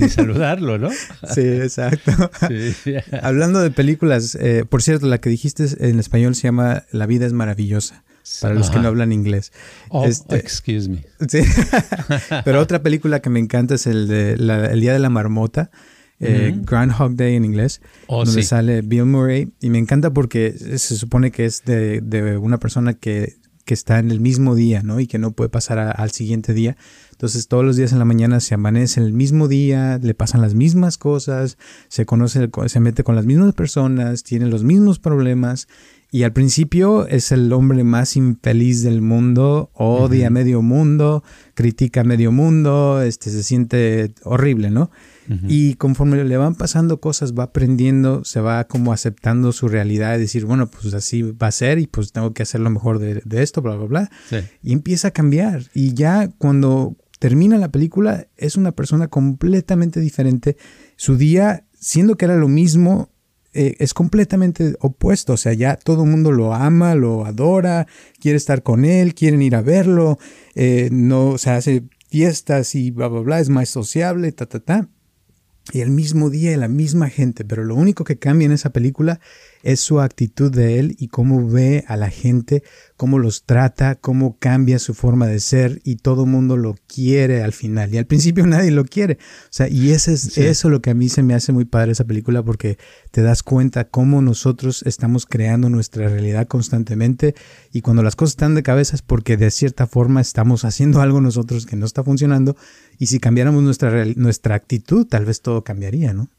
ni 0.00 0.08
saludarlo, 0.08 0.78
¿no? 0.78 0.90
Sí, 1.32 1.42
exacto. 1.42 2.12
Hablando 3.22 3.60
de 3.60 3.70
películas, 3.70 4.34
eh, 4.34 4.64
por 4.68 4.82
cierto, 4.82 5.06
la 5.06 5.18
que 5.18 5.30
dijiste 5.30 5.66
en 5.78 6.00
español 6.00 6.34
se 6.34 6.42
llama 6.42 6.84
La 6.90 7.06
vida 7.06 7.26
es 7.26 7.32
maravillosa 7.32 8.02
para 8.40 8.54
los 8.54 8.70
que 8.70 8.78
no 8.78 8.88
hablan 8.88 9.12
inglés. 9.12 9.52
Oh, 9.88 10.04
este, 10.04 10.36
excuse 10.36 10.88
me. 10.88 11.04
Sí. 11.28 11.42
Pero 12.44 12.60
otra 12.60 12.82
película 12.82 13.20
que 13.20 13.30
me 13.30 13.38
encanta 13.40 13.74
es 13.74 13.86
el 13.86 14.08
de 14.08 14.32
El 14.32 14.80
Día 14.80 14.92
de 14.92 14.98
la 14.98 15.10
Marmota 15.10 15.70
eh, 16.22 16.54
Groundhog 16.64 17.16
Day 17.16 17.34
en 17.34 17.44
inglés, 17.44 17.80
oh, 18.06 18.24
donde 18.24 18.42
sale 18.42 18.82
Bill 18.82 19.04
Murray. 19.04 19.52
Y 19.60 19.70
me 19.70 19.78
encanta 19.78 20.12
porque 20.12 20.52
se 20.52 20.96
supone 20.96 21.30
que 21.30 21.44
es 21.44 21.64
de, 21.64 22.00
de 22.00 22.38
una 22.38 22.58
persona 22.58 22.94
que, 22.94 23.36
que, 23.64 23.74
está 23.74 23.98
en 23.98 24.10
el 24.10 24.20
mismo 24.20 24.54
día, 24.54 24.82
¿no? 24.82 25.00
Y 25.00 25.06
que 25.06 25.18
no 25.18 25.32
puede 25.32 25.50
pasar 25.50 25.78
al 25.78 26.10
siguiente 26.12 26.54
día. 26.54 26.76
Entonces 27.22 27.46
todos 27.46 27.64
los 27.64 27.76
días 27.76 27.92
en 27.92 28.00
la 28.00 28.04
mañana 28.04 28.40
se 28.40 28.54
amanece 28.54 28.98
en 28.98 29.06
el 29.06 29.12
mismo 29.12 29.46
día, 29.46 30.00
le 30.02 30.12
pasan 30.12 30.40
las 30.40 30.54
mismas 30.54 30.98
cosas, 30.98 31.56
se 31.86 32.04
conoce, 32.04 32.50
se 32.66 32.80
mete 32.80 33.04
con 33.04 33.14
las 33.14 33.26
mismas 33.26 33.54
personas, 33.54 34.24
tiene 34.24 34.46
los 34.46 34.64
mismos 34.64 34.98
problemas 34.98 35.68
Y 36.10 36.24
al 36.24 36.32
principio 36.32 37.06
es 37.06 37.30
el 37.30 37.52
hombre 37.52 37.84
más 37.84 38.16
infeliz 38.16 38.82
del 38.82 39.02
mundo, 39.02 39.70
odia 39.74 40.26
a 40.26 40.30
medio 40.30 40.62
mundo, 40.62 41.22
critica 41.54 42.00
a 42.00 42.04
medio 42.04 42.32
mundo, 42.32 43.00
este, 43.02 43.30
se 43.30 43.44
siente 43.44 44.12
horrible, 44.24 44.70
¿no? 44.70 44.90
Y 45.48 45.74
conforme 45.74 46.22
le 46.24 46.36
van 46.36 46.54
pasando 46.54 47.00
cosas, 47.00 47.32
va 47.32 47.44
aprendiendo, 47.44 48.24
se 48.24 48.40
va 48.40 48.64
como 48.64 48.92
aceptando 48.92 49.52
su 49.52 49.68
realidad 49.68 50.16
y 50.16 50.20
decir, 50.20 50.44
bueno, 50.44 50.68
pues 50.68 50.92
así 50.94 51.22
va 51.22 51.46
a 51.46 51.52
ser 51.52 51.78
y 51.78 51.86
pues 51.86 52.12
tengo 52.12 52.32
que 52.34 52.42
hacer 52.42 52.60
lo 52.60 52.70
mejor 52.70 52.98
de, 52.98 53.42
esto, 53.42 53.62
bla, 53.62 53.76
bla, 53.76 53.86
bla. 53.86 54.10
Y 54.62 54.72
empieza 54.72 55.08
a 55.08 55.10
cambiar. 55.12 55.64
Y 55.74 55.94
ya 55.94 56.28
cuando 56.38 56.96
termina 57.18 57.56
la 57.56 57.70
película, 57.70 58.26
es 58.36 58.56
una 58.56 58.72
persona 58.72 59.08
completamente 59.08 60.00
diferente. 60.00 60.56
Su 60.96 61.16
día, 61.16 61.66
siendo 61.78 62.16
que 62.16 62.24
era 62.24 62.36
lo 62.36 62.48
mismo, 62.48 63.10
eh, 63.54 63.76
es 63.78 63.94
completamente 63.94 64.76
opuesto. 64.80 65.34
O 65.34 65.36
sea, 65.36 65.52
ya 65.52 65.76
todo 65.76 66.04
el 66.04 66.10
mundo 66.10 66.32
lo 66.32 66.54
ama, 66.54 66.94
lo 66.94 67.26
adora, 67.26 67.86
quiere 68.20 68.36
estar 68.36 68.62
con 68.62 68.84
él, 68.84 69.14
quieren 69.14 69.42
ir 69.42 69.54
a 69.54 69.62
verlo, 69.62 70.18
eh, 70.54 70.88
no, 70.90 71.28
o 71.28 71.38
sea, 71.38 71.56
hace 71.56 71.84
fiestas 72.08 72.74
y 72.74 72.90
bla, 72.90 73.08
bla, 73.08 73.20
bla, 73.20 73.40
es 73.40 73.48
más 73.48 73.68
sociable, 73.68 74.32
ta, 74.32 74.46
ta, 74.46 74.60
ta. 74.60 74.88
Y 75.70 75.80
el 75.80 75.90
mismo 75.90 76.28
día, 76.28 76.56
la 76.56 76.66
misma 76.66 77.08
gente, 77.08 77.44
pero 77.44 77.64
lo 77.64 77.76
único 77.76 78.02
que 78.02 78.18
cambia 78.18 78.46
en 78.46 78.52
esa 78.52 78.70
película 78.70 79.20
es 79.62 79.78
su 79.78 80.00
actitud 80.00 80.50
de 80.50 80.80
él 80.80 80.96
y 80.98 81.06
cómo 81.06 81.48
ve 81.48 81.84
a 81.86 81.96
la 81.96 82.10
gente, 82.10 82.64
cómo 82.96 83.20
los 83.20 83.44
trata, 83.44 83.94
cómo 83.94 84.36
cambia 84.38 84.80
su 84.80 84.92
forma 84.92 85.28
de 85.28 85.38
ser 85.38 85.80
y 85.84 85.96
todo 85.96 86.24
el 86.24 86.30
mundo 86.30 86.56
lo 86.56 86.74
quiere 86.88 87.44
al 87.44 87.52
final. 87.52 87.94
Y 87.94 87.98
al 87.98 88.06
principio 88.06 88.44
nadie 88.48 88.72
lo 88.72 88.84
quiere. 88.84 89.18
O 89.44 89.50
sea, 89.50 89.68
y 89.68 89.92
ese 89.92 90.14
es 90.14 90.36
eso 90.36 90.68
lo 90.68 90.82
que 90.82 90.90
a 90.90 90.94
mí 90.94 91.08
se 91.08 91.22
me 91.22 91.34
hace 91.34 91.52
muy 91.52 91.64
padre 91.64 91.92
esa 91.92 92.04
película 92.04 92.42
porque 92.42 92.76
te 93.12 93.22
das 93.22 93.44
cuenta 93.44 93.84
cómo 93.84 94.20
nosotros 94.20 94.82
estamos 94.84 95.26
creando 95.26 95.70
nuestra 95.70 96.08
realidad 96.08 96.48
constantemente 96.48 97.34
y 97.72 97.82
cuando 97.82 98.02
las 98.02 98.16
cosas 98.16 98.32
están 98.32 98.56
de 98.56 98.64
cabeza 98.64 98.96
es 98.96 99.02
porque 99.02 99.36
de 99.36 99.50
cierta 99.52 99.86
forma 99.86 100.20
estamos 100.20 100.64
haciendo 100.64 101.00
algo 101.00 101.20
nosotros 101.20 101.66
que 101.66 101.76
no 101.76 101.86
está 101.86 102.02
funcionando 102.02 102.56
y 103.02 103.06
si 103.06 103.18
cambiáramos 103.18 103.64
nuestra, 103.64 104.04
nuestra 104.14 104.54
actitud 104.54 105.08
tal 105.08 105.24
vez 105.24 105.42
todo 105.42 105.64
cambiaría, 105.64 106.12
¿no? 106.12 106.30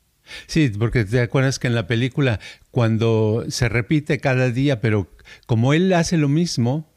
Sí, 0.47 0.69
porque 0.69 1.03
te 1.03 1.19
acuerdas 1.19 1.59
que 1.59 1.67
en 1.67 1.75
la 1.75 1.87
película, 1.87 2.39
cuando 2.71 3.43
se 3.49 3.67
repite 3.67 4.19
cada 4.19 4.49
día, 4.49 4.79
pero 4.79 5.09
como 5.45 5.73
él 5.73 5.91
hace 5.91 6.15
lo 6.15 6.29
mismo, 6.29 6.89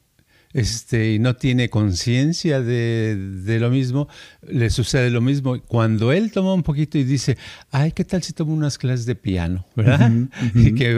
este, 0.57 1.13
y 1.13 1.19
no 1.19 1.37
tiene 1.37 1.69
conciencia 1.69 2.63
de, 2.63 3.59
lo 3.61 3.69
mismo, 3.69 4.09
le 4.41 4.71
sucede 4.71 5.11
lo 5.11 5.21
mismo. 5.21 5.61
Cuando 5.61 6.13
él 6.13 6.33
toma 6.33 6.55
un 6.55 6.63
poquito 6.63 6.97
y 6.97 7.05
dice, 7.05 7.37
ay, 7.71 7.93
¿qué 7.93 8.07
tal 8.07 8.23
si 8.23 8.33
tomo 8.33 8.55
unas 8.55 8.79
clases 8.79 9.05
de 9.05 9.17
piano? 9.17 9.67
¿Verdad? 9.77 10.11
Y 10.55 10.75
que 10.75 10.97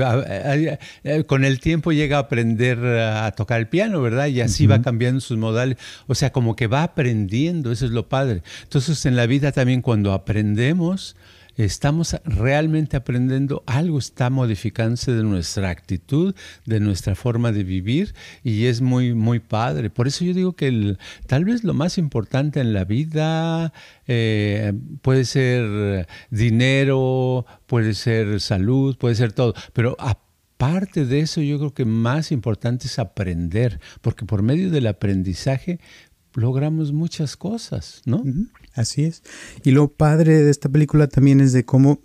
eh, 1.02 1.24
con 1.24 1.44
el 1.44 1.58
tiempo 1.58 1.90
llega 1.90 2.18
a 2.18 2.20
aprender 2.20 2.78
a 2.78 3.32
tocar 3.32 3.58
el 3.58 3.66
piano, 3.66 4.00
¿verdad? 4.00 4.28
Y 4.28 4.42
así 4.42 4.68
va 4.68 4.80
cambiando 4.80 5.20
sus 5.20 5.36
modales. 5.36 5.76
O 6.06 6.14
sea, 6.14 6.30
como 6.30 6.54
que 6.54 6.68
va 6.68 6.84
aprendiendo, 6.84 7.72
eso 7.72 7.84
es 7.84 7.90
lo 7.90 8.08
padre. 8.08 8.44
Entonces, 8.62 9.04
en 9.06 9.16
la 9.16 9.26
vida 9.26 9.50
también 9.50 9.82
cuando 9.82 10.12
aprendemos, 10.12 11.16
estamos 11.64 12.16
realmente 12.24 12.96
aprendiendo, 12.96 13.62
algo 13.66 13.98
está 13.98 14.30
modificándose 14.30 15.12
de 15.12 15.24
nuestra 15.24 15.70
actitud, 15.70 16.34
de 16.66 16.80
nuestra 16.80 17.14
forma 17.14 17.52
de 17.52 17.64
vivir 17.64 18.14
y 18.44 18.66
es 18.66 18.80
muy, 18.80 19.14
muy 19.14 19.40
padre. 19.40 19.90
Por 19.90 20.06
eso 20.06 20.24
yo 20.24 20.34
digo 20.34 20.52
que 20.54 20.96
tal 21.26 21.44
vez 21.44 21.64
lo 21.64 21.74
más 21.74 21.98
importante 21.98 22.60
en 22.60 22.72
la 22.72 22.84
vida 22.84 23.72
eh, 24.06 24.72
puede 25.02 25.24
ser 25.24 26.06
dinero, 26.30 27.44
puede 27.66 27.94
ser 27.94 28.40
salud, 28.40 28.96
puede 28.96 29.16
ser 29.16 29.32
todo, 29.32 29.54
pero 29.72 29.96
aparte 29.98 31.04
de 31.06 31.20
eso 31.20 31.40
yo 31.40 31.58
creo 31.58 31.74
que 31.74 31.84
más 31.84 32.32
importante 32.32 32.86
es 32.86 32.98
aprender, 32.98 33.80
porque 34.00 34.24
por 34.24 34.42
medio 34.42 34.70
del 34.70 34.86
aprendizaje 34.86 35.80
logramos 36.38 36.92
muchas 36.92 37.36
cosas, 37.36 38.02
¿no? 38.06 38.22
Así 38.74 39.04
es. 39.04 39.22
Y 39.64 39.72
lo 39.72 39.88
padre 39.88 40.42
de 40.42 40.50
esta 40.50 40.68
película 40.68 41.08
también 41.08 41.40
es 41.40 41.52
de 41.52 41.64
cómo 41.64 42.00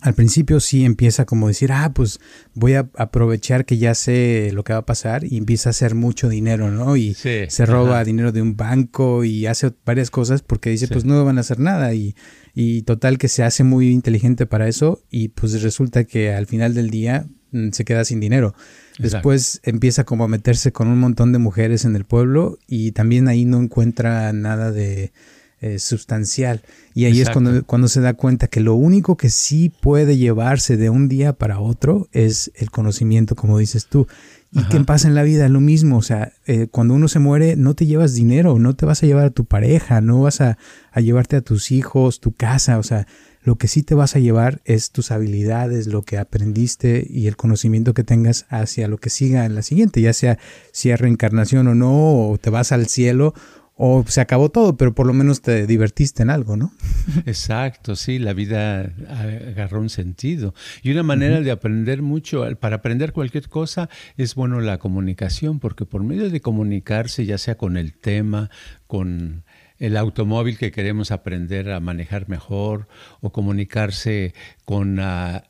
al 0.00 0.14
principio 0.14 0.60
sí 0.60 0.84
empieza 0.84 1.24
como 1.24 1.48
decir, 1.48 1.72
ah, 1.72 1.92
pues 1.92 2.20
voy 2.54 2.74
a 2.74 2.88
aprovechar 2.96 3.64
que 3.64 3.78
ya 3.78 3.94
sé 3.94 4.50
lo 4.52 4.62
que 4.62 4.72
va 4.72 4.80
a 4.80 4.86
pasar 4.86 5.24
y 5.24 5.36
empieza 5.36 5.68
a 5.68 5.70
hacer 5.70 5.96
mucho 5.96 6.28
dinero, 6.28 6.70
¿no? 6.70 6.96
Y 6.96 7.14
se 7.14 7.66
roba 7.66 8.04
dinero 8.04 8.30
de 8.30 8.40
un 8.40 8.56
banco 8.56 9.24
y 9.24 9.46
hace 9.46 9.72
varias 9.84 10.10
cosas 10.10 10.42
porque 10.42 10.70
dice, 10.70 10.86
pues 10.86 11.04
no 11.04 11.24
van 11.24 11.38
a 11.38 11.40
hacer 11.40 11.58
nada 11.58 11.94
y, 11.94 12.14
y 12.54 12.82
total 12.82 13.18
que 13.18 13.28
se 13.28 13.42
hace 13.42 13.64
muy 13.64 13.90
inteligente 13.90 14.46
para 14.46 14.68
eso 14.68 15.02
y 15.10 15.28
pues 15.28 15.60
resulta 15.62 16.04
que 16.04 16.32
al 16.32 16.46
final 16.46 16.74
del 16.74 16.90
día 16.90 17.26
se 17.72 17.84
queda 17.84 18.04
sin 18.04 18.20
dinero. 18.20 18.54
Después 18.98 19.60
empieza 19.62 20.04
como 20.04 20.24
a 20.24 20.28
meterse 20.28 20.72
con 20.72 20.88
un 20.88 20.98
montón 20.98 21.32
de 21.32 21.38
mujeres 21.38 21.84
en 21.84 21.94
el 21.94 22.04
pueblo 22.04 22.58
y 22.66 22.92
también 22.92 23.28
ahí 23.28 23.44
no 23.44 23.60
encuentra 23.60 24.32
nada 24.32 24.72
de 24.72 25.12
eh, 25.60 25.80
sustancial. 25.80 26.62
Y 26.94 27.06
ahí 27.06 27.20
es 27.20 27.30
cuando, 27.30 27.64
cuando 27.64 27.88
se 27.88 28.00
da 28.00 28.14
cuenta 28.14 28.46
que 28.46 28.60
lo 28.60 28.74
único 28.74 29.16
que 29.16 29.28
sí 29.28 29.72
puede 29.80 30.16
llevarse 30.16 30.76
de 30.76 30.88
un 30.88 31.08
día 31.08 31.32
para 31.32 31.58
otro 31.58 32.08
es 32.12 32.52
el 32.54 32.70
conocimiento, 32.70 33.34
como 33.34 33.58
dices 33.58 33.86
tú. 33.86 34.06
¿Y 34.52 34.62
qué 34.64 34.80
pasa 34.80 35.08
en 35.08 35.14
la 35.14 35.24
vida? 35.24 35.48
Lo 35.48 35.60
mismo, 35.60 35.98
o 35.98 36.02
sea, 36.02 36.32
eh, 36.46 36.68
cuando 36.70 36.94
uno 36.94 37.08
se 37.08 37.18
muere 37.18 37.56
no 37.56 37.74
te 37.74 37.86
llevas 37.86 38.14
dinero, 38.14 38.58
no 38.58 38.74
te 38.74 38.86
vas 38.86 39.02
a 39.02 39.06
llevar 39.06 39.26
a 39.26 39.30
tu 39.30 39.44
pareja, 39.44 40.00
no 40.00 40.22
vas 40.22 40.40
a, 40.40 40.58
a, 40.90 41.00
llevarte 41.00 41.36
a 41.36 41.42
tus 41.42 41.70
hijos, 41.70 42.20
tu 42.20 42.32
casa, 42.32 42.78
o 42.78 42.82
sea, 42.82 43.06
lo 43.42 43.56
que 43.56 43.68
sí 43.68 43.82
te 43.82 43.94
vas 43.94 44.16
a 44.16 44.18
llevar 44.18 44.60
es 44.64 44.90
tus 44.90 45.10
habilidades, 45.10 45.86
lo 45.86 46.02
que 46.02 46.18
aprendiste 46.18 47.06
y 47.08 47.26
el 47.26 47.36
conocimiento 47.36 47.94
que 47.94 48.04
tengas 48.04 48.46
hacia 48.48 48.88
lo 48.88 48.98
que 48.98 49.10
siga 49.10 49.44
en 49.44 49.54
la 49.54 49.62
siguiente, 49.62 50.00
ya 50.00 50.12
sea 50.12 50.38
si 50.72 50.90
es 50.90 51.00
reencarnación 51.00 51.68
o 51.68 51.74
no, 51.74 52.30
o 52.30 52.38
te 52.38 52.50
vas 52.50 52.72
al 52.72 52.88
cielo 52.88 53.34
o 53.80 54.04
se 54.08 54.20
acabó 54.20 54.48
todo, 54.50 54.76
pero 54.76 54.92
por 54.92 55.06
lo 55.06 55.12
menos 55.12 55.40
te 55.40 55.64
divertiste 55.64 56.24
en 56.24 56.30
algo, 56.30 56.56
¿no? 56.56 56.72
Exacto, 57.26 57.94
sí, 57.94 58.18
la 58.18 58.32
vida 58.32 58.92
agarró 59.08 59.80
un 59.80 59.88
sentido. 59.88 60.52
Y 60.82 60.90
una 60.90 61.04
manera 61.04 61.40
de 61.40 61.52
aprender 61.52 62.02
mucho, 62.02 62.44
para 62.58 62.76
aprender 62.76 63.12
cualquier 63.12 63.48
cosa, 63.48 63.88
es 64.16 64.34
bueno 64.34 64.60
la 64.60 64.78
comunicación, 64.78 65.60
porque 65.60 65.86
por 65.86 66.02
medio 66.02 66.28
de 66.28 66.40
comunicarse, 66.40 67.24
ya 67.24 67.38
sea 67.38 67.56
con 67.56 67.76
el 67.76 67.92
tema, 67.92 68.50
con 68.88 69.44
el 69.78 69.96
automóvil 69.96 70.58
que 70.58 70.72
queremos 70.72 71.10
aprender 71.10 71.70
a 71.70 71.80
manejar 71.80 72.28
mejor 72.28 72.88
o 73.20 73.30
comunicarse 73.30 74.34
con 74.64 74.98
ah, 75.00 75.44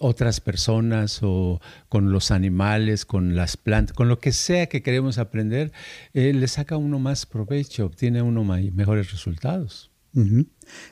otras 0.00 0.40
personas 0.40 1.20
o 1.22 1.60
con 1.88 2.12
los 2.12 2.30
animales, 2.30 3.04
con 3.04 3.36
las 3.36 3.56
plantas, 3.56 3.94
con 3.94 4.08
lo 4.08 4.18
que 4.18 4.32
sea 4.32 4.66
que 4.66 4.82
queremos 4.82 5.18
aprender, 5.18 5.72
eh, 6.12 6.32
le 6.32 6.48
saca 6.48 6.76
uno 6.76 6.98
más 6.98 7.26
provecho, 7.26 7.86
obtiene 7.86 8.22
uno 8.22 8.44
mejores 8.44 9.12
resultados. 9.12 9.90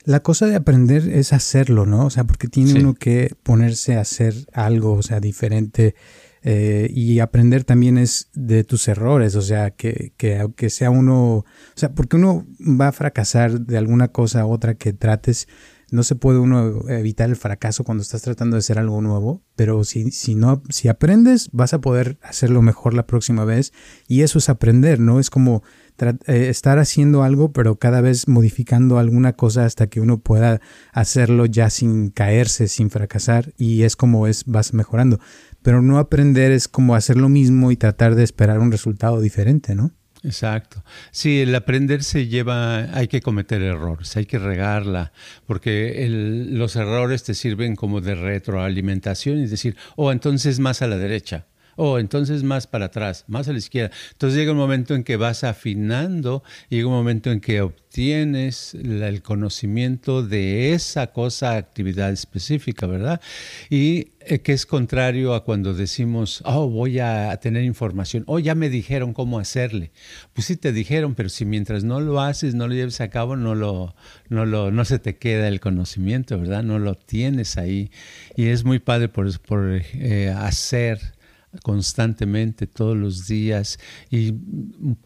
La 0.05 0.21
cosa 0.21 0.47
de 0.47 0.57
aprender 0.57 1.07
es 1.09 1.35
hacerlo, 1.35 1.85
¿no? 1.85 2.07
O 2.07 2.11
sea, 2.11 2.25
porque 2.25 2.49
tiene 2.49 2.81
uno 2.81 2.95
que 2.95 3.35
ponerse 3.43 3.97
a 3.97 4.01
hacer 4.01 4.35
algo, 4.55 4.95
o 4.95 5.03
sea, 5.03 5.21
diferente 5.21 5.95
eh, 6.43 6.89
y 6.91 7.21
aprender 7.21 7.65
también 7.65 7.99
es 7.99 8.31
de 8.33 8.65
tus 8.65 8.89
errores, 8.89 9.37
o 9.37 9.43
sea, 9.43 9.71
que, 9.71 10.13
que 10.17 10.39
aunque 10.39 10.71
sea 10.71 10.91
uno, 10.91 11.37
o 11.37 11.45
sea, 11.75 11.93
porque 11.95 12.17
uno 12.17 12.47
va 12.59 12.89
a 12.89 12.93
fracasar 12.93 13.61
de 13.61 13.77
alguna 13.77 14.09
cosa 14.09 14.47
u 14.47 14.51
otra 14.51 14.75
que 14.75 14.93
trates, 14.93 15.49
no 15.91 16.03
se 16.05 16.15
puede 16.15 16.39
uno 16.39 16.89
evitar 16.89 17.29
el 17.29 17.37
fracaso 17.37 17.85
cuando 17.85 18.03
estás 18.03 18.23
tratando 18.23 18.55
de 18.55 18.61
hacer 18.61 18.79
algo 18.79 19.01
nuevo, 19.01 19.43
pero 19.57 19.83
si, 19.85 20.13
si 20.13 20.35
no, 20.35 20.63
si 20.69 20.89
aprendes, 20.89 21.51
vas 21.53 21.75
a 21.75 21.81
poder 21.81 22.19
hacerlo 22.23 22.63
mejor 22.63 22.95
la 22.95 23.07
próxima 23.07 23.45
vez, 23.45 23.73
y 24.07 24.23
eso 24.23 24.39
es 24.39 24.49
aprender, 24.49 25.01
¿no? 25.01 25.19
Es 25.21 25.31
como 25.31 25.63
eh, 25.99 26.49
estar 26.49 26.79
haciendo 26.79 27.23
algo, 27.23 27.53
pero 27.53 27.77
cada 27.77 28.01
vez 28.01 28.29
modificando 28.29 28.99
alguna 28.99 29.35
cosa 29.35 29.65
hasta 29.65 29.89
que 29.89 30.01
uno 30.01 30.21
pueda 30.21 30.61
hacerlo 30.93 31.45
ya 31.45 31.69
sin 31.69 32.11
caerse, 32.11 32.69
sin 32.69 32.91
fracasar, 32.91 33.53
y 33.59 33.83
es 33.83 33.97
como 33.97 34.27
es, 34.27 34.45
vas 34.47 34.73
mejorando 34.73 35.19
pero 35.63 35.83
no 35.83 35.99
aprender 35.99 36.53
es 36.53 36.69
como 36.69 36.95
hacer 36.95 37.17
lo 37.17 37.29
mismo 37.29 37.71
y 37.71 37.77
tratar 37.77 38.15
de 38.15 38.25
esperar 38.25 38.59
un 38.59 38.73
resultado 38.73 39.21
diferente, 39.21 39.75
¿no? 39.75 39.93
Exacto. 40.23 40.85
Sí, 41.13 41.41
el 41.41 41.55
aprender 41.55 42.05
se 42.05 42.27
lleva, 42.27 42.95
hay 42.95 43.09
que 43.09 43.23
cometer 43.23 43.63
errores, 43.63 44.17
hay 44.17 44.27
que 44.27 44.39
regarla, 44.39 45.13
porque 45.47 46.07
los 46.51 46.77
errores 46.77 47.23
te 47.23 47.35
sirven 47.35 47.75
como 47.75 48.01
de 48.01 48.15
retroalimentación 48.15 49.39
y 49.39 49.47
decir, 49.47 49.77
oh, 49.97 50.13
entonces 50.13 50.61
más 50.61 50.83
a 50.83 50.89
la 50.89 50.99
derecha, 50.99 51.47
oh, 51.81 51.99
entonces 51.99 52.43
más 52.43 52.67
para 52.67 52.87
atrás, 52.87 53.25
más 53.27 53.49
a 53.49 53.53
la 53.53 53.59
izquierda. 53.59 53.91
Entonces 54.13 54.39
llega 54.39 54.53
un 54.53 54.59
momento 54.59 54.95
en 54.95 55.03
que 55.03 55.17
vas 55.17 55.45
afinando, 55.45 56.43
llega 56.69 56.87
un 56.87 56.93
momento 56.93 57.33
en 57.33 57.41
que 57.41 57.63
obtienes 57.63 58.75
el 58.75 59.23
conocimiento 59.23 60.23
de 60.23 60.75
esa 60.75 61.07
cosa, 61.07 61.57
actividad 61.57 62.13
específica, 62.13 62.87
¿verdad? 62.87 63.23
Y 63.71 64.09
eh, 64.21 64.41
que 64.41 64.53
es 64.53 64.67
contrario 64.67 65.33
a 65.33 65.43
cuando 65.43 65.73
decimos, 65.73 66.43
oh, 66.45 66.69
voy 66.69 66.99
a 66.99 67.35
tener 67.39 67.65
información, 67.65 68.25
oh, 68.27 68.39
ya 68.39 68.55
me 68.55 68.69
dijeron 68.69 69.15
cómo 69.15 69.39
hacerle. 69.39 69.91
Pues 70.35 70.49
sí 70.49 70.57
te 70.57 70.73
dijeron, 70.75 71.15
pero 71.15 71.31
si 71.31 71.47
mientras 71.47 71.83
no 71.83 72.01
lo 72.01 72.21
haces, 72.21 72.55
no 72.55 72.69
lo 72.69 72.75
lleves 72.75 73.01
a 73.01 73.09
cabo, 73.09 73.37
no, 73.37 73.55
lo, 73.55 73.95
no, 74.29 74.45
lo, 74.45 74.71
no 74.71 74.85
se 74.85 74.99
te 74.99 75.17
queda 75.17 75.49
el 75.49 75.61
conocimiento, 75.61 76.39
¿verdad? 76.39 76.63
No 76.63 76.79
lo 76.79 76.95
tienes 76.95 77.57
ahí. 77.57 77.91
Y 78.37 78.49
es 78.49 78.65
muy 78.65 78.81
padre 78.81 79.09
por, 79.09 79.41
por 79.41 79.81
eh, 79.95 80.29
hacer 80.37 81.19
constantemente, 81.63 82.67
todos 82.67 82.97
los 82.97 83.27
días, 83.27 83.79
y 84.11 84.33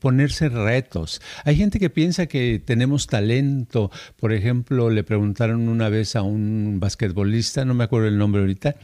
ponerse 0.00 0.48
retos. 0.48 1.20
Hay 1.44 1.56
gente 1.56 1.78
que 1.78 1.90
piensa 1.90 2.26
que 2.26 2.62
tenemos 2.64 3.06
talento. 3.06 3.90
Por 4.16 4.32
ejemplo, 4.32 4.90
le 4.90 5.04
preguntaron 5.04 5.68
una 5.68 5.88
vez 5.88 6.16
a 6.16 6.22
un 6.22 6.78
basquetbolista, 6.80 7.64
no 7.64 7.74
me 7.74 7.84
acuerdo 7.84 8.08
el 8.08 8.18
nombre 8.18 8.42
ahorita, 8.42 8.76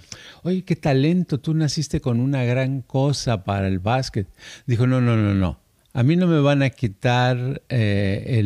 oye, 0.42 0.62
qué 0.62 0.76
talento, 0.76 1.40
tú 1.40 1.54
naciste 1.54 2.00
con 2.00 2.20
una 2.20 2.44
gran 2.44 2.82
cosa 2.82 3.44
para 3.44 3.68
el 3.68 3.78
básquet. 3.78 4.26
Dijo, 4.66 4.86
no, 4.86 5.00
no, 5.00 5.16
no, 5.16 5.34
no 5.34 5.69
a 5.92 6.02
mí 6.02 6.16
no 6.16 6.26
me 6.26 6.40
van 6.40 6.62
a 6.62 6.70
quitar 6.70 7.62
eh, 7.68 8.36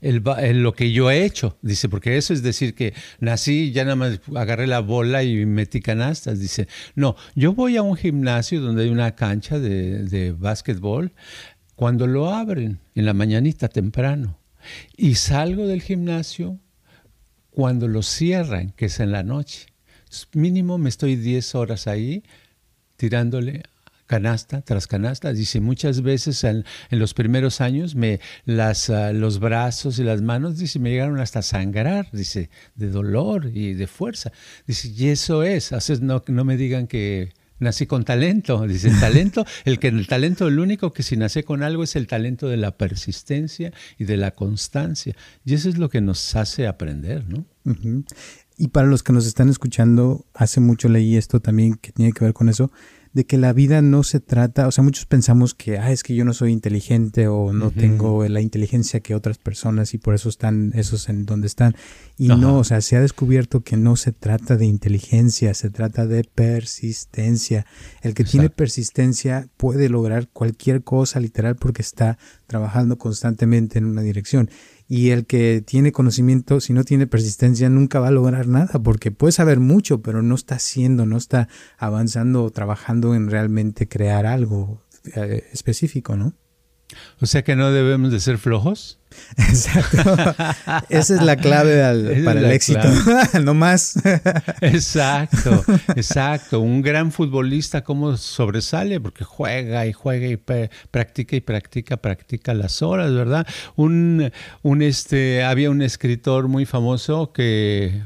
el, 0.00 0.62
lo 0.62 0.72
que 0.72 0.92
yo 0.92 1.10
he 1.10 1.24
hecho, 1.24 1.58
dice, 1.60 1.88
porque 1.88 2.16
eso 2.16 2.32
es 2.32 2.42
decir 2.42 2.74
que 2.74 2.94
nací, 3.18 3.72
ya 3.72 3.84
nada 3.84 3.96
más 3.96 4.20
agarré 4.34 4.66
la 4.66 4.80
bola 4.80 5.22
y 5.22 5.44
metí 5.44 5.80
canastas, 5.80 6.40
dice, 6.40 6.68
no, 6.94 7.16
yo 7.34 7.52
voy 7.52 7.76
a 7.76 7.82
un 7.82 7.96
gimnasio 7.96 8.60
donde 8.60 8.84
hay 8.84 8.88
una 8.88 9.14
cancha 9.14 9.58
de, 9.58 10.04
de 10.04 10.32
básquetbol, 10.32 11.12
cuando 11.76 12.06
lo 12.06 12.30
abren 12.30 12.80
en 12.94 13.04
la 13.04 13.14
mañanita 13.14 13.68
temprano, 13.68 14.38
y 14.96 15.14
salgo 15.14 15.66
del 15.66 15.82
gimnasio 15.82 16.58
cuando 17.50 17.88
lo 17.88 18.02
cierran, 18.02 18.72
que 18.72 18.86
es 18.86 19.00
en 19.00 19.12
la 19.12 19.22
noche. 19.22 19.66
Mínimo 20.32 20.78
me 20.78 20.88
estoy 20.88 21.16
10 21.16 21.54
horas 21.54 21.86
ahí 21.86 22.24
tirándole 22.96 23.62
canasta 24.10 24.60
tras 24.62 24.88
canasta. 24.88 25.32
Dice, 25.32 25.60
muchas 25.60 26.02
veces 26.02 26.42
en, 26.42 26.64
los 26.90 27.14
primeros 27.14 27.60
años 27.60 27.94
me, 27.94 28.18
las, 28.44 28.90
ah, 28.90 29.12
los 29.12 29.38
brazos 29.38 30.00
y 30.00 30.02
las 30.02 30.20
manos, 30.20 30.58
dice, 30.58 30.80
me 30.80 30.90
llegaron 30.90 31.20
hasta 31.20 31.42
sangrar, 31.42 32.08
dice, 32.10 32.50
de 32.74 32.88
dolor 32.88 33.52
y 33.54 33.74
de 33.74 33.86
fuerza. 33.86 34.32
Dice, 34.66 34.88
y 34.88 35.10
eso 35.10 35.44
es, 35.44 35.72
Haces, 35.72 36.00
no, 36.00 36.24
no 36.26 36.44
me 36.44 36.56
digan 36.56 36.88
que 36.88 37.32
nací 37.60 37.86
con 37.86 38.02
talento. 38.02 38.66
Dice, 38.66 38.88
el 38.88 38.98
talento, 38.98 39.46
el 39.64 39.78
que 39.78 39.88
el 39.88 40.08
talento, 40.08 40.48
el 40.48 40.58
único 40.58 40.92
que 40.92 41.04
si 41.04 41.16
nace 41.16 41.44
con 41.44 41.62
algo 41.62 41.84
es 41.84 41.94
el 41.94 42.08
talento 42.08 42.48
de 42.48 42.56
la 42.56 42.76
persistencia 42.76 43.72
y 43.96 44.06
de 44.06 44.16
la 44.16 44.32
constancia. 44.32 45.14
Y 45.44 45.54
eso 45.54 45.68
es 45.68 45.78
lo 45.78 45.88
que 45.88 46.00
nos 46.00 46.34
hace 46.34 46.66
aprender, 46.66 47.28
¿no? 47.28 47.44
Y 48.56 48.68
para 48.68 48.88
los 48.88 49.04
que 49.04 49.12
nos 49.12 49.24
están 49.26 49.48
escuchando, 49.48 50.26
hace 50.34 50.58
mucho 50.58 50.88
leí 50.88 51.16
esto 51.16 51.38
también 51.38 51.74
que 51.74 51.92
tiene 51.92 52.12
que 52.12 52.24
ver 52.24 52.32
con 52.32 52.48
eso 52.48 52.72
de 53.12 53.26
que 53.26 53.38
la 53.38 53.52
vida 53.52 53.82
no 53.82 54.04
se 54.04 54.20
trata, 54.20 54.68
o 54.68 54.70
sea, 54.70 54.84
muchos 54.84 55.04
pensamos 55.04 55.54
que, 55.54 55.78
ah, 55.78 55.90
es 55.90 56.04
que 56.04 56.14
yo 56.14 56.24
no 56.24 56.32
soy 56.32 56.52
inteligente 56.52 57.26
o 57.26 57.52
no 57.52 57.72
tengo 57.72 58.26
la 58.28 58.40
inteligencia 58.40 59.00
que 59.00 59.16
otras 59.16 59.38
personas 59.38 59.94
y 59.94 59.98
por 59.98 60.14
eso 60.14 60.28
están 60.28 60.72
esos 60.76 61.08
en 61.08 61.26
donde 61.26 61.48
están. 61.48 61.74
Y 62.16 62.28
no, 62.28 62.58
o 62.58 62.64
sea, 62.64 62.80
se 62.80 62.96
ha 62.96 63.00
descubierto 63.00 63.62
que 63.62 63.76
no 63.76 63.96
se 63.96 64.12
trata 64.12 64.56
de 64.56 64.66
inteligencia, 64.66 65.54
se 65.54 65.70
trata 65.70 66.06
de 66.06 66.22
persistencia. 66.22 67.66
El 68.02 68.14
que 68.14 68.22
tiene 68.22 68.48
persistencia 68.48 69.48
puede 69.56 69.88
lograr 69.88 70.28
cualquier 70.28 70.84
cosa 70.84 71.18
literal 71.18 71.56
porque 71.56 71.82
está 71.82 72.16
trabajando 72.46 72.96
constantemente 72.96 73.78
en 73.78 73.86
una 73.86 74.02
dirección. 74.02 74.50
Y 74.92 75.10
el 75.10 75.24
que 75.24 75.62
tiene 75.64 75.92
conocimiento, 75.92 76.58
si 76.58 76.72
no 76.72 76.82
tiene 76.82 77.06
persistencia, 77.06 77.70
nunca 77.70 78.00
va 78.00 78.08
a 78.08 78.10
lograr 78.10 78.48
nada, 78.48 78.82
porque 78.82 79.12
puede 79.12 79.30
saber 79.30 79.60
mucho, 79.60 80.02
pero 80.02 80.20
no 80.20 80.34
está 80.34 80.56
haciendo, 80.56 81.06
no 81.06 81.16
está 81.16 81.46
avanzando 81.78 82.42
o 82.42 82.50
trabajando 82.50 83.14
en 83.14 83.30
realmente 83.30 83.86
crear 83.86 84.26
algo 84.26 84.82
eh, 85.14 85.44
específico, 85.52 86.16
¿no? 86.16 86.34
O 87.20 87.26
sea 87.26 87.42
que 87.42 87.56
no 87.56 87.70
debemos 87.72 88.10
de 88.10 88.20
ser 88.20 88.38
flojos. 88.38 88.98
Exacto. 89.36 90.34
Esa 90.88 91.14
es 91.14 91.22
la 91.22 91.36
clave 91.36 92.22
para 92.24 92.40
el 92.40 92.50
éxito. 92.50 92.88
no 93.42 93.54
más. 93.54 93.94
exacto, 94.60 95.64
exacto. 95.96 96.60
Un 96.60 96.80
gran 96.82 97.10
futbolista, 97.10 97.82
¿cómo 97.82 98.16
sobresale? 98.16 99.00
Porque 99.00 99.24
juega 99.24 99.86
y 99.86 99.92
juega 99.92 100.26
y 100.28 100.36
practica 100.36 101.36
y 101.36 101.40
practica, 101.40 101.96
practica 101.96 102.54
las 102.54 102.82
horas, 102.82 103.12
¿verdad? 103.12 103.46
Un, 103.76 104.30
un 104.62 104.82
este, 104.82 105.42
había 105.42 105.70
un 105.70 105.82
escritor 105.82 106.48
muy 106.48 106.64
famoso 106.64 107.32
que 107.32 108.02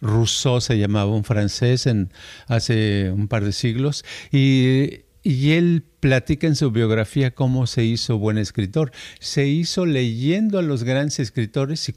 Rousseau 0.00 0.60
se 0.60 0.78
llamaba, 0.78 1.10
un 1.10 1.24
francés 1.24 1.86
en, 1.86 2.12
hace 2.46 3.10
un 3.10 3.28
par 3.28 3.44
de 3.44 3.52
siglos, 3.52 4.04
y 4.30 5.05
y 5.28 5.54
él 5.54 5.82
platica 5.98 6.46
en 6.46 6.54
su 6.54 6.70
biografía 6.70 7.32
cómo 7.32 7.66
se 7.66 7.82
hizo 7.82 8.16
buen 8.16 8.38
escritor. 8.38 8.92
Se 9.18 9.48
hizo 9.48 9.84
leyendo 9.84 10.60
a 10.60 10.62
los 10.62 10.84
grandes 10.84 11.18
escritores 11.18 11.88
y, 11.88 11.94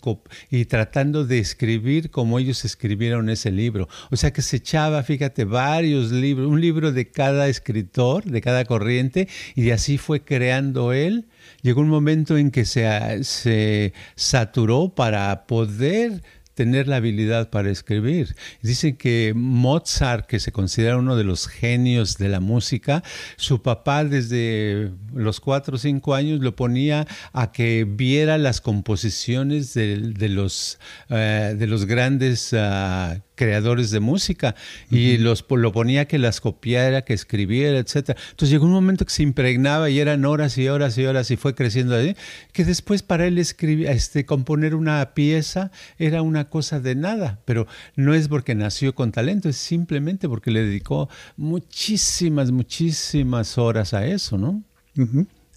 y, 0.49 0.65
tratando 0.65 1.25
de 1.27 1.37
escribir 1.37 2.09
como 2.09 2.39
ellos 2.39 2.65
escribieron 2.65 3.29
ese 3.29 3.51
libro. 3.51 3.87
O 4.09 4.15
sea 4.15 4.33
que 4.33 4.41
se 4.41 4.57
echaba, 4.57 5.03
fíjate, 5.03 5.45
varios 5.45 6.11
libros, 6.11 6.47
un 6.47 6.59
libro 6.59 6.91
de 6.91 7.11
cada 7.11 7.49
escritor, 7.49 8.23
de 8.23 8.41
cada 8.41 8.65
corriente, 8.65 9.27
y 9.53 9.69
así 9.69 9.99
fue 9.99 10.23
creando 10.23 10.91
él. 10.91 11.27
Llegó 11.61 11.81
un 11.81 11.89
momento 11.89 12.35
en 12.35 12.49
que 12.49 12.65
se, 12.65 13.23
se 13.23 13.93
saturó 14.15 14.89
para 14.95 15.45
poder 15.45 16.23
tener 16.59 16.89
la 16.89 16.97
habilidad 16.97 17.49
para 17.49 17.69
escribir. 17.69 18.35
Dicen 18.61 18.97
que 18.97 19.31
Mozart, 19.33 20.25
que 20.25 20.41
se 20.41 20.51
considera 20.51 20.97
uno 20.97 21.15
de 21.15 21.23
los 21.23 21.47
genios 21.47 22.17
de 22.17 22.27
la 22.27 22.41
música, 22.41 23.01
su 23.37 23.61
papá 23.61 24.03
desde 24.03 24.91
los 25.13 25.39
cuatro 25.39 25.77
o 25.77 25.79
cinco 25.79 26.15
años 26.15 26.41
lo 26.41 26.57
ponía 26.57 27.07
a 27.31 27.53
que 27.53 27.87
viera 27.87 28.37
las 28.37 28.59
composiciones 28.59 29.73
de, 29.73 30.27
los, 30.27 30.79
eh, 31.07 31.55
de 31.57 31.65
los 31.65 31.85
grandes 31.85 32.51
uh, 32.51 33.21
creadores 33.39 33.89
de 33.89 34.01
música 34.01 34.53
y 34.91 35.17
los, 35.17 35.45
lo 35.49 35.71
ponía 35.71 36.09
que 36.09 36.19
las 36.19 36.41
copiara, 36.41 37.03
que 37.03 37.13
escribiera, 37.13 37.79
etc. 37.79 38.17
Entonces 38.31 38.49
llegó 38.49 38.65
un 38.65 38.73
momento 38.73 39.05
que 39.05 39.13
se 39.13 39.23
impregnaba 39.23 39.89
y 39.89 40.01
eran 40.01 40.25
horas 40.25 40.57
y 40.57 40.67
horas 40.67 40.97
y 40.97 41.05
horas 41.05 41.31
y 41.31 41.37
fue 41.37 41.55
creciendo 41.55 41.95
ahí, 41.95 42.17
que 42.51 42.65
después 42.65 43.01
para 43.01 43.25
él 43.25 43.37
escribir, 43.37 43.87
este, 43.87 44.25
componer 44.25 44.75
una 44.75 45.13
pieza 45.13 45.71
era 45.97 46.21
una 46.21 46.49
cosa 46.49 46.81
de 46.81 46.95
nada, 46.95 47.39
pero 47.45 47.65
no 47.95 48.13
es 48.13 48.27
porque 48.27 48.55
nació 48.55 48.93
con 48.93 49.13
talento, 49.13 49.47
es 49.47 49.55
simplemente 49.55 50.27
porque 50.27 50.51
le 50.51 50.65
dedicó 50.65 51.07
muchísimas, 51.37 52.51
muchísimas 52.51 53.57
horas 53.57 53.93
a 53.93 54.05
eso, 54.05 54.37
¿no? 54.37 54.65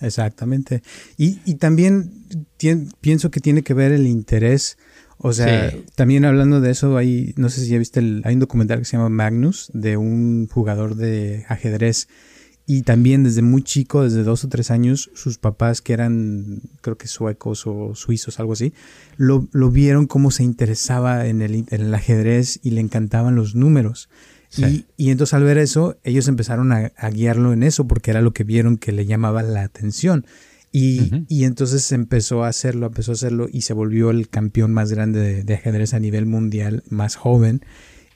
Exactamente. 0.00 0.84
Y, 1.16 1.40
y 1.44 1.56
también 1.56 2.12
pienso 3.00 3.32
que 3.32 3.40
tiene 3.40 3.62
que 3.64 3.74
ver 3.74 3.90
el 3.90 4.06
interés 4.06 4.78
o 5.22 5.32
sea, 5.32 5.72
también 5.94 6.24
hablando 6.24 6.60
de 6.60 6.72
eso, 6.72 6.96
hay, 6.96 7.32
no 7.36 7.48
sé 7.48 7.60
si 7.60 7.68
ya 7.68 7.78
viste, 7.78 8.00
el, 8.00 8.22
hay 8.24 8.34
un 8.34 8.40
documental 8.40 8.80
que 8.80 8.84
se 8.84 8.96
llama 8.96 9.08
Magnus, 9.08 9.70
de 9.72 9.96
un 9.96 10.48
jugador 10.48 10.96
de 10.96 11.46
ajedrez. 11.48 12.08
Y 12.66 12.82
también 12.82 13.22
desde 13.22 13.40
muy 13.42 13.62
chico, 13.62 14.02
desde 14.02 14.24
dos 14.24 14.44
o 14.44 14.48
tres 14.48 14.72
años, 14.72 15.10
sus 15.14 15.38
papás, 15.38 15.80
que 15.80 15.92
eran, 15.92 16.62
creo 16.80 16.98
que 16.98 17.06
suecos 17.06 17.66
o 17.66 17.94
suizos, 17.94 18.40
algo 18.40 18.54
así, 18.54 18.72
lo, 19.16 19.48
lo 19.52 19.70
vieron 19.70 20.06
cómo 20.06 20.32
se 20.32 20.42
interesaba 20.42 21.26
en 21.26 21.40
el, 21.40 21.54
en 21.54 21.66
el, 21.70 21.94
ajedrez 21.94 22.58
y 22.62 22.70
le 22.70 22.80
encantaban 22.80 23.36
los 23.36 23.54
números. 23.54 24.08
Y, 24.56 24.86
y, 24.96 25.10
entonces 25.10 25.34
al 25.34 25.44
ver 25.44 25.56
eso, 25.56 25.98
ellos 26.02 26.28
empezaron 26.28 26.72
a, 26.72 26.92
a, 26.96 27.10
guiarlo 27.10 27.52
en 27.52 27.62
eso 27.62 27.86
porque 27.86 28.10
era 28.10 28.20
lo 28.20 28.32
que 28.32 28.44
vieron 28.44 28.76
que 28.76 28.92
le 28.92 29.06
llamaba 29.06 29.42
la 29.42 29.62
atención. 29.62 30.26
Y, 30.72 31.26
y, 31.28 31.44
entonces 31.44 31.92
empezó 31.92 32.44
a 32.44 32.48
hacerlo, 32.48 32.86
empezó 32.86 33.12
a 33.12 33.14
hacerlo 33.14 33.46
y 33.52 33.60
se 33.60 33.74
volvió 33.74 34.10
el 34.10 34.30
campeón 34.30 34.72
más 34.72 34.90
grande 34.90 35.44
de, 35.44 35.54
ajedrez 35.54 35.92
a 35.92 36.00
nivel 36.00 36.24
mundial, 36.24 36.82
más 36.88 37.14
joven. 37.16 37.62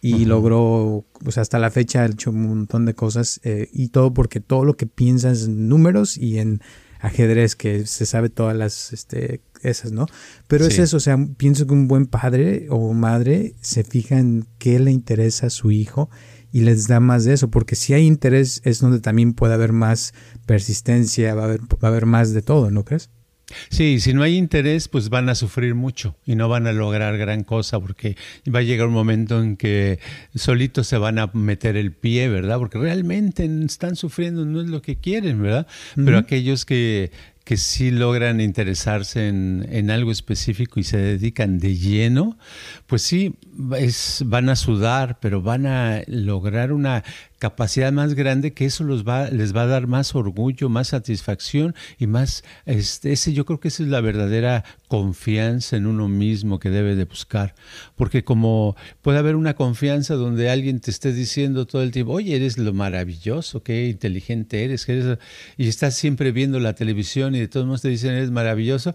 Y 0.01 0.25
logró, 0.25 1.05
pues 1.23 1.37
hasta 1.37 1.59
la 1.59 1.71
fecha 1.71 2.03
ha 2.03 2.07
hecho 2.07 2.31
un 2.31 2.47
montón 2.47 2.87
de 2.87 2.95
cosas 2.95 3.41
eh, 3.43 3.69
y 3.73 3.89
todo 3.89 4.15
porque 4.15 4.41
todo 4.41 4.65
lo 4.65 4.77
que 4.77 4.87
piensas 4.87 5.47
en 5.47 5.69
números 5.69 6.17
y 6.17 6.39
en 6.39 6.61
ajedrez, 7.01 7.57
que 7.57 7.87
se 7.87 8.07
sabe 8.07 8.29
todas 8.29 8.57
las, 8.57 8.93
este, 8.93 9.41
esas, 9.63 9.93
¿no? 9.93 10.07
Pero 10.49 10.67
es 10.67 10.79
eso, 10.79 10.97
o 10.97 11.01
sea, 11.01 11.19
pienso 11.37 11.67
que 11.67 11.73
un 11.73 11.89
buen 11.89 12.07
padre 12.07 12.67
o 12.71 12.93
madre 12.93 13.55
se 13.61 13.85
fija 13.85 14.19
en 14.19 14.47
qué 14.59 14.79
le 14.79 14.93
interesa 14.93 15.49
a 15.49 15.51
su 15.51 15.71
hijo 15.71 16.09
y 16.57 16.61
les 16.61 16.89
da 16.89 17.01
más 17.01 17.27
de 17.27 17.35
eso, 17.35 17.51
porque 17.51 17.77
si 17.77 17.93
hay 17.93 18.07
interés 18.07 18.63
es 18.65 18.81
donde 18.81 19.01
también 19.01 19.35
puede 19.35 19.53
haber 19.53 19.75
más 19.75 20.15
persistencia, 20.47 21.35
va 21.35 21.43
a 21.43 21.45
haber, 21.45 21.61
va 21.61 21.77
a 21.83 21.87
haber 21.89 22.07
más 22.07 22.33
de 22.33 22.41
todo, 22.41 22.71
¿no 22.71 22.83
crees? 22.83 23.11
Sí, 23.69 24.01
si 24.01 24.15
no 24.15 24.23
hay 24.23 24.39
interés, 24.39 24.89
pues 24.89 25.11
van 25.11 25.29
a 25.29 25.35
sufrir 25.35 25.75
mucho 25.75 26.17
y 26.25 26.35
no 26.35 26.49
van 26.49 26.67
a 26.67 26.73
lograr 26.73 27.19
gran 27.19 27.45
cosa 27.45 27.79
porque 27.79 28.17
va 28.49 28.61
a 28.61 28.63
llegar 28.63 28.87
un 28.87 28.95
momento 28.95 29.43
en 29.43 29.59
que 29.59 30.01
solitos 30.35 30.87
se 30.87 30.97
van 30.97 31.19
a 31.19 31.31
meter 31.35 31.77
el 31.77 31.93
pie, 31.93 32.31
¿verdad? 32.31 32.57
Porque 32.57 32.79
realmente 32.79 33.47
están 33.67 33.95
sufriendo, 33.95 34.47
no 34.47 34.63
es 34.63 34.69
lo 34.69 34.81
que 34.81 34.97
quieren, 34.97 35.43
¿verdad? 35.43 35.67
Pero 35.95 36.17
aquellos 36.17 36.65
que, 36.65 37.13
que 37.47 37.57
sí 37.57 37.93
logran 37.93 38.41
interesarse 38.41 39.29
en, 39.29 39.91
algo 39.93 40.11
específico 40.11 40.81
y 40.81 40.83
se 40.83 40.97
dedican 40.97 41.61
de 41.61 41.77
lleno, 41.77 42.37
pues 42.89 43.03
sí, 43.03 43.37
es, 43.79 44.25
van 44.27 44.49
a 44.49 44.57
sudar, 44.57 45.21
pero 45.21 45.41
van 45.43 45.65
a 45.65 46.03
lograr 46.09 46.73
una 46.73 47.05
capacidad 47.39 47.93
más 47.93 48.15
grande 48.15 48.53
que 48.53 48.65
eso 48.65 48.85
los 48.85 49.07
va, 49.07 49.31
les 49.31 49.55
va 49.55 49.63
a 49.63 49.67
dar 49.67 49.87
más 49.87 50.15
orgullo, 50.15 50.69
más 50.69 50.89
satisfacción 50.89 51.75
y 51.99 52.07
más, 52.07 52.45
este, 52.65 53.13
ese, 53.13 53.33
yo 53.33 53.45
creo 53.45 53.61
que 53.61 53.69
esa 53.69 53.83
es 53.83 53.89
la 53.89 54.01
verdadera 54.01 54.65
confianza 54.89 55.77
en 55.77 55.87
uno 55.87 56.09
mismo 56.09 56.59
que 56.59 56.71
debe 56.71 56.95
de 56.95 57.05
buscar. 57.05 57.55
Porque 57.95 58.25
como 58.25 58.77
puede 59.03 59.19
haber 59.19 59.37
una 59.37 59.55
confianza 59.55 60.15
donde 60.15 60.51
alguien 60.51 60.81
te 60.81 60.91
esté 60.91 61.13
diciendo 61.13 61.67
todo 61.67 61.83
el 61.83 61.91
tiempo, 61.91 62.13
oye, 62.13 62.37
eres 62.37 62.59
lo 62.59 62.73
maravilloso, 62.73 63.63
qué 63.63 63.89
inteligente 63.89 64.65
eres, 64.65 64.87
que 64.87 64.93
eres 64.93 65.19
y 65.57 65.69
estás 65.69 65.95
siempre 65.95 66.33
viendo 66.33 66.61
la 66.61 66.75
televisión 66.75 67.35
y 67.35 67.41
de 67.41 67.49
todos 67.49 67.67
modos 67.67 67.83
te 67.83 67.89
dicen, 67.89 68.13
eres 68.13 68.31
maravilloso, 68.31 68.95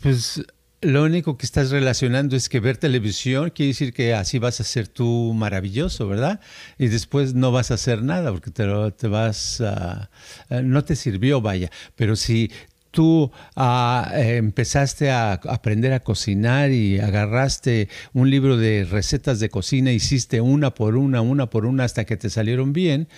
pues 0.00 0.42
lo 0.82 1.04
único 1.04 1.38
que 1.38 1.46
estás 1.46 1.70
relacionando 1.70 2.36
es 2.36 2.48
que 2.48 2.58
ver 2.60 2.76
televisión 2.76 3.50
quiere 3.50 3.68
decir 3.68 3.92
que 3.92 4.14
así 4.14 4.38
vas 4.38 4.60
a 4.60 4.64
ser 4.64 4.88
tú 4.88 5.32
maravilloso, 5.34 6.08
¿verdad? 6.08 6.40
Y 6.76 6.88
después 6.88 7.34
no 7.34 7.52
vas 7.52 7.70
a 7.70 7.74
hacer 7.74 8.02
nada 8.02 8.32
porque 8.32 8.50
te, 8.50 8.66
te 8.98 9.08
vas 9.08 9.60
a... 9.60 10.10
No 10.50 10.84
te 10.84 10.96
sirvió, 10.96 11.40
vaya. 11.40 11.70
Pero 11.94 12.16
si 12.16 12.50
tú 12.90 13.30
ah, 13.56 14.12
empezaste 14.14 15.10
a 15.10 15.32
aprender 15.32 15.92
a 15.92 16.00
cocinar 16.00 16.72
y 16.72 16.98
agarraste 16.98 17.88
un 18.12 18.30
libro 18.30 18.56
de 18.56 18.84
recetas 18.84 19.40
de 19.40 19.50
cocina, 19.50 19.92
hiciste 19.92 20.40
una 20.40 20.74
por 20.74 20.96
una, 20.96 21.20
una 21.20 21.48
por 21.48 21.64
una 21.64 21.84
hasta 21.84 22.04
que 22.04 22.16
te 22.16 22.28
salieron 22.28 22.72
bien, 22.72 23.08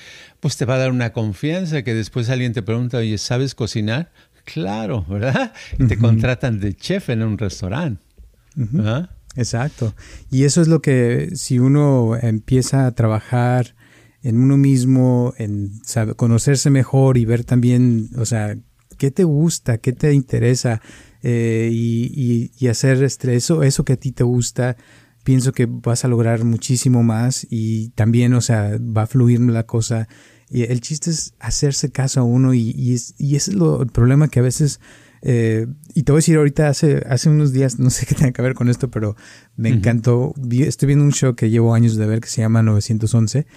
pues 0.41 0.57
te 0.59 0.67
va 0.67 0.75
a 0.75 0.79
dar 0.79 0.91
una 0.91 1.13
confianza 1.13 1.83
que 1.83 1.95
después 1.95 2.29
alguien 2.31 2.53
te 2.53 2.63
pregunta, 2.63 2.99
oye, 2.99 3.19
¿sabes 3.19 3.55
cocinar? 3.55 4.13
Claro, 4.45 5.05
¿verdad? 5.09 5.53
Y 5.79 5.87
te 5.87 5.99
contratan 5.99 6.61
de 6.61 6.75
chef 6.75 7.09
en 7.09 7.23
un 7.23 7.39
restaurante. 7.39 8.03
Exacto. 9.37 9.95
Y 10.31 10.45
eso 10.45 10.61
es 10.63 10.69
lo 10.69 10.81
que 10.81 11.31
si 11.35 11.59
uno 11.59 12.17
empieza 12.17 12.87
a 12.87 12.93
trabajar 12.93 13.75
en 14.23 14.41
uno 14.41 14.57
mismo, 14.57 15.35
en 15.39 15.73
conocerse 16.17 16.71
mejor 16.71 17.19
y 17.19 17.25
ver 17.25 17.45
también, 17.45 18.11
o 18.17 18.25
sea, 18.25 18.57
qué 18.97 19.11
te 19.11 19.25
gusta, 19.25 19.79
qué 19.79 19.93
te 19.93 20.13
interesa 20.13 20.81
eh, 21.23 21.69
y, 21.73 22.51
y, 22.59 22.69
hacer 22.69 23.03
este, 23.03 23.35
eso, 23.35 23.63
eso 23.63 23.85
que 23.85 23.95
a 23.95 23.97
ti 23.97 24.13
te 24.13 24.25
gusta, 24.25 24.77
pienso 25.25 25.53
que 25.53 25.67
vas 25.67 26.05
a 26.05 26.09
lograr 26.09 26.45
muchísimo 26.45 27.03
más 27.03 27.47
y 27.51 27.91
también, 27.91 28.35
o 28.35 28.41
sea, 28.41 28.79
va 28.79 29.03
a 29.03 29.07
fluir 29.07 29.41
la 29.41 29.65
cosa 29.65 30.09
y 30.55 30.63
el 30.63 30.81
chiste 30.81 31.11
es 31.11 31.35
hacerse 31.41 31.91
caso 31.91 32.21
a 32.21 32.23
uno 32.23 32.55
y, 32.55 32.71
y, 32.77 32.95
es, 32.95 33.17
y 33.19 33.35
ese 33.35 33.51
es 33.51 33.57
lo, 33.57 33.83
el 33.83 33.89
problema 33.89 34.29
que 34.29 34.39
a 34.39 34.43
veces... 34.43 34.79
Eh, 35.27 35.67
y 35.95 36.05
te 36.05 36.13
voy 36.13 36.19
a 36.19 36.21
decir 36.21 36.37
ahorita, 36.37 36.69
hace, 36.69 37.03
hace 37.09 37.29
unos 37.29 37.53
días, 37.53 37.81
no 37.81 37.91
sé 37.91 38.07
qué 38.07 38.15
tiene 38.15 38.33
que 38.33 38.41
ver 38.41 38.55
con 38.55 38.69
esto, 38.69 38.89
pero 38.89 39.17
me 39.57 39.71
encantó. 39.71 40.33
estoy 40.53 40.87
viendo 40.87 41.05
un 41.05 41.13
show 41.13 41.35
que 41.35 41.51
llevo 41.51 41.75
años 41.75 41.97
de 41.97 42.07
ver 42.07 42.21
que 42.21 42.29
se 42.29 42.43
llama 42.43 42.63
911 42.63 43.49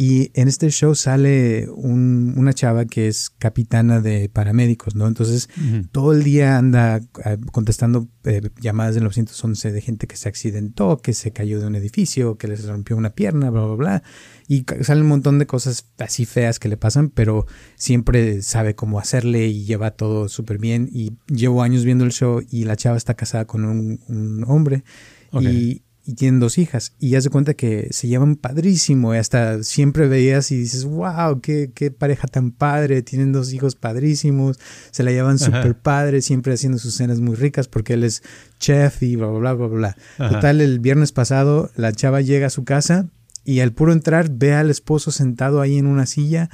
y 0.00 0.30
en 0.34 0.46
este 0.46 0.70
show 0.70 0.94
sale 0.94 1.68
una 1.68 2.52
chava 2.52 2.84
que 2.84 3.08
es 3.08 3.30
capitana 3.30 4.00
de 4.00 4.28
paramédicos, 4.28 4.94
¿no? 4.94 5.08
Entonces, 5.08 5.48
todo 5.90 6.12
el 6.12 6.22
día 6.22 6.56
anda 6.56 6.98
eh, 7.24 7.36
contestando 7.50 8.06
eh, 8.22 8.48
llamadas 8.60 8.94
del 8.94 9.02
911 9.02 9.72
de 9.72 9.80
gente 9.80 10.06
que 10.06 10.14
se 10.14 10.28
accidentó, 10.28 10.98
que 10.98 11.14
se 11.14 11.32
cayó 11.32 11.58
de 11.58 11.66
un 11.66 11.74
edificio, 11.74 12.38
que 12.38 12.46
les 12.46 12.64
rompió 12.64 12.96
una 12.96 13.10
pierna, 13.10 13.50
bla, 13.50 13.64
bla, 13.64 13.74
bla. 13.74 14.02
Y 14.46 14.64
sale 14.82 15.00
un 15.00 15.08
montón 15.08 15.40
de 15.40 15.48
cosas 15.48 15.86
así 15.98 16.26
feas 16.26 16.60
que 16.60 16.68
le 16.68 16.76
pasan, 16.76 17.10
pero 17.10 17.46
siempre 17.74 18.40
sabe 18.42 18.76
cómo 18.76 19.00
hacerle 19.00 19.48
y 19.48 19.64
lleva 19.64 19.90
todo 19.90 20.28
súper 20.28 20.58
bien. 20.58 20.88
Y 20.92 21.14
llevo 21.26 21.64
años 21.64 21.84
viendo 21.84 22.04
el 22.04 22.12
show 22.12 22.40
y 22.48 22.66
la 22.66 22.76
chava 22.76 22.96
está 22.96 23.14
casada 23.14 23.46
con 23.46 23.64
un, 23.64 24.44
hombre. 24.46 24.84
Y, 25.32 25.82
y 26.08 26.14
tienen 26.14 26.40
dos 26.40 26.56
hijas. 26.56 26.94
Y 26.98 27.10
ya 27.10 27.20
se 27.20 27.28
cuenta 27.28 27.52
que 27.52 27.88
se 27.90 28.08
llaman 28.08 28.36
padrísimo. 28.36 29.14
Y 29.14 29.18
hasta 29.18 29.62
siempre 29.62 30.08
veías 30.08 30.50
y 30.50 30.56
dices, 30.56 30.86
wow, 30.86 31.42
qué, 31.42 31.70
qué 31.74 31.90
pareja 31.90 32.26
tan 32.26 32.50
padre. 32.50 33.02
Tienen 33.02 33.30
dos 33.30 33.52
hijos 33.52 33.76
padrísimos. 33.76 34.58
Se 34.90 35.02
la 35.02 35.10
llevan 35.10 35.38
súper 35.38 35.76
padre, 35.76 36.22
siempre 36.22 36.54
haciendo 36.54 36.78
sus 36.78 36.94
cenas 36.94 37.20
muy 37.20 37.36
ricas 37.36 37.68
porque 37.68 37.92
él 37.92 38.04
es 38.04 38.22
chef 38.58 39.02
y 39.02 39.16
bla, 39.16 39.26
bla, 39.26 39.52
bla, 39.52 39.66
bla, 39.66 39.94
bla. 40.16 40.30
Total, 40.30 40.62
el 40.62 40.80
viernes 40.80 41.12
pasado 41.12 41.70
la 41.76 41.92
chava 41.92 42.22
llega 42.22 42.46
a 42.46 42.50
su 42.50 42.64
casa 42.64 43.10
y 43.44 43.60
al 43.60 43.72
puro 43.72 43.92
entrar 43.92 44.30
ve 44.30 44.54
al 44.54 44.70
esposo 44.70 45.10
sentado 45.10 45.60
ahí 45.60 45.76
en 45.76 45.86
una 45.86 46.06
silla 46.06 46.48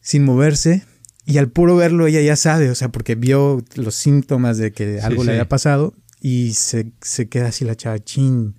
sin 0.00 0.24
moverse. 0.24 0.84
Y 1.24 1.38
al 1.38 1.48
puro 1.48 1.74
verlo 1.74 2.06
ella 2.06 2.20
ya 2.20 2.36
sabe, 2.36 2.70
o 2.70 2.76
sea, 2.76 2.90
porque 2.90 3.16
vio 3.16 3.64
los 3.74 3.96
síntomas 3.96 4.56
de 4.56 4.70
que 4.70 5.00
algo 5.00 5.24
le 5.24 5.32
había 5.32 5.48
pasado 5.48 5.94
y 6.26 6.54
se, 6.54 6.90
se 7.02 7.28
queda 7.28 7.46
así 7.46 7.64
la 7.64 7.76
chava 7.76 8.00
chin 8.00 8.56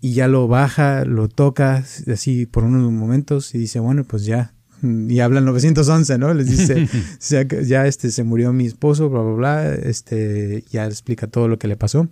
y 0.00 0.14
ya 0.14 0.28
lo 0.28 0.48
baja, 0.48 1.04
lo 1.04 1.28
toca 1.28 1.84
así 2.10 2.46
por 2.46 2.64
unos 2.64 2.90
momentos 2.90 3.54
y 3.54 3.58
dice, 3.58 3.80
bueno, 3.80 4.04
pues 4.04 4.24
ya. 4.24 4.54
Y 4.82 5.20
habla 5.20 5.42
911, 5.42 6.16
¿no? 6.16 6.32
Les 6.32 6.48
dice, 6.48 6.88
ya 7.66 7.86
este, 7.86 8.10
se 8.10 8.24
murió 8.24 8.54
mi 8.54 8.64
esposo, 8.64 9.10
bla, 9.10 9.20
bla, 9.20 9.34
bla. 9.34 9.74
Este, 9.74 10.64
ya 10.70 10.86
explica 10.86 11.26
todo 11.26 11.48
lo 11.48 11.58
que 11.58 11.68
le 11.68 11.76
pasó. 11.76 12.08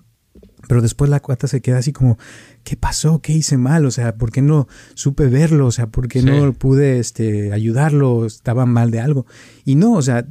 Pero 0.69 0.83
después 0.83 1.11
la 1.11 1.21
cuata 1.21 1.47
se 1.47 1.61
queda 1.61 1.79
así 1.79 1.93
como, 1.93 2.19
¿qué 2.65 2.77
pasó? 2.77 3.21
¿Qué 3.21 3.33
hice 3.33 3.57
mal? 3.57 3.85
O 3.87 3.91
sea, 3.91 4.15
¿por 4.15 4.31
qué 4.31 4.43
no 4.43 4.69
supe 4.95 5.27
verlo? 5.27 5.67
O 5.67 5.73
sea, 5.73 5.87
¿por 5.87 6.09
qué 6.09 6.23
no 6.23 6.53
pude 6.53 6.99
este, 6.99 7.53
ayudarlo? 7.53 8.27
Estaba 8.27 8.67
mal 8.67 8.91
de 8.91 9.01
algo. 9.01 9.27
Y 9.65 9.75
no, 9.75 9.95
o 9.95 10.03
sea, 10.03 10.27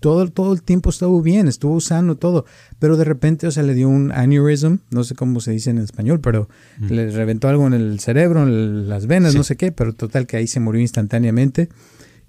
todo, 0.00 0.28
todo 0.28 0.52
el 0.52 0.62
tiempo 0.62 0.90
estuvo 0.90 1.20
bien, 1.22 1.48
estuvo 1.48 1.80
sano 1.80 2.16
todo. 2.16 2.44
Pero 2.78 2.96
de 2.96 3.04
repente, 3.04 3.46
o 3.46 3.50
sea, 3.50 3.62
le 3.62 3.74
dio 3.74 3.88
un 3.88 4.12
aneurysm, 4.12 4.78
no 4.90 5.04
sé 5.04 5.14
cómo 5.14 5.40
se 5.40 5.52
dice 5.52 5.70
en 5.70 5.78
español, 5.78 6.20
pero 6.20 6.48
le 6.80 7.10
reventó 7.10 7.48
algo 7.48 7.66
en 7.66 7.74
el 7.74 8.00
cerebro, 8.00 8.42
en 8.42 8.88
las 8.88 9.06
venas, 9.06 9.34
no 9.34 9.44
sé 9.44 9.56
qué, 9.56 9.72
pero 9.72 9.92
total 9.94 10.26
que 10.26 10.36
ahí 10.36 10.46
se 10.46 10.60
murió 10.60 10.80
instantáneamente 10.80 11.68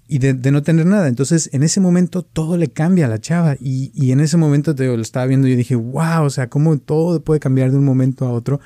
y 0.06 0.18
de, 0.18 0.34
no 0.50 0.62
tener 0.62 0.86
nada. 0.86 1.08
Entonces, 1.08 1.50
en 1.52 1.62
ese 1.62 1.80
momento 1.80 2.22
todo 2.22 2.56
le 2.56 2.68
cambia 2.68 3.06
a 3.06 3.08
la 3.08 3.20
chava. 3.20 3.56
Y, 3.60 3.90
y 3.94 4.12
en 4.12 4.20
ese 4.20 4.36
momento 4.36 4.74
te, 4.74 4.86
lo 4.86 5.00
estaba 5.00 5.26
viendo 5.26 5.48
y 5.48 5.52
yo 5.52 5.56
dije, 5.56 5.76
wow, 5.76 6.24
o 6.24 6.30
sea, 6.30 6.48
cómo 6.48 6.78
todo 6.78 7.22
puede 7.22 7.40
cambiar 7.40 7.70
de 7.70 7.78
un 7.78 7.84
momento 7.84 8.26
a 8.26 8.32
otro. 8.32 8.60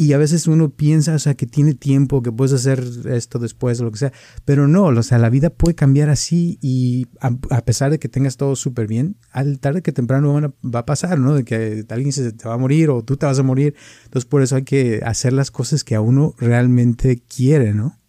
Y 0.00 0.14
a 0.14 0.18
veces 0.18 0.46
uno 0.46 0.70
piensa, 0.70 1.14
o 1.14 1.18
sea, 1.18 1.34
que 1.34 1.44
tiene 1.44 1.74
tiempo, 1.74 2.22
que 2.22 2.32
puedes 2.32 2.54
hacer 2.54 2.82
esto 3.10 3.38
después 3.38 3.78
o 3.80 3.84
lo 3.84 3.90
que 3.92 3.98
sea. 3.98 4.12
Pero 4.46 4.66
no, 4.66 4.84
o 4.84 5.02
sea, 5.02 5.18
la 5.18 5.28
vida 5.28 5.50
puede 5.50 5.74
cambiar 5.74 6.08
así 6.08 6.58
y 6.62 7.06
a, 7.20 7.30
pesar 7.60 7.90
de 7.90 7.98
que 7.98 8.08
tengas 8.08 8.38
todo 8.38 8.56
súper 8.56 8.86
bien, 8.86 9.16
al 9.30 9.58
tarde 9.60 9.82
que 9.82 9.92
temprano 9.92 10.54
va 10.64 10.78
a 10.78 10.86
pasar, 10.86 11.18
¿no? 11.18 11.34
De 11.34 11.44
que 11.44 11.84
alguien 11.90 12.12
se 12.12 12.32
te 12.32 12.48
va 12.48 12.54
a 12.54 12.56
morir 12.56 12.88
o 12.88 13.02
tú 13.02 13.18
te 13.18 13.26
vas 13.26 13.38
a 13.38 13.42
morir. 13.42 13.74
Entonces, 14.04 14.26
por 14.26 14.40
eso 14.40 14.56
hay 14.56 14.62
que 14.62 15.02
hacer 15.04 15.34
las 15.34 15.50
cosas 15.50 15.84
que 15.84 15.96
a 15.96 16.00
uno 16.00 16.34
realmente 16.38 17.22
quiere, 17.28 17.74
¿no? 17.74 17.99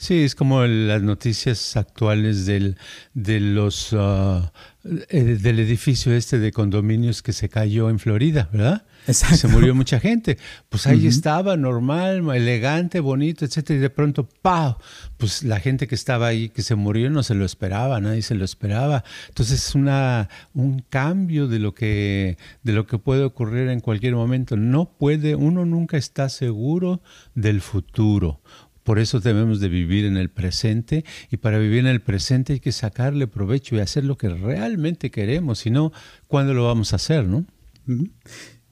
Sí, 0.00 0.24
es 0.24 0.34
como 0.34 0.64
las 0.64 1.02
noticias 1.02 1.76
actuales 1.76 2.46
del, 2.46 2.78
de 3.12 3.38
los, 3.38 3.94
eh, 3.94 5.38
del 5.42 5.58
edificio 5.58 6.14
este 6.14 6.38
de 6.38 6.52
condominios 6.52 7.22
que 7.22 7.34
se 7.34 7.50
cayó 7.50 7.90
en 7.90 7.98
Florida, 7.98 8.48
¿verdad? 8.50 8.86
Exacto. 9.06 9.36
Se 9.36 9.48
murió 9.48 9.74
mucha 9.74 10.00
gente. 10.00 10.38
Pues 10.70 10.86
ahí 10.86 11.06
estaba, 11.06 11.58
normal, 11.58 12.34
elegante, 12.34 13.00
bonito, 13.00 13.44
etcétera, 13.44 13.76
y 13.78 13.80
de 13.82 13.90
pronto, 13.90 14.26
¡pau! 14.40 14.76
Pues 15.18 15.42
la 15.42 15.60
gente 15.60 15.86
que 15.86 15.96
estaba 15.96 16.28
ahí, 16.28 16.48
que 16.48 16.62
se 16.62 16.76
murió, 16.76 17.10
no 17.10 17.22
se 17.22 17.34
lo 17.34 17.44
esperaba, 17.44 18.00
nadie 18.00 18.22
se 18.22 18.34
lo 18.34 18.46
esperaba. 18.46 19.04
Entonces 19.28 19.68
es 19.68 19.74
una, 19.74 20.30
un 20.54 20.78
cambio 20.88 21.46
de 21.46 21.58
lo, 21.58 21.74
que, 21.74 22.38
de 22.62 22.72
lo 22.72 22.86
que 22.86 22.96
puede 22.96 23.22
ocurrir 23.22 23.68
en 23.68 23.80
cualquier 23.80 24.14
momento. 24.14 24.56
No 24.56 24.96
puede, 24.96 25.34
uno 25.34 25.66
nunca 25.66 25.98
está 25.98 26.30
seguro 26.30 27.02
del 27.34 27.60
futuro. 27.60 28.40
Por 28.84 28.98
eso 28.98 29.20
debemos 29.20 29.60
de 29.60 29.68
vivir 29.68 30.04
en 30.04 30.16
el 30.16 30.30
presente 30.30 31.04
y 31.30 31.36
para 31.36 31.58
vivir 31.58 31.80
en 31.80 31.86
el 31.86 32.00
presente 32.00 32.54
hay 32.54 32.60
que 32.60 32.72
sacarle 32.72 33.26
provecho 33.26 33.76
y 33.76 33.80
hacer 33.80 34.04
lo 34.04 34.16
que 34.16 34.28
realmente 34.28 35.10
queremos, 35.10 35.60
si 35.60 35.70
no, 35.70 35.92
¿cuándo 36.28 36.54
lo 36.54 36.64
vamos 36.66 36.92
a 36.92 36.96
hacer, 36.96 37.26
no? 37.26 37.44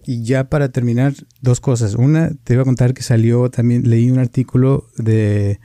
Y 0.05 0.23
ya 0.23 0.49
para 0.49 0.71
terminar, 0.71 1.13
dos 1.43 1.61
cosas. 1.61 1.95
Una, 1.95 2.31
te 2.45 2.55
iba 2.55 2.63
a 2.63 2.65
contar 2.65 2.95
que 2.95 3.03
salió 3.03 3.51
también, 3.51 3.89
leí 3.91 4.11
un 4.11 4.19
artículo 4.19 4.89
de 4.97 5.61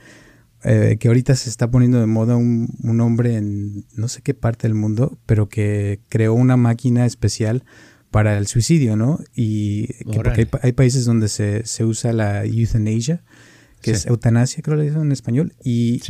eh, 0.64 0.96
que 0.98 1.08
ahorita 1.08 1.34
se 1.36 1.50
está 1.50 1.70
poniendo 1.70 2.00
de 2.00 2.06
moda 2.06 2.36
un, 2.36 3.00
hombre 3.00 3.36
en 3.36 3.84
no 3.94 4.08
sé 4.08 4.22
qué 4.22 4.34
parte 4.34 4.66
del 4.66 4.74
mundo, 4.74 5.18
pero 5.26 5.48
que 5.48 6.00
creó 6.08 6.34
una 6.34 6.56
máquina 6.56 7.06
especial 7.06 7.64
para 8.10 8.38
el 8.38 8.46
suicidio, 8.46 8.96
¿no? 8.96 9.18
Y 9.34 9.88
que 9.88 10.14
porque 10.14 10.48
hay, 10.62 10.72
países 10.72 11.04
donde 11.04 11.28
se, 11.28 11.66
se 11.66 11.84
usa 11.84 12.12
la 12.12 12.44
euthanasia 12.44 13.22
que 13.84 13.90
es 13.92 14.06
eutanasia, 14.06 14.62
creo 14.62 14.76
que 14.76 14.82
le 14.82 14.88
dicen 14.88 15.02
en 15.02 15.12
español, 15.12 15.52
y, 15.62 16.00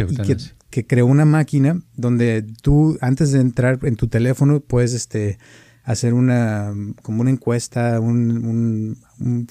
que, 0.71 0.87
creó 0.87 1.07
una 1.07 1.25
máquina 1.25 1.81
donde 1.97 2.45
tú 2.63 2.99
antes 3.01 3.33
de 3.33 3.41
entrar 3.41 3.79
en 3.83 3.97
tu 3.97 4.09
teléfono 4.09 4.61
puedes 4.61 4.93
este, 4.93 5.39
hacer 5.85 6.15
una 6.15 6.73
como 7.03 7.21
una 7.21 7.31
encuesta, 7.31 8.01
un, 8.01 8.99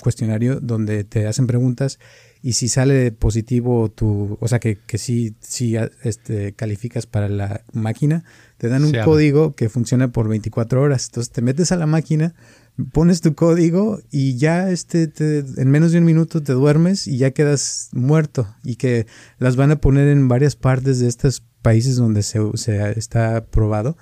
cuestionario 0.01 0.59
donde 0.59 1.03
te 1.03 1.27
hacen 1.27 1.47
preguntas 1.47 1.99
y 2.41 2.53
si 2.53 2.67
sale 2.67 3.11
positivo 3.11 3.89
tu, 3.89 4.37
o 4.41 4.47
sea 4.49 4.59
que, 4.59 4.77
que 4.85 4.97
sí, 4.97 5.35
sí 5.39 5.75
este, 6.03 6.51
calificas 6.53 7.05
para 7.05 7.29
la 7.29 7.63
máquina, 7.71 8.25
te 8.57 8.67
dan 8.67 8.83
un 8.83 8.93
código 9.05 9.55
que 9.55 9.69
funciona 9.69 10.11
por 10.11 10.27
24 10.27 10.81
horas. 10.81 11.05
Entonces 11.05 11.31
te 11.31 11.41
metes 11.41 11.71
a 11.71 11.77
la 11.77 11.85
máquina, 11.85 12.35
pones 12.91 13.21
tu 13.21 13.35
código 13.35 13.99
y 14.11 14.37
ya 14.37 14.69
este 14.69 15.11
en 15.57 15.69
menos 15.69 15.91
de 15.91 15.99
un 15.99 16.05
minuto 16.05 16.41
te 16.41 16.53
duermes 16.53 17.07
y 17.07 17.17
ya 17.17 17.31
quedas 17.31 17.89
muerto 17.91 18.47
y 18.63 18.77
que 18.77 19.05
las 19.37 19.55
van 19.55 19.71
a 19.71 19.75
poner 19.75 20.07
en 20.07 20.27
varias 20.27 20.55
partes 20.55 20.99
de 20.99 21.07
estos 21.07 21.43
países 21.61 21.95
donde 21.97 22.23
se, 22.23 22.39
se 22.55 22.97
está 22.97 23.45
probado 23.45 23.95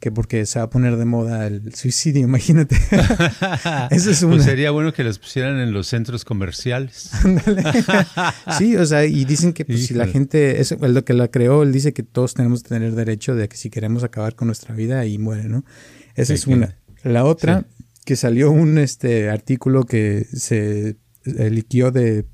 que 0.00 0.12
porque 0.12 0.46
se 0.46 0.58
va 0.58 0.66
a 0.66 0.70
poner 0.70 0.96
de 0.96 1.04
moda 1.04 1.46
el 1.46 1.74
suicidio, 1.74 2.22
imagínate. 2.24 2.76
Eso 3.90 4.10
es 4.10 4.24
pues 4.24 4.44
sería 4.44 4.70
bueno 4.70 4.92
que 4.92 5.04
las 5.04 5.18
pusieran 5.18 5.58
en 5.58 5.72
los 5.72 5.88
centros 5.88 6.24
comerciales. 6.24 7.10
sí, 8.58 8.76
o 8.76 8.86
sea, 8.86 9.04
y 9.04 9.24
dicen 9.24 9.52
que 9.52 9.64
pues, 9.64 9.86
si 9.86 9.94
la 9.94 10.06
gente, 10.06 10.60
es 10.60 10.76
lo 10.80 11.04
que 11.04 11.14
la 11.14 11.28
creó, 11.28 11.62
él 11.62 11.72
dice 11.72 11.92
que 11.92 12.02
todos 12.02 12.34
tenemos 12.34 12.62
que 12.62 12.68
tener 12.68 12.94
derecho 12.94 13.34
de 13.34 13.48
que 13.48 13.56
si 13.56 13.70
queremos 13.70 14.04
acabar 14.04 14.34
con 14.34 14.46
nuestra 14.46 14.74
vida 14.74 15.04
y 15.06 15.18
muere, 15.18 15.48
¿no? 15.48 15.64
Esa 16.14 16.34
es 16.34 16.46
una. 16.46 16.76
La 17.02 17.24
otra, 17.24 17.64
que 18.08 18.16
salió 18.16 18.50
un 18.50 18.78
este 18.78 19.28
artículo 19.28 19.84
que 19.84 20.24
se 20.32 20.96
eligió 21.24 21.90
de, 21.90 22.24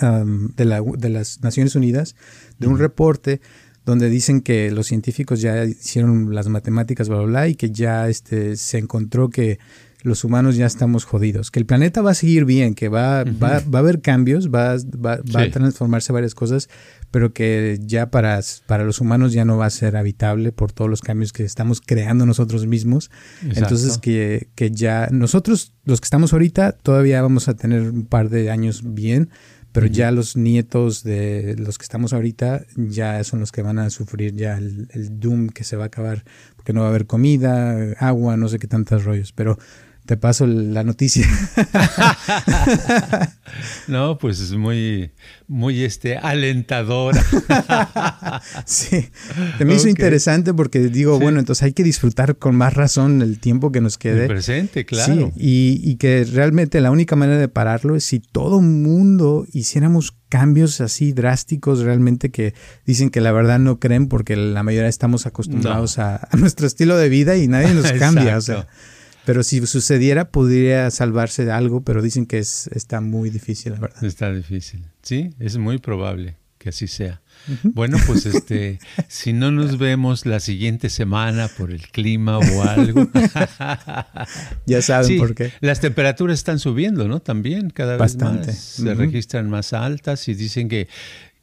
de, 0.00 0.64
la, 0.64 0.82
de, 0.82 1.08
las 1.08 1.40
Naciones 1.42 1.76
Unidas, 1.76 2.16
de 2.58 2.66
un 2.66 2.76
reporte 2.76 3.40
donde 3.84 4.10
dicen 4.10 4.40
que 4.40 4.72
los 4.72 4.88
científicos 4.88 5.40
ya 5.40 5.64
hicieron 5.64 6.34
las 6.34 6.48
matemáticas, 6.48 7.08
bla, 7.08 7.18
bla, 7.18 7.26
bla, 7.26 7.46
y 7.46 7.54
que 7.54 7.70
ya 7.70 8.08
este, 8.08 8.56
se 8.56 8.78
encontró 8.78 9.30
que 9.30 9.60
los 10.02 10.24
humanos 10.24 10.56
ya 10.56 10.66
estamos 10.66 11.04
jodidos, 11.04 11.50
que 11.50 11.58
el 11.58 11.66
planeta 11.66 12.02
va 12.02 12.12
a 12.12 12.14
seguir 12.14 12.44
bien, 12.44 12.74
que 12.74 12.88
va, 12.88 13.24
va, 13.24 13.60
va, 13.60 13.78
a 13.78 13.82
haber 13.82 14.00
cambios, 14.00 14.48
va, 14.48 14.76
va, 14.76 15.20
va 15.34 15.42
a 15.42 15.50
transformarse 15.50 16.12
varias 16.12 16.34
cosas, 16.34 16.68
pero 17.10 17.32
que 17.32 17.78
ya 17.82 18.10
para, 18.10 18.40
para 18.66 18.84
los 18.84 19.00
humanos 19.00 19.32
ya 19.32 19.44
no 19.44 19.58
va 19.58 19.66
a 19.66 19.70
ser 19.70 19.96
habitable 19.96 20.52
por 20.52 20.72
todos 20.72 20.90
los 20.90 21.02
cambios 21.02 21.32
que 21.32 21.44
estamos 21.44 21.80
creando 21.80 22.24
nosotros 22.24 22.66
mismos. 22.66 23.10
Entonces 23.42 23.98
que, 23.98 24.48
que 24.54 24.70
ya 24.70 25.08
nosotros, 25.10 25.72
los 25.84 26.00
que 26.00 26.06
estamos 26.06 26.32
ahorita, 26.32 26.72
todavía 26.72 27.20
vamos 27.22 27.48
a 27.48 27.54
tener 27.54 27.82
un 27.82 28.06
par 28.06 28.30
de 28.30 28.50
años 28.50 28.82
bien, 28.94 29.30
pero 29.72 29.86
ya 29.86 30.10
los 30.10 30.36
nietos 30.36 31.04
de 31.04 31.54
los 31.56 31.78
que 31.78 31.84
estamos 31.84 32.12
ahorita 32.12 32.64
ya 32.76 33.22
son 33.22 33.38
los 33.38 33.52
que 33.52 33.62
van 33.62 33.78
a 33.78 33.88
sufrir 33.90 34.34
ya 34.34 34.58
el, 34.58 34.88
el, 34.90 35.20
doom 35.20 35.48
que 35.48 35.62
se 35.62 35.76
va 35.76 35.84
a 35.84 35.86
acabar, 35.86 36.24
porque 36.56 36.72
no 36.72 36.80
va 36.80 36.86
a 36.86 36.90
haber 36.90 37.06
comida, 37.06 37.76
agua, 37.98 38.36
no 38.36 38.48
sé 38.48 38.58
qué 38.58 38.66
tantos 38.66 39.04
rollos, 39.04 39.32
pero 39.32 39.58
te 40.10 40.16
paso 40.16 40.44
la 40.44 40.82
noticia. 40.82 41.24
no, 43.86 44.18
pues 44.18 44.40
es 44.40 44.54
muy, 44.54 45.12
muy 45.46 45.84
este, 45.84 46.16
alentadora. 46.16 47.24
sí, 48.66 49.08
me 49.60 49.76
hizo 49.76 49.86
interesante 49.86 50.52
porque 50.52 50.80
digo, 50.80 51.20
bueno, 51.20 51.38
entonces 51.38 51.62
hay 51.62 51.74
que 51.74 51.84
disfrutar 51.84 52.38
con 52.38 52.56
más 52.56 52.74
razón 52.74 53.22
el 53.22 53.38
tiempo 53.38 53.70
que 53.70 53.80
nos 53.80 53.98
quede. 53.98 54.22
El 54.22 54.26
presente, 54.26 54.84
claro. 54.84 55.30
Sí, 55.32 55.32
y, 55.36 55.80
y, 55.88 55.94
que 55.94 56.24
realmente 56.24 56.80
la 56.80 56.90
única 56.90 57.14
manera 57.14 57.38
de 57.38 57.46
pararlo 57.46 57.94
es 57.94 58.02
si 58.02 58.18
todo 58.18 58.60
mundo 58.60 59.46
hiciéramos 59.52 60.16
cambios 60.28 60.80
así 60.80 61.12
drásticos 61.12 61.82
realmente 61.82 62.30
que 62.30 62.52
dicen 62.84 63.10
que 63.10 63.20
la 63.20 63.30
verdad 63.30 63.60
no 63.60 63.78
creen 63.78 64.08
porque 64.08 64.34
la 64.34 64.64
mayoría 64.64 64.88
estamos 64.88 65.24
acostumbrados 65.26 66.00
a, 66.00 66.16
a, 66.16 66.36
nuestro 66.36 66.66
estilo 66.66 66.96
de 66.96 67.08
vida 67.08 67.36
y 67.36 67.46
nadie 67.46 67.74
nos 67.74 67.92
cambia. 67.98 68.36
o 68.36 68.40
sea, 68.40 68.66
pero 69.30 69.44
si 69.44 69.64
sucediera, 69.64 70.32
podría 70.32 70.90
salvarse 70.90 71.44
de 71.44 71.52
algo, 71.52 71.84
pero 71.84 72.02
dicen 72.02 72.26
que 72.26 72.38
es, 72.38 72.66
está 72.74 73.00
muy 73.00 73.30
difícil, 73.30 73.74
la 73.74 73.78
verdad. 73.78 74.02
Está 74.02 74.32
difícil. 74.32 74.82
Sí, 75.02 75.30
es 75.38 75.56
muy 75.56 75.78
probable 75.78 76.34
que 76.58 76.70
así 76.70 76.88
sea. 76.88 77.22
Bueno, 77.62 77.96
pues 78.08 78.26
este, 78.26 78.80
si 79.08 79.32
no 79.32 79.52
nos 79.52 79.78
vemos 79.78 80.26
la 80.26 80.40
siguiente 80.40 80.90
semana 80.90 81.46
por 81.46 81.70
el 81.70 81.86
clima 81.92 82.38
o 82.38 82.62
algo. 82.64 83.08
ya 84.66 84.82
saben 84.82 85.18
por 85.18 85.36
qué. 85.36 85.52
Las 85.60 85.78
temperaturas 85.78 86.36
están 86.36 86.58
subiendo, 86.58 87.06
¿no? 87.06 87.20
También 87.20 87.70
cada 87.70 87.98
vez 87.98 88.16
más 88.16 88.52
se 88.52 88.94
registran 88.94 89.48
más 89.48 89.72
altas 89.72 90.26
y 90.26 90.34
dicen 90.34 90.68
que, 90.68 90.88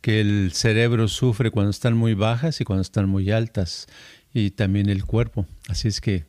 que 0.02 0.20
el 0.20 0.52
cerebro 0.54 1.08
sufre 1.08 1.52
cuando 1.52 1.70
están 1.70 1.96
muy 1.96 2.16
bajas 2.16 2.60
y 2.60 2.66
cuando 2.66 2.82
están 2.82 3.08
muy 3.08 3.32
altas 3.32 3.88
y 4.34 4.52
también 4.52 4.90
el 4.90 5.06
cuerpo. 5.06 5.46
Así 5.70 5.88
es 5.88 6.02
que 6.02 6.26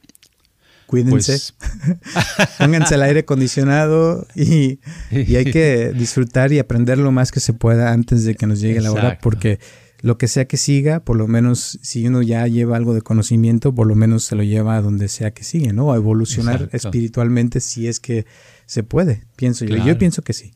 Cuídense. 0.88 1.52
Pues, 1.58 2.48
Pónganse 2.58 2.94
el 2.94 3.02
aire 3.02 3.20
acondicionado 3.20 4.26
y, 4.34 4.80
hay 5.10 5.44
que 5.44 5.92
disfrutar 5.94 6.50
y 6.50 6.58
aprender 6.58 6.96
lo 6.96 7.12
más 7.12 7.30
que 7.30 7.40
se 7.40 7.52
pueda 7.52 7.92
antes 7.92 8.24
de 8.24 8.34
que 8.34 8.46
nos 8.46 8.58
llegue 8.58 8.80
la 8.80 8.92
hora, 8.92 9.18
porque 9.20 9.60
lo 10.00 10.16
que 10.16 10.28
sea 10.28 10.46
que 10.46 10.56
siga, 10.56 11.00
por 11.00 11.18
lo 11.18 11.28
menos 11.28 11.78
si 11.82 12.06
uno 12.06 12.22
ya 12.22 12.46
lleva 12.46 12.78
algo 12.78 12.94
de 12.94 13.02
conocimiento, 13.02 13.74
por 13.74 13.86
lo 13.86 13.96
menos 13.96 14.24
se 14.24 14.34
lo 14.34 14.42
lleva 14.42 14.78
a 14.78 14.80
donde 14.80 15.08
sea 15.08 15.32
que 15.32 15.44
sigue, 15.44 15.74
¿no? 15.74 15.92
A 15.92 15.96
evolucionar 15.96 16.70
espiritualmente 16.72 17.60
si 17.60 17.86
es 17.86 18.00
que 18.00 18.24
se 18.64 18.82
puede, 18.82 19.26
pienso 19.36 19.66
yo. 19.66 19.76
Yo 19.84 19.98
pienso 19.98 20.22
que 20.22 20.32
sí. 20.32 20.54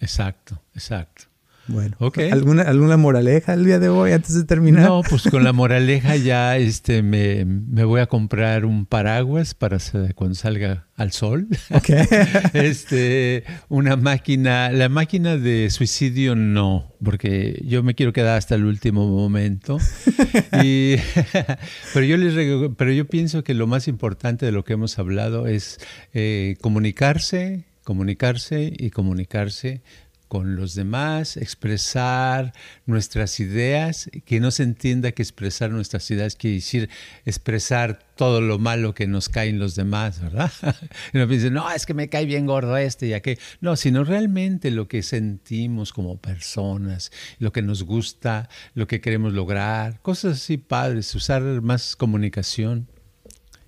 Exacto, 0.00 0.62
exacto. 0.74 1.24
Bueno, 1.68 1.96
¿alguna, 2.32 2.62
¿alguna 2.62 2.96
moraleja 2.96 3.54
el 3.54 3.64
día 3.64 3.78
de 3.78 3.88
hoy 3.88 4.12
antes 4.12 4.34
de 4.34 4.44
terminar? 4.44 4.84
No, 4.84 5.02
pues 5.08 5.24
con 5.24 5.42
la 5.42 5.52
moraleja 5.52 6.16
ya 6.16 6.56
este, 6.56 7.02
me, 7.02 7.44
me 7.44 7.84
voy 7.84 8.00
a 8.00 8.06
comprar 8.06 8.64
un 8.64 8.86
paraguas 8.86 9.54
para 9.54 9.78
cuando 10.14 10.34
salga 10.34 10.86
al 10.96 11.12
sol. 11.12 11.48
Okay. 11.70 12.06
este, 12.52 13.44
una 13.68 13.96
máquina, 13.96 14.70
la 14.70 14.88
máquina 14.88 15.36
de 15.36 15.70
suicidio 15.70 16.34
no, 16.34 16.94
porque 17.02 17.60
yo 17.64 17.82
me 17.82 17.94
quiero 17.94 18.12
quedar 18.12 18.38
hasta 18.38 18.54
el 18.54 18.64
último 18.64 19.06
momento. 19.08 19.78
y, 20.62 20.96
pero, 21.94 22.06
yo 22.06 22.16
les, 22.16 22.70
pero 22.76 22.92
yo 22.92 23.06
pienso 23.06 23.44
que 23.44 23.54
lo 23.54 23.66
más 23.66 23.88
importante 23.88 24.46
de 24.46 24.52
lo 24.52 24.64
que 24.64 24.74
hemos 24.74 24.98
hablado 24.98 25.46
es 25.46 25.78
eh, 26.14 26.56
comunicarse, 26.60 27.64
comunicarse 27.84 28.72
y 28.76 28.90
comunicarse 28.90 29.82
con 30.28 30.56
los 30.56 30.74
demás, 30.74 31.36
expresar 31.36 32.52
nuestras 32.84 33.38
ideas, 33.40 34.10
que 34.24 34.40
no 34.40 34.50
se 34.50 34.64
entienda 34.64 35.12
que 35.12 35.22
expresar 35.22 35.70
nuestras 35.70 36.10
ideas 36.10 36.36
quiere 36.36 36.56
decir 36.56 36.90
expresar 37.24 38.00
todo 38.16 38.40
lo 38.40 38.58
malo 38.58 38.94
que 38.94 39.06
nos 39.06 39.28
cae 39.28 39.50
en 39.50 39.58
los 39.58 39.76
demás, 39.76 40.20
¿verdad? 40.20 40.50
Y 41.12 41.18
nos 41.18 41.28
dicen, 41.28 41.52
no, 41.52 41.70
es 41.70 41.86
que 41.86 41.94
me 41.94 42.08
cae 42.08 42.26
bien 42.26 42.46
gordo 42.46 42.76
este 42.76 43.06
y 43.06 43.12
aquel. 43.12 43.38
No, 43.60 43.76
sino 43.76 44.04
realmente 44.04 44.70
lo 44.70 44.88
que 44.88 45.02
sentimos 45.02 45.92
como 45.92 46.16
personas, 46.16 47.12
lo 47.38 47.52
que 47.52 47.62
nos 47.62 47.82
gusta, 47.82 48.48
lo 48.74 48.86
que 48.86 49.00
queremos 49.00 49.32
lograr, 49.32 50.00
cosas 50.02 50.38
así 50.38 50.56
padres, 50.56 51.14
usar 51.14 51.42
más 51.62 51.94
comunicación. 51.94 52.88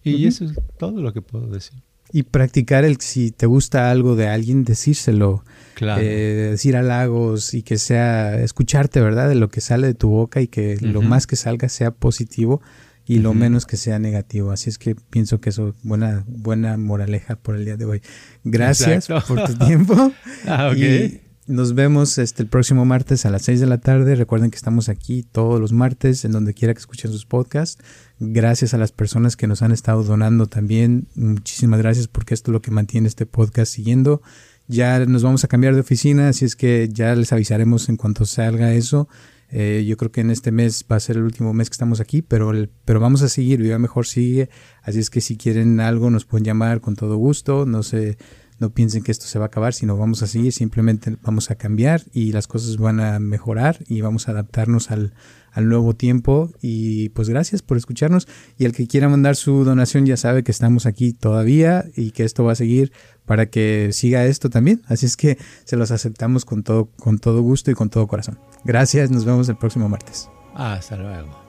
Y 0.02 0.26
eso 0.26 0.46
es 0.46 0.52
todo 0.78 1.02
lo 1.02 1.12
que 1.12 1.20
puedo 1.20 1.48
decir. 1.48 1.82
Y 2.12 2.22
practicar 2.22 2.84
el 2.84 2.98
si 3.00 3.30
te 3.30 3.44
gusta 3.44 3.90
algo 3.90 4.16
de 4.16 4.28
alguien, 4.28 4.64
decírselo. 4.64 5.44
Eh, 5.80 6.48
decir 6.50 6.76
halagos 6.76 7.54
y 7.54 7.62
que 7.62 7.78
sea, 7.78 8.40
escucharte, 8.40 9.00
¿verdad? 9.00 9.28
De 9.28 9.34
lo 9.34 9.48
que 9.48 9.60
sale 9.60 9.86
de 9.86 9.94
tu 9.94 10.08
boca 10.08 10.40
y 10.40 10.48
que 10.48 10.76
lo 10.80 11.02
más 11.02 11.26
que 11.26 11.36
salga 11.36 11.68
sea 11.68 11.90
positivo 11.90 12.60
y 13.06 13.20
lo 13.20 13.32
menos 13.32 13.64
que 13.64 13.76
sea 13.76 13.98
negativo. 13.98 14.50
Así 14.50 14.68
es 14.68 14.78
que 14.78 14.94
pienso 14.94 15.40
que 15.40 15.50
eso 15.50 15.74
buena 15.82 16.24
buena 16.26 16.76
moraleja 16.76 17.36
por 17.36 17.56
el 17.56 17.64
día 17.64 17.76
de 17.76 17.86
hoy. 17.86 18.02
Gracias 18.44 19.08
por 19.26 19.44
tu 19.44 19.56
tiempo. 19.56 20.12
ah, 20.46 20.70
okay. 20.70 21.22
Nos 21.48 21.74
vemos 21.74 22.18
este, 22.18 22.42
el 22.42 22.48
próximo 22.50 22.84
martes 22.84 23.24
a 23.24 23.30
las 23.30 23.40
6 23.40 23.60
de 23.60 23.66
la 23.66 23.78
tarde. 23.78 24.14
Recuerden 24.14 24.50
que 24.50 24.56
estamos 24.56 24.90
aquí 24.90 25.22
todos 25.22 25.58
los 25.58 25.72
martes 25.72 26.26
en 26.26 26.32
donde 26.32 26.52
quiera 26.52 26.74
que 26.74 26.80
escuchen 26.80 27.10
sus 27.10 27.24
podcasts. 27.24 27.82
Gracias 28.20 28.74
a 28.74 28.78
las 28.78 28.92
personas 28.92 29.34
que 29.34 29.46
nos 29.46 29.62
han 29.62 29.72
estado 29.72 30.04
donando 30.04 30.46
también. 30.46 31.08
Muchísimas 31.14 31.80
gracias 31.80 32.06
porque 32.06 32.34
esto 32.34 32.50
es 32.50 32.52
lo 32.52 32.60
que 32.60 32.70
mantiene 32.70 33.08
este 33.08 33.24
podcast 33.24 33.72
siguiendo. 33.72 34.20
Ya 34.68 35.04
nos 35.06 35.22
vamos 35.22 35.44
a 35.44 35.48
cambiar 35.48 35.74
de 35.74 35.80
oficina, 35.80 36.28
así 36.28 36.44
es 36.44 36.54
que 36.54 36.88
ya 36.92 37.14
les 37.14 37.32
avisaremos 37.32 37.88
en 37.88 37.96
cuanto 37.96 38.26
salga 38.26 38.74
eso. 38.74 39.08
Eh, 39.50 39.84
yo 39.88 39.96
creo 39.96 40.12
que 40.12 40.20
en 40.20 40.30
este 40.30 40.52
mes 40.52 40.84
va 40.90 40.96
a 40.96 41.00
ser 41.00 41.16
el 41.16 41.22
último 41.22 41.54
mes 41.54 41.70
que 41.70 41.74
estamos 41.74 42.00
aquí, 42.00 42.20
pero, 42.20 42.52
pero 42.84 43.00
vamos 43.00 43.22
a 43.22 43.28
seguir, 43.28 43.62
Viva 43.62 43.78
Mejor 43.78 44.06
sigue. 44.06 44.50
Así 44.82 44.98
es 44.98 45.08
que 45.08 45.22
si 45.22 45.36
quieren 45.36 45.80
algo 45.80 46.10
nos 46.10 46.26
pueden 46.26 46.44
llamar 46.44 46.80
con 46.80 46.96
todo 46.96 47.16
gusto. 47.16 47.64
No 47.64 47.82
sé 47.82 48.18
no 48.58 48.70
piensen 48.70 49.02
que 49.02 49.12
esto 49.12 49.26
se 49.26 49.38
va 49.38 49.46
a 49.46 49.48
acabar, 49.48 49.74
sino 49.74 49.96
vamos 49.96 50.22
a 50.22 50.26
seguir, 50.26 50.52
simplemente 50.52 51.16
vamos 51.22 51.50
a 51.50 51.54
cambiar 51.54 52.02
y 52.12 52.32
las 52.32 52.46
cosas 52.46 52.76
van 52.76 53.00
a 53.00 53.18
mejorar 53.18 53.78
y 53.86 54.00
vamos 54.00 54.28
a 54.28 54.32
adaptarnos 54.32 54.90
al, 54.90 55.14
al 55.52 55.68
nuevo 55.68 55.94
tiempo. 55.94 56.50
Y 56.60 57.10
pues 57.10 57.28
gracias 57.28 57.62
por 57.62 57.76
escucharnos. 57.76 58.28
Y 58.58 58.64
el 58.64 58.72
que 58.72 58.86
quiera 58.86 59.08
mandar 59.08 59.36
su 59.36 59.64
donación 59.64 60.06
ya 60.06 60.16
sabe 60.16 60.42
que 60.42 60.52
estamos 60.52 60.86
aquí 60.86 61.12
todavía 61.12 61.86
y 61.96 62.10
que 62.10 62.24
esto 62.24 62.44
va 62.44 62.52
a 62.52 62.56
seguir 62.56 62.92
para 63.26 63.46
que 63.46 63.90
siga 63.92 64.24
esto 64.26 64.50
también. 64.50 64.82
Así 64.86 65.06
es 65.06 65.16
que 65.16 65.38
se 65.64 65.76
los 65.76 65.90
aceptamos 65.90 66.44
con 66.44 66.62
todo, 66.62 66.90
con 66.98 67.18
todo 67.18 67.42
gusto 67.42 67.70
y 67.70 67.74
con 67.74 67.90
todo 67.90 68.06
corazón. 68.06 68.38
Gracias, 68.64 69.10
nos 69.10 69.24
vemos 69.24 69.48
el 69.48 69.56
próximo 69.56 69.88
martes. 69.88 70.28
Hasta 70.54 70.96
luego. 70.96 71.48